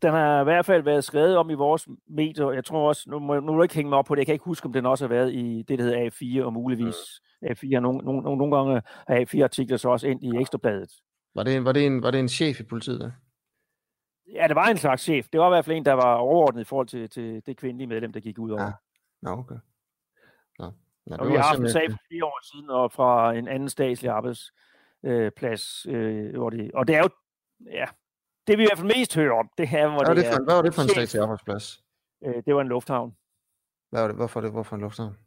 Den 0.01 0.12
har 0.12 0.41
i 0.41 0.43
hvert 0.43 0.65
fald 0.65 0.84
været 0.84 1.03
skrevet 1.03 1.38
om 1.38 1.49
i 1.49 1.53
vores 1.53 1.88
medier. 2.10 2.51
Jeg 2.51 2.65
tror 2.65 2.88
også, 2.88 3.03
nu 3.08 3.19
må, 3.19 3.39
nu 3.39 3.51
må 3.51 3.58
du 3.58 3.63
ikke 3.63 3.75
hænge 3.75 3.89
mig 3.89 3.97
op 3.97 4.06
på 4.06 4.15
det, 4.15 4.19
jeg 4.19 4.25
kan 4.25 4.34
ikke 4.34 4.45
huske, 4.45 4.65
om 4.65 4.73
den 4.73 4.86
også 4.86 5.06
har 5.06 5.10
været 5.10 5.34
i 5.34 5.63
det, 5.67 5.79
der 5.79 5.86
hedder 5.86 6.10
A4, 6.10 6.45
og 6.45 6.53
muligvis 6.53 6.95
mm. 7.41 7.47
A4. 7.47 7.79
Nogle, 7.79 7.99
nogle, 8.06 8.21
nogle, 8.21 8.38
nogle 8.38 8.56
gange 8.56 8.82
har 9.08 9.15
A4-artikler 9.15 9.77
så 9.77 9.89
også 9.89 10.08
ind 10.08 10.23
i 10.23 10.32
Ekstrabladet. 10.39 10.91
Var 11.36 11.43
det, 11.43 11.65
var, 11.65 11.71
det 11.71 11.86
en, 11.86 12.03
var 12.03 12.12
det 12.12 12.19
en 12.19 12.29
chef 12.29 12.60
i 12.60 12.63
politiet 12.63 12.99
der? 12.99 13.12
Ja, 14.34 14.47
det 14.47 14.56
var 14.56 14.67
en 14.67 14.77
slags 14.77 15.01
chef. 15.01 15.27
Det 15.34 15.39
var 15.39 15.47
i 15.47 15.49
hvert 15.49 15.65
fald 15.65 15.77
en, 15.77 15.86
der 15.86 15.93
var 15.93 16.15
overordnet 16.15 16.62
i 16.62 16.63
forhold 16.63 16.88
til, 16.88 17.10
til 17.10 17.41
det 17.45 17.58
kvindelige 17.58 17.88
medlem, 17.88 18.13
der 18.13 18.19
gik 18.19 18.39
ud 18.39 18.51
over. 18.51 18.63
Ja. 18.63 18.71
Nå, 19.23 19.29
okay. 19.29 19.55
Nå. 20.59 20.71
Nå, 21.05 21.15
og 21.15 21.27
vi 21.27 21.33
har 21.33 21.43
haft 21.43 21.59
en 21.59 21.69
sag 21.69 21.91
for 21.91 21.99
fire 22.09 22.25
år 22.25 22.39
siden, 22.51 22.69
og 22.69 22.91
fra 22.91 23.33
en 23.33 23.47
anden 23.47 23.69
statslig 23.69 24.12
arbejdsplads, 24.12 25.86
øh, 25.89 26.36
hvor 26.36 26.49
det, 26.49 26.71
og 26.73 26.88
det 26.88 26.95
er 26.95 26.99
jo, 26.99 27.09
ja, 27.71 27.86
det 28.47 28.57
vi 28.57 28.63
i 28.63 28.67
hvert 28.67 28.77
fald 28.77 28.97
mest 28.97 29.15
hører 29.15 29.39
om, 29.39 29.49
det 29.57 29.67
her, 29.67 29.89
hvor 29.89 30.05
hvad 30.05 30.15
det, 30.15 30.25
det 30.25 30.33
for, 30.33 30.43
Hvad 30.43 30.55
var 30.55 30.62
det 30.62 30.73
for 30.73 30.81
en 30.81 30.89
statslig 30.89 31.21
arbejdsplads? 31.21 31.83
Øh, 32.25 32.43
det 32.45 32.55
var 32.55 32.62
en 32.62 32.67
lufthavn. 32.67 33.15
Hvad 33.89 34.01
var 34.01 34.07
det? 34.07 34.15
Hvorfor 34.15 34.41
det? 34.41 34.51
Hvorfor 34.51 34.75
en 34.75 34.81
lufthavn? 34.81 35.17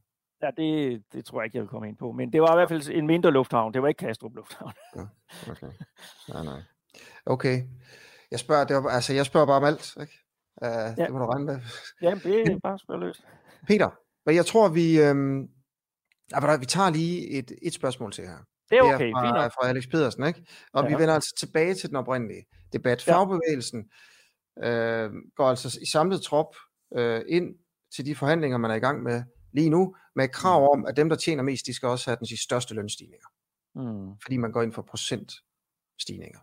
Ja, 0.42 0.50
det, 0.56 1.02
det 1.12 1.24
tror 1.24 1.40
jeg 1.40 1.44
ikke, 1.44 1.56
jeg 1.56 1.62
vil 1.62 1.68
komme 1.68 1.88
ind 1.88 1.96
på. 1.96 2.12
Men 2.12 2.32
det 2.32 2.42
var 2.42 2.52
i 2.52 2.56
hvert 2.56 2.68
fald 2.68 2.90
en 2.90 3.06
mindre 3.06 3.30
lufthavn. 3.30 3.74
Det 3.74 3.82
var 3.82 3.88
ikke 3.88 4.06
Kastrup 4.06 4.34
Lufthavn. 4.34 4.72
Ja, 4.96 5.00
okay. 5.52 5.70
Nej, 6.28 6.44
nej. 6.44 6.62
Okay. 7.26 7.62
Jeg 8.30 8.38
spørger, 8.38 8.64
det 8.64 8.76
var, 8.76 8.90
altså, 8.90 9.12
jeg 9.12 9.26
spørger 9.26 9.46
bare 9.46 9.56
om 9.56 9.64
alt. 9.64 9.96
Ikke? 10.00 10.12
Uh, 10.62 10.68
ja. 10.68 11.04
Det 11.04 11.12
må 11.12 11.18
du 11.18 11.26
regne 11.26 11.44
med. 11.44 11.60
Jamen, 12.02 12.18
det 12.18 12.52
er 12.52 12.58
bare 12.68 12.78
spørgeløst. 12.78 13.26
Peter, 13.66 13.90
jeg 14.26 14.46
tror, 14.46 14.68
vi, 14.68 15.00
øhm, 15.00 15.42
vi 16.60 16.66
tager 16.66 16.90
lige 16.90 17.30
et, 17.30 17.52
et 17.62 17.74
spørgsmål 17.74 18.12
til 18.12 18.24
her. 18.24 18.38
Det 18.70 18.78
er 18.78 18.82
okay, 18.82 19.06
det 19.06 19.10
er 19.10 19.12
fra, 19.12 19.46
fra 19.46 19.68
Alex 19.68 19.84
Pedersen, 19.90 20.26
ikke? 20.26 20.46
Og 20.72 20.82
ja. 20.82 20.88
vi 20.88 21.00
vender 21.00 21.14
altså 21.14 21.34
tilbage 21.38 21.74
til 21.74 21.88
den 21.88 21.96
oprindelige 21.96 22.44
debat. 22.72 23.02
Fagbevægelsen 23.02 23.90
øh, 24.64 25.10
går 25.36 25.48
altså 25.48 25.78
i 25.82 25.86
samlet 25.86 26.22
trop 26.22 26.56
øh, 26.96 27.22
ind 27.28 27.54
til 27.94 28.06
de 28.06 28.14
forhandlinger, 28.14 28.58
man 28.58 28.70
er 28.70 28.74
i 28.74 28.78
gang 28.78 29.02
med 29.02 29.22
lige 29.52 29.70
nu, 29.70 29.96
med 30.16 30.28
krav 30.28 30.60
mm. 30.60 30.80
om, 30.80 30.86
at 30.86 30.96
dem, 30.96 31.08
der 31.08 31.16
tjener 31.16 31.42
mest, 31.42 31.66
de 31.66 31.74
skal 31.74 31.88
også 31.88 32.10
have 32.10 32.16
den 32.16 32.36
største 32.36 32.74
lønstigninger. 32.74 33.26
Mm. 33.74 34.18
Fordi 34.22 34.36
man 34.36 34.52
går 34.52 34.62
ind 34.62 34.72
for 34.72 34.82
procentstigninger. 34.82 36.40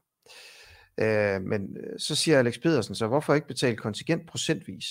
Øh, 0.98 1.42
men 1.42 1.78
øh, 1.78 2.00
så 2.00 2.16
siger 2.16 2.40
Alex 2.40 2.60
Pedersen, 2.62 2.96
så 2.96 3.08
hvorfor 3.08 3.34
ikke 3.34 3.48
betale 3.48 3.78
kontingent 3.78 4.30
procentvis? 4.30 4.86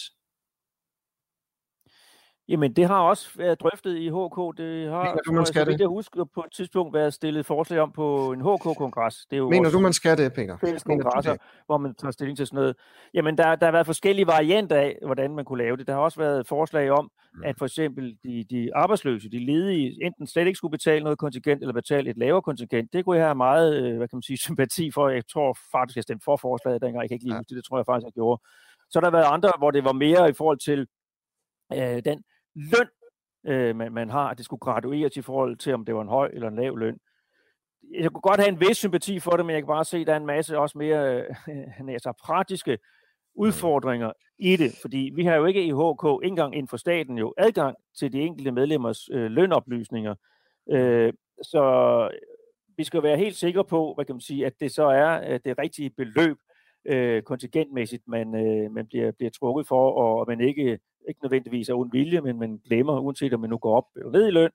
Jamen, 2.52 2.72
det 2.72 2.86
har 2.86 3.00
også 3.00 3.30
været 3.36 3.60
drøftet 3.60 3.96
i 3.96 4.08
HK. 4.08 4.58
Det 4.58 4.90
har, 4.90 5.04
Mener 5.04 5.22
du, 5.26 5.32
man 5.32 5.46
skal 5.46 5.66
det? 5.66 5.80
Jeg 5.80 5.88
husker 5.88 6.24
på 6.24 6.40
et 6.40 6.52
tidspunkt 6.52 6.94
været 6.94 7.14
stillet 7.14 7.46
forslag 7.46 7.80
om 7.80 7.92
på 7.92 8.32
en 8.32 8.40
HK-kongres. 8.40 9.26
Det 9.30 9.36
er 9.36 9.38
jo 9.38 9.50
Mener 9.50 9.70
du, 9.70 9.80
man 9.80 9.92
skal 9.92 10.18
det, 10.18 10.32
Peter? 10.32 10.56
Fælles 10.64 10.82
kongresser, 10.82 11.36
hvor 11.66 11.78
man 11.78 11.94
tager 11.94 12.12
stilling 12.12 12.36
til 12.36 12.46
sådan 12.46 12.56
noget. 12.56 12.76
Jamen, 13.14 13.38
der, 13.38 13.56
der 13.56 13.66
har 13.66 13.72
været 13.72 13.86
forskellige 13.86 14.26
varianter 14.26 14.76
af, 14.76 14.98
hvordan 15.04 15.34
man 15.34 15.44
kunne 15.44 15.58
lave 15.64 15.76
det. 15.76 15.86
Der 15.86 15.92
har 15.92 16.00
også 16.00 16.20
været 16.20 16.46
forslag 16.46 16.90
om, 16.90 17.10
mm. 17.34 17.42
at 17.44 17.58
for 17.58 17.64
eksempel 17.64 18.16
de, 18.24 18.44
de 18.50 18.74
arbejdsløse, 18.74 19.30
de 19.30 19.46
ledige, 19.46 20.04
enten 20.06 20.26
slet 20.26 20.46
ikke 20.46 20.56
skulle 20.56 20.72
betale 20.72 21.04
noget 21.04 21.18
kontingent, 21.18 21.60
eller 21.60 21.74
betale 21.74 22.10
et 22.10 22.18
lavere 22.18 22.42
kontingent. 22.42 22.92
Det 22.92 23.04
kunne 23.04 23.16
jeg 23.16 23.26
have 23.26 23.34
meget, 23.34 23.84
øh, 23.84 23.96
hvad 23.96 24.08
kan 24.08 24.16
man 24.16 24.22
sige, 24.22 24.38
sympati 24.48 24.90
for. 24.90 25.08
Jeg 25.08 25.26
tror 25.26 25.56
faktisk, 25.72 25.96
jeg 25.96 26.02
stemte 26.02 26.24
for 26.24 26.36
forslaget 26.36 26.82
dengang. 26.82 27.02
Jeg 27.02 27.08
kan 27.08 27.14
ikke 27.14 27.24
lide 27.24 27.34
ja. 27.34 27.40
det. 27.40 27.56
Det 27.56 27.64
tror 27.64 27.78
jeg 27.78 27.86
faktisk, 27.86 28.04
jeg 28.04 28.12
gjorde. 28.12 28.42
Så 28.90 29.00
der 29.00 29.06
har 29.06 29.16
været 29.18 29.32
andre, 29.34 29.52
hvor 29.58 29.70
det 29.70 29.84
var 29.84 29.92
mere 29.92 30.30
i 30.30 30.32
forhold 30.32 30.58
til 30.58 30.86
øh, 31.72 32.02
den 32.04 32.24
løn, 32.54 32.88
øh, 33.46 33.76
man, 33.76 33.92
man 33.92 34.10
har, 34.10 34.28
at 34.28 34.36
det 34.36 34.44
skulle 34.44 34.60
gradueres 34.60 35.16
i 35.16 35.22
forhold 35.22 35.56
til, 35.56 35.74
om 35.74 35.84
det 35.84 35.94
var 35.94 36.02
en 36.02 36.08
høj 36.08 36.30
eller 36.32 36.48
en 36.48 36.56
lav 36.56 36.78
løn. 36.78 36.98
Jeg 37.94 38.10
kunne 38.10 38.20
godt 38.20 38.40
have 38.40 38.48
en 38.48 38.60
vis 38.60 38.76
sympati 38.76 39.18
for 39.18 39.30
det, 39.30 39.46
men 39.46 39.54
jeg 39.54 39.62
kan 39.62 39.66
bare 39.66 39.84
se, 39.84 39.98
at 39.98 40.06
der 40.06 40.12
er 40.12 40.16
en 40.16 40.26
masse 40.26 40.58
også 40.58 40.78
mere 40.78 41.20
øh, 41.48 41.88
altså 41.88 42.12
praktiske 42.24 42.78
udfordringer 43.34 44.12
i 44.38 44.56
det, 44.56 44.78
fordi 44.80 45.12
vi 45.14 45.24
har 45.24 45.34
jo 45.34 45.44
ikke 45.44 45.64
i 45.64 45.70
HK, 45.70 46.04
ikke 46.22 46.32
engang 46.32 46.54
inden 46.54 46.68
for 46.68 46.76
staten, 46.76 47.18
jo 47.18 47.34
adgang 47.38 47.76
til 47.98 48.12
de 48.12 48.20
enkelte 48.20 48.52
medlemmers 48.52 49.08
øh, 49.12 49.30
lønoplysninger. 49.30 50.14
Øh, 50.70 51.12
så 51.42 52.08
vi 52.76 52.84
skal 52.84 53.02
være 53.02 53.16
helt 53.16 53.36
sikre 53.36 53.64
på, 53.64 53.94
hvad 53.94 54.04
kan 54.04 54.14
man 54.14 54.20
sige, 54.20 54.46
at 54.46 54.52
det 54.60 54.72
så 54.72 54.84
er 54.84 55.38
det 55.38 55.58
rigtige 55.58 55.90
beløb, 55.90 56.36
øh, 56.84 57.22
kontingentmæssigt, 57.22 58.02
man, 58.08 58.34
øh, 58.34 58.72
man 58.72 58.86
bliver, 58.86 59.12
bliver 59.12 59.30
trukket 59.30 59.66
for, 59.66 59.92
og 59.92 60.24
man 60.28 60.40
ikke 60.40 60.78
ikke 61.08 61.22
nødvendigvis 61.22 61.68
af 61.68 61.74
ond 61.74 61.92
vilje, 61.92 62.20
men 62.20 62.38
man 62.38 62.60
glemmer, 62.64 63.00
uanset 63.00 63.34
om 63.34 63.40
man 63.40 63.50
nu 63.50 63.58
går 63.58 63.76
op 63.76 63.86
eller 63.96 64.10
ned 64.10 64.28
i 64.28 64.30
løn, 64.30 64.50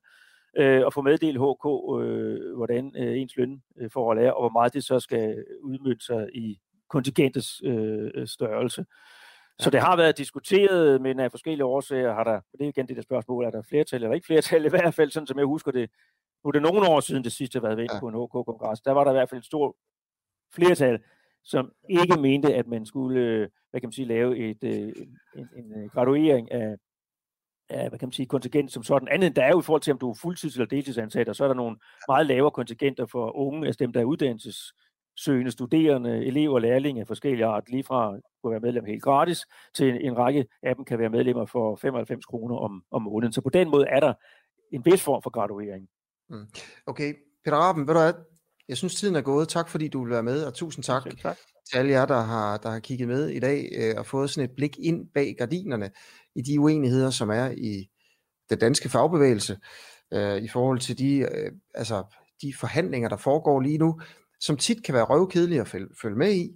øh, 0.57 0.85
og 0.85 0.93
få 0.93 1.01
meddelt 1.01 1.39
HK, 1.39 1.65
øh, 2.01 2.55
hvordan 2.55 2.93
øh, 2.97 3.21
ens 3.21 3.37
lønforhold 3.37 4.19
er, 4.19 4.31
og 4.31 4.41
hvor 4.41 4.59
meget 4.59 4.73
det 4.73 4.83
så 4.83 4.99
skal 4.99 5.45
udmønte 5.61 6.05
sig 6.05 6.29
i 6.33 6.59
kontingentets 6.89 7.61
øh, 7.63 8.27
størrelse. 8.27 8.85
Så 9.59 9.69
det 9.69 9.79
har 9.79 9.95
været 9.95 10.17
diskuteret, 10.17 11.01
men 11.01 11.19
af 11.19 11.31
forskellige 11.31 11.65
årsager 11.65 12.13
har 12.13 12.23
der, 12.23 12.35
og 12.35 12.59
det 12.59 12.65
er 12.65 12.69
igen 12.69 12.87
det 12.87 12.95
der 12.95 13.01
spørgsmål, 13.01 13.45
er 13.45 13.49
der 13.49 13.61
flertal 13.69 14.03
eller 14.03 14.15
ikke 14.15 14.25
flertal, 14.25 14.65
i 14.65 14.69
hvert 14.69 14.93
fald 14.93 15.11
sådan 15.11 15.27
som 15.27 15.37
jeg 15.37 15.45
husker 15.45 15.71
det, 15.71 15.89
nu 16.43 16.47
er 16.47 16.51
det 16.51 16.61
nogle 16.61 16.89
år 16.89 16.99
siden 16.99 17.23
det 17.23 17.31
sidste 17.31 17.59
har 17.59 17.67
været 17.67 17.87
ja. 17.93 17.99
på 17.99 18.07
en 18.07 18.15
OK-kongres, 18.15 18.81
der 18.81 18.91
var 18.91 19.03
der 19.03 19.11
i 19.11 19.13
hvert 19.13 19.29
fald 19.29 19.39
et 19.39 19.45
stort 19.45 19.75
flertal, 20.55 20.99
som 21.43 21.71
ikke 21.89 22.21
mente, 22.21 22.55
at 22.55 22.67
man 22.67 22.85
skulle, 22.85 23.19
øh, 23.19 23.47
hvad 23.69 23.81
kan 23.81 23.87
man 23.87 23.93
sige, 23.93 24.07
lave 24.07 24.37
et, 24.37 24.63
øh, 24.63 24.93
en, 25.35 25.49
en 25.55 25.83
øh, 25.83 25.89
graduering 25.89 26.51
af, 26.51 26.75
af, 27.69 27.89
hvad 27.89 27.99
kan 27.99 28.07
man 28.07 28.13
sige, 28.13 28.25
kontingent 28.25 28.71
som 28.71 28.83
sådan. 28.83 29.07
Andet 29.07 29.27
end 29.27 29.35
der 29.35 29.43
er 29.43 29.49
jo 29.49 29.59
i 29.59 29.63
forhold 29.63 29.81
til, 29.81 29.93
om 29.93 29.99
du 29.99 30.09
er 30.09 30.15
fuldtids- 30.15 30.55
eller 30.55 30.65
deltidsansat, 30.65 31.29
og 31.29 31.35
så 31.35 31.43
er 31.43 31.47
der 31.47 31.55
nogle 31.55 31.77
meget 32.07 32.25
lavere 32.25 32.51
kontingenter 32.51 33.05
for 33.05 33.35
unge, 33.35 33.65
altså 33.67 33.79
dem, 33.79 33.93
der 33.93 33.99
er 33.99 34.05
uddannelsessøgende, 34.05 35.51
studerende, 35.51 36.25
elever, 36.25 36.53
og 36.53 36.61
lærlinge 36.61 37.01
af 37.01 37.07
forskellige 37.07 37.45
art, 37.45 37.69
lige 37.69 37.83
fra 37.83 38.15
at 38.15 38.51
være 38.51 38.59
medlem 38.59 38.85
helt 38.85 39.03
gratis, 39.03 39.45
til 39.73 40.05
en 40.05 40.17
række 40.17 40.45
af 40.63 40.75
dem 40.75 40.85
kan 40.85 40.99
være 40.99 41.09
medlemmer 41.09 41.45
for 41.45 41.75
95 41.75 42.25
kroner 42.25 42.55
om, 42.55 42.83
om 42.91 43.01
måneden. 43.01 43.33
Så 43.33 43.41
på 43.41 43.49
den 43.49 43.69
måde 43.69 43.87
er 43.87 43.99
der 43.99 44.13
en 44.71 44.85
vis 44.85 45.03
form 45.03 45.21
for 45.21 45.29
graduering. 45.29 45.89
Mm. 46.29 46.47
Okay, 46.85 47.13
Peter 47.43 47.57
Raben, 47.57 47.87
ved 47.87 47.93
du 47.93 47.99
hvad? 47.99 48.13
Jeg 48.69 48.77
synes, 48.77 48.95
tiden 48.95 49.15
er 49.15 49.21
gået. 49.21 49.49
Tak 49.49 49.69
fordi 49.69 49.87
du 49.87 50.03
vil 50.03 50.11
være 50.11 50.23
med, 50.23 50.43
og 50.43 50.53
tusind 50.53 50.83
tak, 50.83 51.03
tak. 51.21 51.37
til 51.69 51.77
alle 51.77 51.91
jer, 51.91 52.05
der 52.05 52.21
har, 52.21 52.57
der 52.57 52.69
har 52.69 52.79
kigget 52.79 53.07
med 53.07 53.29
i 53.29 53.39
dag 53.39 53.69
øh, 53.77 53.95
og 53.97 54.05
fået 54.05 54.29
sådan 54.29 54.49
et 54.49 54.55
blik 54.55 54.77
ind 54.79 55.07
bag 55.13 55.35
gardinerne 55.37 55.91
i 56.35 56.41
de 56.41 56.59
uenigheder, 56.59 57.09
som 57.09 57.29
er 57.29 57.51
i 57.57 57.89
den 58.49 58.59
danske 58.59 58.89
fagbevægelse 58.89 59.57
øh, 60.13 60.37
i 60.37 60.47
forhold 60.47 60.79
til 60.79 60.97
de, 60.97 61.17
øh, 61.17 61.51
altså, 61.75 62.03
de 62.41 62.53
forhandlinger, 62.59 63.09
der 63.09 63.17
foregår 63.17 63.59
lige 63.59 63.77
nu, 63.77 63.99
som 64.39 64.57
tit 64.57 64.83
kan 64.83 64.93
være 64.93 65.03
røvkedelige 65.03 65.61
at 65.61 65.67
følge, 65.67 65.87
følge 66.01 66.17
med 66.17 66.33
i. 66.33 66.49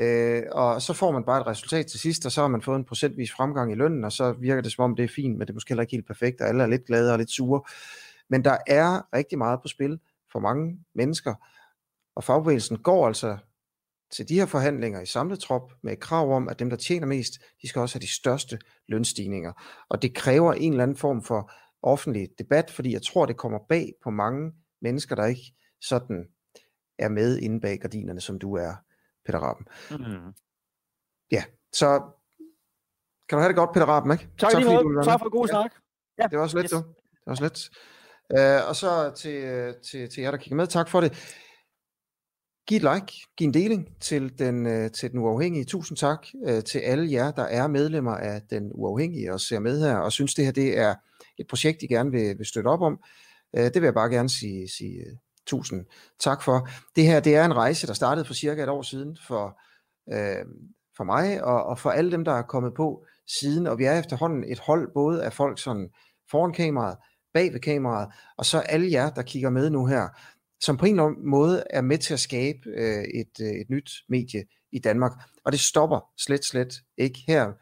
Øh, 0.00 0.42
og 0.52 0.82
så 0.82 0.92
får 0.92 1.12
man 1.12 1.24
bare 1.24 1.40
et 1.40 1.46
resultat 1.46 1.86
til 1.86 2.00
sidst, 2.00 2.26
og 2.26 2.32
så 2.32 2.40
har 2.40 2.48
man 2.48 2.62
fået 2.62 2.76
en 2.78 2.84
procentvis 2.84 3.32
fremgang 3.32 3.72
i 3.72 3.74
lønnen, 3.74 4.04
og 4.04 4.12
så 4.12 4.32
virker 4.32 4.62
det 4.62 4.72
som 4.72 4.84
om 4.84 4.96
det 4.96 5.04
er 5.04 5.08
fint, 5.08 5.38
men 5.38 5.40
det 5.40 5.50
er 5.50 5.54
måske 5.54 5.70
heller 5.70 5.82
ikke 5.82 5.96
helt 5.96 6.06
perfekt, 6.06 6.40
og 6.40 6.48
alle 6.48 6.62
er 6.62 6.66
lidt 6.66 6.86
glade 6.86 7.12
og 7.12 7.18
lidt 7.18 7.30
sure. 7.30 7.62
Men 8.30 8.44
der 8.44 8.56
er 8.66 9.16
rigtig 9.16 9.38
meget 9.38 9.60
på 9.62 9.68
spil 9.68 9.98
for 10.32 10.40
mange 10.40 10.84
mennesker, 10.94 11.34
og 12.14 12.24
fagbevægelsen 12.24 12.78
går 12.78 13.06
altså 13.06 13.38
til 14.12 14.28
de 14.28 14.34
her 14.34 14.46
forhandlinger 14.46 15.00
i 15.00 15.06
samlet 15.06 15.38
trop 15.38 15.72
med 15.82 15.92
et 15.92 16.00
krav 16.00 16.32
om, 16.32 16.48
at 16.48 16.58
dem, 16.58 16.70
der 16.70 16.76
tjener 16.76 17.06
mest, 17.06 17.32
de 17.62 17.68
skal 17.68 17.80
også 17.80 17.94
have 17.94 18.02
de 18.02 18.14
største 18.14 18.58
lønstigninger. 18.88 19.52
Og 19.88 20.02
det 20.02 20.14
kræver 20.14 20.52
en 20.52 20.72
eller 20.72 20.82
anden 20.82 20.96
form 20.96 21.22
for 21.22 21.52
offentlig 21.82 22.28
debat, 22.38 22.70
fordi 22.70 22.92
jeg 22.92 23.02
tror, 23.02 23.26
det 23.26 23.36
kommer 23.36 23.58
bag 23.68 23.92
på 24.02 24.10
mange 24.10 24.52
mennesker, 24.80 25.14
der 25.14 25.24
ikke 25.24 25.54
sådan 25.80 26.28
er 26.98 27.08
med 27.08 27.38
inde 27.38 27.60
bag 27.60 27.78
gardinerne, 27.78 28.20
som 28.20 28.38
du 28.38 28.54
er, 28.54 28.74
Peter 29.24 29.38
Rappen. 29.38 29.66
Mm. 29.90 30.34
Ja, 31.30 31.44
så 31.72 32.02
kan 33.28 33.36
du 33.36 33.40
have 33.40 33.48
det 33.48 33.56
godt, 33.56 33.72
Peter 33.72 33.86
Rappen, 33.86 34.12
ikke? 34.12 34.28
Tak, 34.38 34.52
tak, 34.52 34.62
fordi 34.62 34.76
du 34.76 35.02
tak 35.04 35.20
for 35.20 35.30
god 35.30 35.48
snak. 35.48 35.72
Ja, 36.18 36.22
det 36.22 36.38
var 36.38 36.42
også 36.42 36.58
lidt, 36.58 36.64
yes. 36.64 36.70
du. 36.70 36.76
Det 36.76 37.26
var 37.26 37.32
også 37.32 37.42
lidt. 37.44 37.70
Øh, 38.38 38.68
og 38.68 38.76
så 38.76 39.12
til, 39.16 39.34
øh, 39.34 39.74
til, 39.90 40.10
til 40.10 40.22
jer, 40.22 40.30
der 40.30 40.38
kigger 40.38 40.56
med, 40.56 40.66
tak 40.66 40.88
for 40.88 41.00
det. 41.00 41.12
Giv 42.68 42.76
et 42.76 42.82
like, 42.94 43.26
giv 43.36 43.46
en 43.46 43.54
deling 43.54 43.88
til 44.00 44.38
den, 44.38 44.66
øh, 44.66 44.90
til 44.90 45.10
den 45.10 45.18
uafhængige. 45.18 45.64
Tusind 45.64 45.98
tak 45.98 46.26
øh, 46.46 46.64
til 46.64 46.78
alle 46.78 47.12
jer, 47.12 47.30
der 47.30 47.42
er 47.42 47.66
medlemmer 47.66 48.14
af 48.14 48.42
den 48.50 48.70
uafhængige 48.74 49.32
og 49.32 49.40
ser 49.40 49.58
med 49.58 49.80
her, 49.80 49.96
og 49.96 50.12
synes 50.12 50.34
det 50.34 50.44
her 50.44 50.52
det 50.52 50.78
er 50.78 50.94
et 51.38 51.46
projekt, 51.46 51.82
I 51.82 51.86
gerne 51.86 52.10
vil, 52.10 52.38
vil 52.38 52.46
støtte 52.46 52.68
op 52.68 52.80
om. 52.80 52.98
Øh, 53.56 53.64
det 53.64 53.74
vil 53.74 53.82
jeg 53.82 53.94
bare 53.94 54.10
gerne 54.10 54.28
sige, 54.28 54.68
sige 54.68 54.98
uh, 55.06 55.18
tusind 55.46 55.86
tak 56.20 56.42
for. 56.42 56.68
Det 56.96 57.06
her 57.06 57.20
det 57.20 57.36
er 57.36 57.44
en 57.44 57.56
rejse, 57.56 57.86
der 57.86 57.92
startede 57.92 58.24
for 58.24 58.34
cirka 58.34 58.62
et 58.62 58.68
år 58.68 58.82
siden 58.82 59.18
for, 59.26 59.60
øh, 60.12 60.44
for 60.96 61.04
mig 61.04 61.44
og, 61.44 61.64
og 61.64 61.78
for 61.78 61.90
alle 61.90 62.12
dem, 62.12 62.24
der 62.24 62.32
er 62.32 62.42
kommet 62.42 62.74
på 62.74 63.04
siden, 63.40 63.66
og 63.66 63.78
vi 63.78 63.84
er 63.84 63.98
efterhånden 63.98 64.44
et 64.44 64.58
hold 64.58 64.94
både 64.94 65.24
af 65.24 65.32
folk 65.32 65.58
sådan 65.58 65.88
foran 66.30 66.52
kameraet, 66.52 66.96
bag 67.34 67.52
ved 67.52 67.60
kameraet, 67.60 68.08
og 68.38 68.46
så 68.46 68.58
alle 68.58 68.92
jer, 68.92 69.10
der 69.10 69.22
kigger 69.22 69.50
med 69.50 69.70
nu 69.70 69.86
her, 69.86 70.08
som 70.60 70.76
på 70.76 70.86
en 70.86 70.92
eller 70.92 71.04
anden 71.04 71.30
måde 71.30 71.64
er 71.70 71.80
med 71.80 71.98
til 71.98 72.14
at 72.14 72.20
skabe 72.20 72.58
øh, 72.66 73.04
et, 73.04 73.40
øh, 73.40 73.48
et 73.48 73.70
nyt 73.70 73.90
medie 74.08 74.44
i 74.72 74.78
Danmark. 74.78 75.12
Og 75.44 75.52
det 75.52 75.60
stopper 75.60 76.10
slet, 76.18 76.44
slet 76.44 76.74
ikke 76.98 77.24
her. 77.26 77.52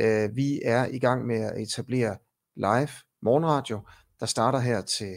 Øh, 0.00 0.36
vi 0.36 0.60
er 0.64 0.86
i 0.86 0.98
gang 0.98 1.26
med 1.26 1.40
at 1.40 1.62
etablere 1.62 2.16
live 2.56 2.88
morgenradio, 3.22 3.80
der 4.20 4.26
starter 4.26 4.58
her 4.58 4.80
til, 4.80 5.14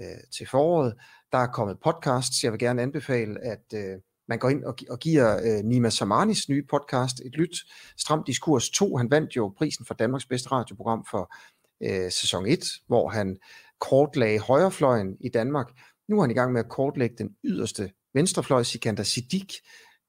øh, 0.00 0.06
til 0.36 0.46
foråret. 0.46 0.94
Der 1.32 1.38
er 1.38 1.46
kommet 1.46 1.78
podcasts. 1.84 2.44
Jeg 2.44 2.52
vil 2.52 2.58
gerne 2.58 2.82
anbefale, 2.82 3.40
at 3.44 3.64
øh, 3.74 3.98
man 4.28 4.38
går 4.38 4.48
ind 4.48 4.64
og, 4.64 4.76
og 4.90 4.98
giver 4.98 5.40
øh, 5.44 5.64
Nima 5.64 5.90
Samanis 5.90 6.48
nye 6.48 6.64
podcast 6.70 7.20
et 7.24 7.32
lyt. 7.32 7.56
Stram 7.98 8.24
Diskurs 8.24 8.70
2. 8.70 8.96
Han 8.96 9.10
vandt 9.10 9.36
jo 9.36 9.54
prisen 9.58 9.86
for 9.86 9.94
Danmarks 9.94 10.26
bedste 10.26 10.52
radioprogram 10.52 11.06
for 11.10 11.34
øh, 11.84 12.10
sæson 12.10 12.46
1, 12.46 12.64
hvor 12.86 13.08
han 13.08 13.36
kortlagde 13.80 14.38
højrefløjen 14.38 15.16
i 15.20 15.28
Danmark. 15.28 15.66
Nu 16.08 16.16
er 16.16 16.20
han 16.20 16.30
i 16.30 16.34
gang 16.34 16.52
med 16.52 16.60
at 16.60 16.68
kortlægge 16.68 17.16
den 17.18 17.36
yderste 17.44 17.92
venstrefløj. 18.14 18.62
Sikander 18.62 19.02
Siddiq 19.02 19.54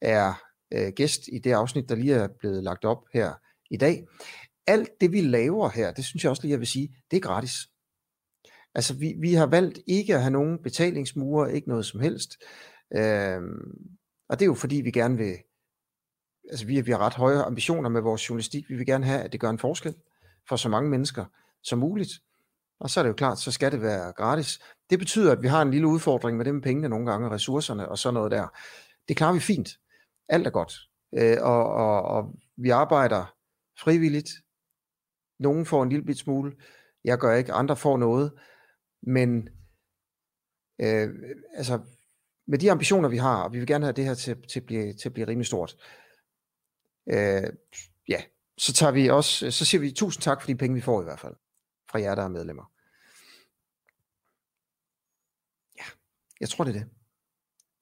er 0.02 0.34
øh, 0.74 0.94
gæst 0.96 1.22
i 1.28 1.40
det 1.40 1.52
afsnit, 1.52 1.90
der 1.90 1.96
lige 1.96 2.14
er 2.14 2.28
blevet 2.40 2.64
lagt 2.64 2.86
op 2.86 3.04
her 3.14 3.34
i 3.70 3.78
dag. 3.78 4.08
Alt 4.68 4.90
det, 5.02 5.12
vi 5.12 5.22
laver 5.22 5.70
her, 5.70 5.92
det 5.92 6.06
synes 6.06 6.24
jeg 6.24 6.30
også 6.30 6.42
lige, 6.42 6.52
jeg 6.52 6.60
vil 6.60 6.68
sige, 6.68 6.96
det 7.12 7.18
er 7.18 7.22
gratis. 7.22 7.54
Altså, 8.76 8.94
vi, 8.94 9.16
vi 9.20 9.34
har 9.34 9.46
valgt 9.46 9.80
ikke 9.88 10.16
at 10.16 10.22
have 10.22 10.32
nogen 10.32 10.64
betalingsmure, 10.64 11.54
ikke 11.54 11.70
noget 11.70 11.86
som 11.86 12.00
helst. 12.00 12.38
Øhm, 12.96 13.98
og 14.30 14.40
det 14.40 14.42
er 14.42 14.50
jo 14.50 14.54
fordi, 14.54 14.76
vi 14.76 14.92
gerne 14.92 15.18
vil, 15.18 15.38
altså 16.50 16.66
vi, 16.66 16.82
vi 16.82 16.92
har 16.92 17.00
ret 17.00 17.14
høje 17.14 17.44
ambitioner 17.44 17.90
med 17.90 18.02
vores 18.02 18.30
journalistik. 18.30 18.70
Vi 18.70 18.76
vil 18.76 18.86
gerne 18.86 19.06
have, 19.06 19.22
at 19.22 19.32
det 19.32 19.40
gør 19.40 19.50
en 19.50 19.60
forskel 19.60 19.96
for 20.50 20.56
så 20.56 20.70
mange 20.70 20.90
mennesker 20.90 21.26
som 21.64 21.80
muligt. 21.80 22.12
Og 22.80 22.90
så 22.90 23.00
er 23.00 23.04
det 23.04 23.10
jo 23.10 23.16
klart, 23.16 23.40
så 23.40 23.52
skal 23.52 23.72
det 23.72 23.82
være 23.82 24.14
gratis. 24.14 24.60
Det 24.90 25.00
betyder, 25.00 25.32
at 25.32 25.42
vi 25.42 25.48
har 25.48 25.62
en 25.62 25.72
lille 25.72 25.88
udfordring 25.88 26.38
med 26.38 26.46
det 26.46 26.54
med 26.54 26.62
pengene 26.62 26.90
nogle 26.90 27.12
gange, 27.12 27.30
ressourcerne 27.30 27.90
og 27.90 27.98
sådan 27.98 28.14
noget 28.14 28.32
der. 28.32 28.48
Det 29.08 29.18
klarer 29.18 29.34
vi 29.34 29.40
fint. 29.40 29.70
Alt 30.30 30.48
er 30.48 30.52
godt. 30.52 30.74
Øh, 31.18 31.38
og, 31.42 31.74
og, 31.74 32.02
og 32.02 32.36
vi 32.58 32.70
arbejder 32.70 33.36
frivilligt. 33.80 34.30
Nogen 35.40 35.66
får 35.66 35.84
en 35.84 35.90
lille 35.90 36.06
bit 36.06 36.18
smule. 36.18 36.52
Jeg 37.04 37.18
gør 37.18 37.36
ikke. 37.36 37.54
Andre 37.54 37.76
får 37.76 37.98
noget. 37.98 38.32
Men 39.04 39.50
øh, 40.82 41.10
altså, 41.54 41.80
med 42.48 42.60
de 42.60 42.72
ambitioner, 42.72 43.10
vi 43.10 43.18
har, 43.18 43.44
og 43.44 43.54
vi 43.54 43.58
vil 43.58 43.68
gerne 43.68 43.86
have 43.86 43.94
det 43.94 44.06
her 44.06 44.14
til, 44.14 44.48
til, 44.48 44.60
at, 44.60 44.66
blive, 44.66 44.94
til 44.94 45.10
at 45.10 45.14
blive 45.14 45.28
rimelig 45.28 45.48
stort, 45.48 45.76
øh, 47.10 47.54
ja, 48.08 48.22
så, 48.58 48.74
tager 48.74 48.92
vi 48.92 49.10
også, 49.10 49.52
så 49.52 49.66
siger 49.66 49.82
vi 49.82 49.92
tusind 49.92 50.22
tak 50.22 50.42
for 50.42 50.48
de 50.48 50.56
penge, 50.56 50.76
vi 50.76 50.82
får 50.82 51.02
i 51.02 51.04
hvert 51.04 51.20
fald 51.20 51.36
fra 51.94 52.02
jer, 52.02 52.16
der 52.16 52.24
er 52.24 52.28
medlemmer. 52.28 52.72
Ja, 55.78 55.84
jeg 56.40 56.50
tror, 56.50 56.64
det 56.64 56.76
er 56.76 56.80
det. 56.80 56.90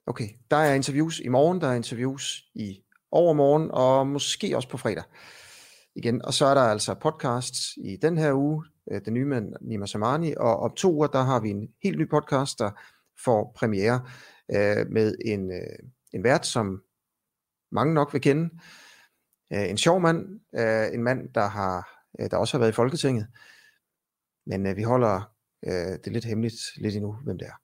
Okay, 0.06 0.28
der 0.50 0.56
er 0.56 0.74
interviews 0.74 1.20
i 1.20 1.28
morgen, 1.28 1.60
der 1.60 1.68
er 1.68 1.74
interviews 1.74 2.44
i 2.54 2.82
overmorgen, 3.10 3.70
og 3.70 4.06
måske 4.06 4.56
også 4.56 4.68
på 4.68 4.76
fredag 4.76 5.04
igen. 5.94 6.24
Og 6.24 6.34
så 6.34 6.46
er 6.46 6.54
der 6.54 6.60
altså 6.60 6.94
podcasts 6.94 7.76
i 7.76 7.96
den 8.02 8.18
her 8.18 8.32
uge, 8.34 8.64
øh, 8.90 9.00
den 9.04 9.14
nye 9.14 9.24
med 9.24 9.42
Nima 9.60 9.86
Samani, 9.86 10.34
og 10.36 10.60
om 10.60 10.74
to 10.74 10.92
uger, 10.92 11.06
der 11.06 11.22
har 11.22 11.40
vi 11.40 11.50
en 11.50 11.68
helt 11.82 11.98
ny 11.98 12.08
podcast, 12.10 12.58
der 12.58 12.70
får 13.24 13.52
premiere 13.56 14.06
øh, 14.54 14.86
med 14.90 15.14
en, 15.24 15.52
øh, 15.52 15.78
en 16.12 16.24
vært, 16.24 16.46
som 16.46 16.82
mange 17.70 17.94
nok 17.94 18.12
vil 18.12 18.22
kende. 18.22 18.50
Øh, 19.52 19.70
en 19.70 19.78
sjov 19.78 20.00
mand, 20.00 20.40
øh, 20.58 20.94
en 20.94 21.02
mand, 21.02 21.28
der 21.34 21.46
har 21.46 22.02
øh, 22.20 22.30
der 22.30 22.36
også 22.36 22.56
har 22.56 22.58
været 22.58 22.72
i 22.72 22.74
Folketinget, 22.74 23.26
men 24.46 24.66
øh, 24.66 24.76
vi 24.76 24.82
holder 24.82 25.34
øh, 25.66 25.98
det 26.04 26.12
lidt 26.12 26.24
hemmeligt 26.24 26.60
lidt 26.76 26.94
endnu, 26.94 27.12
hvem 27.12 27.38
det 27.38 27.46
er. 27.46 27.61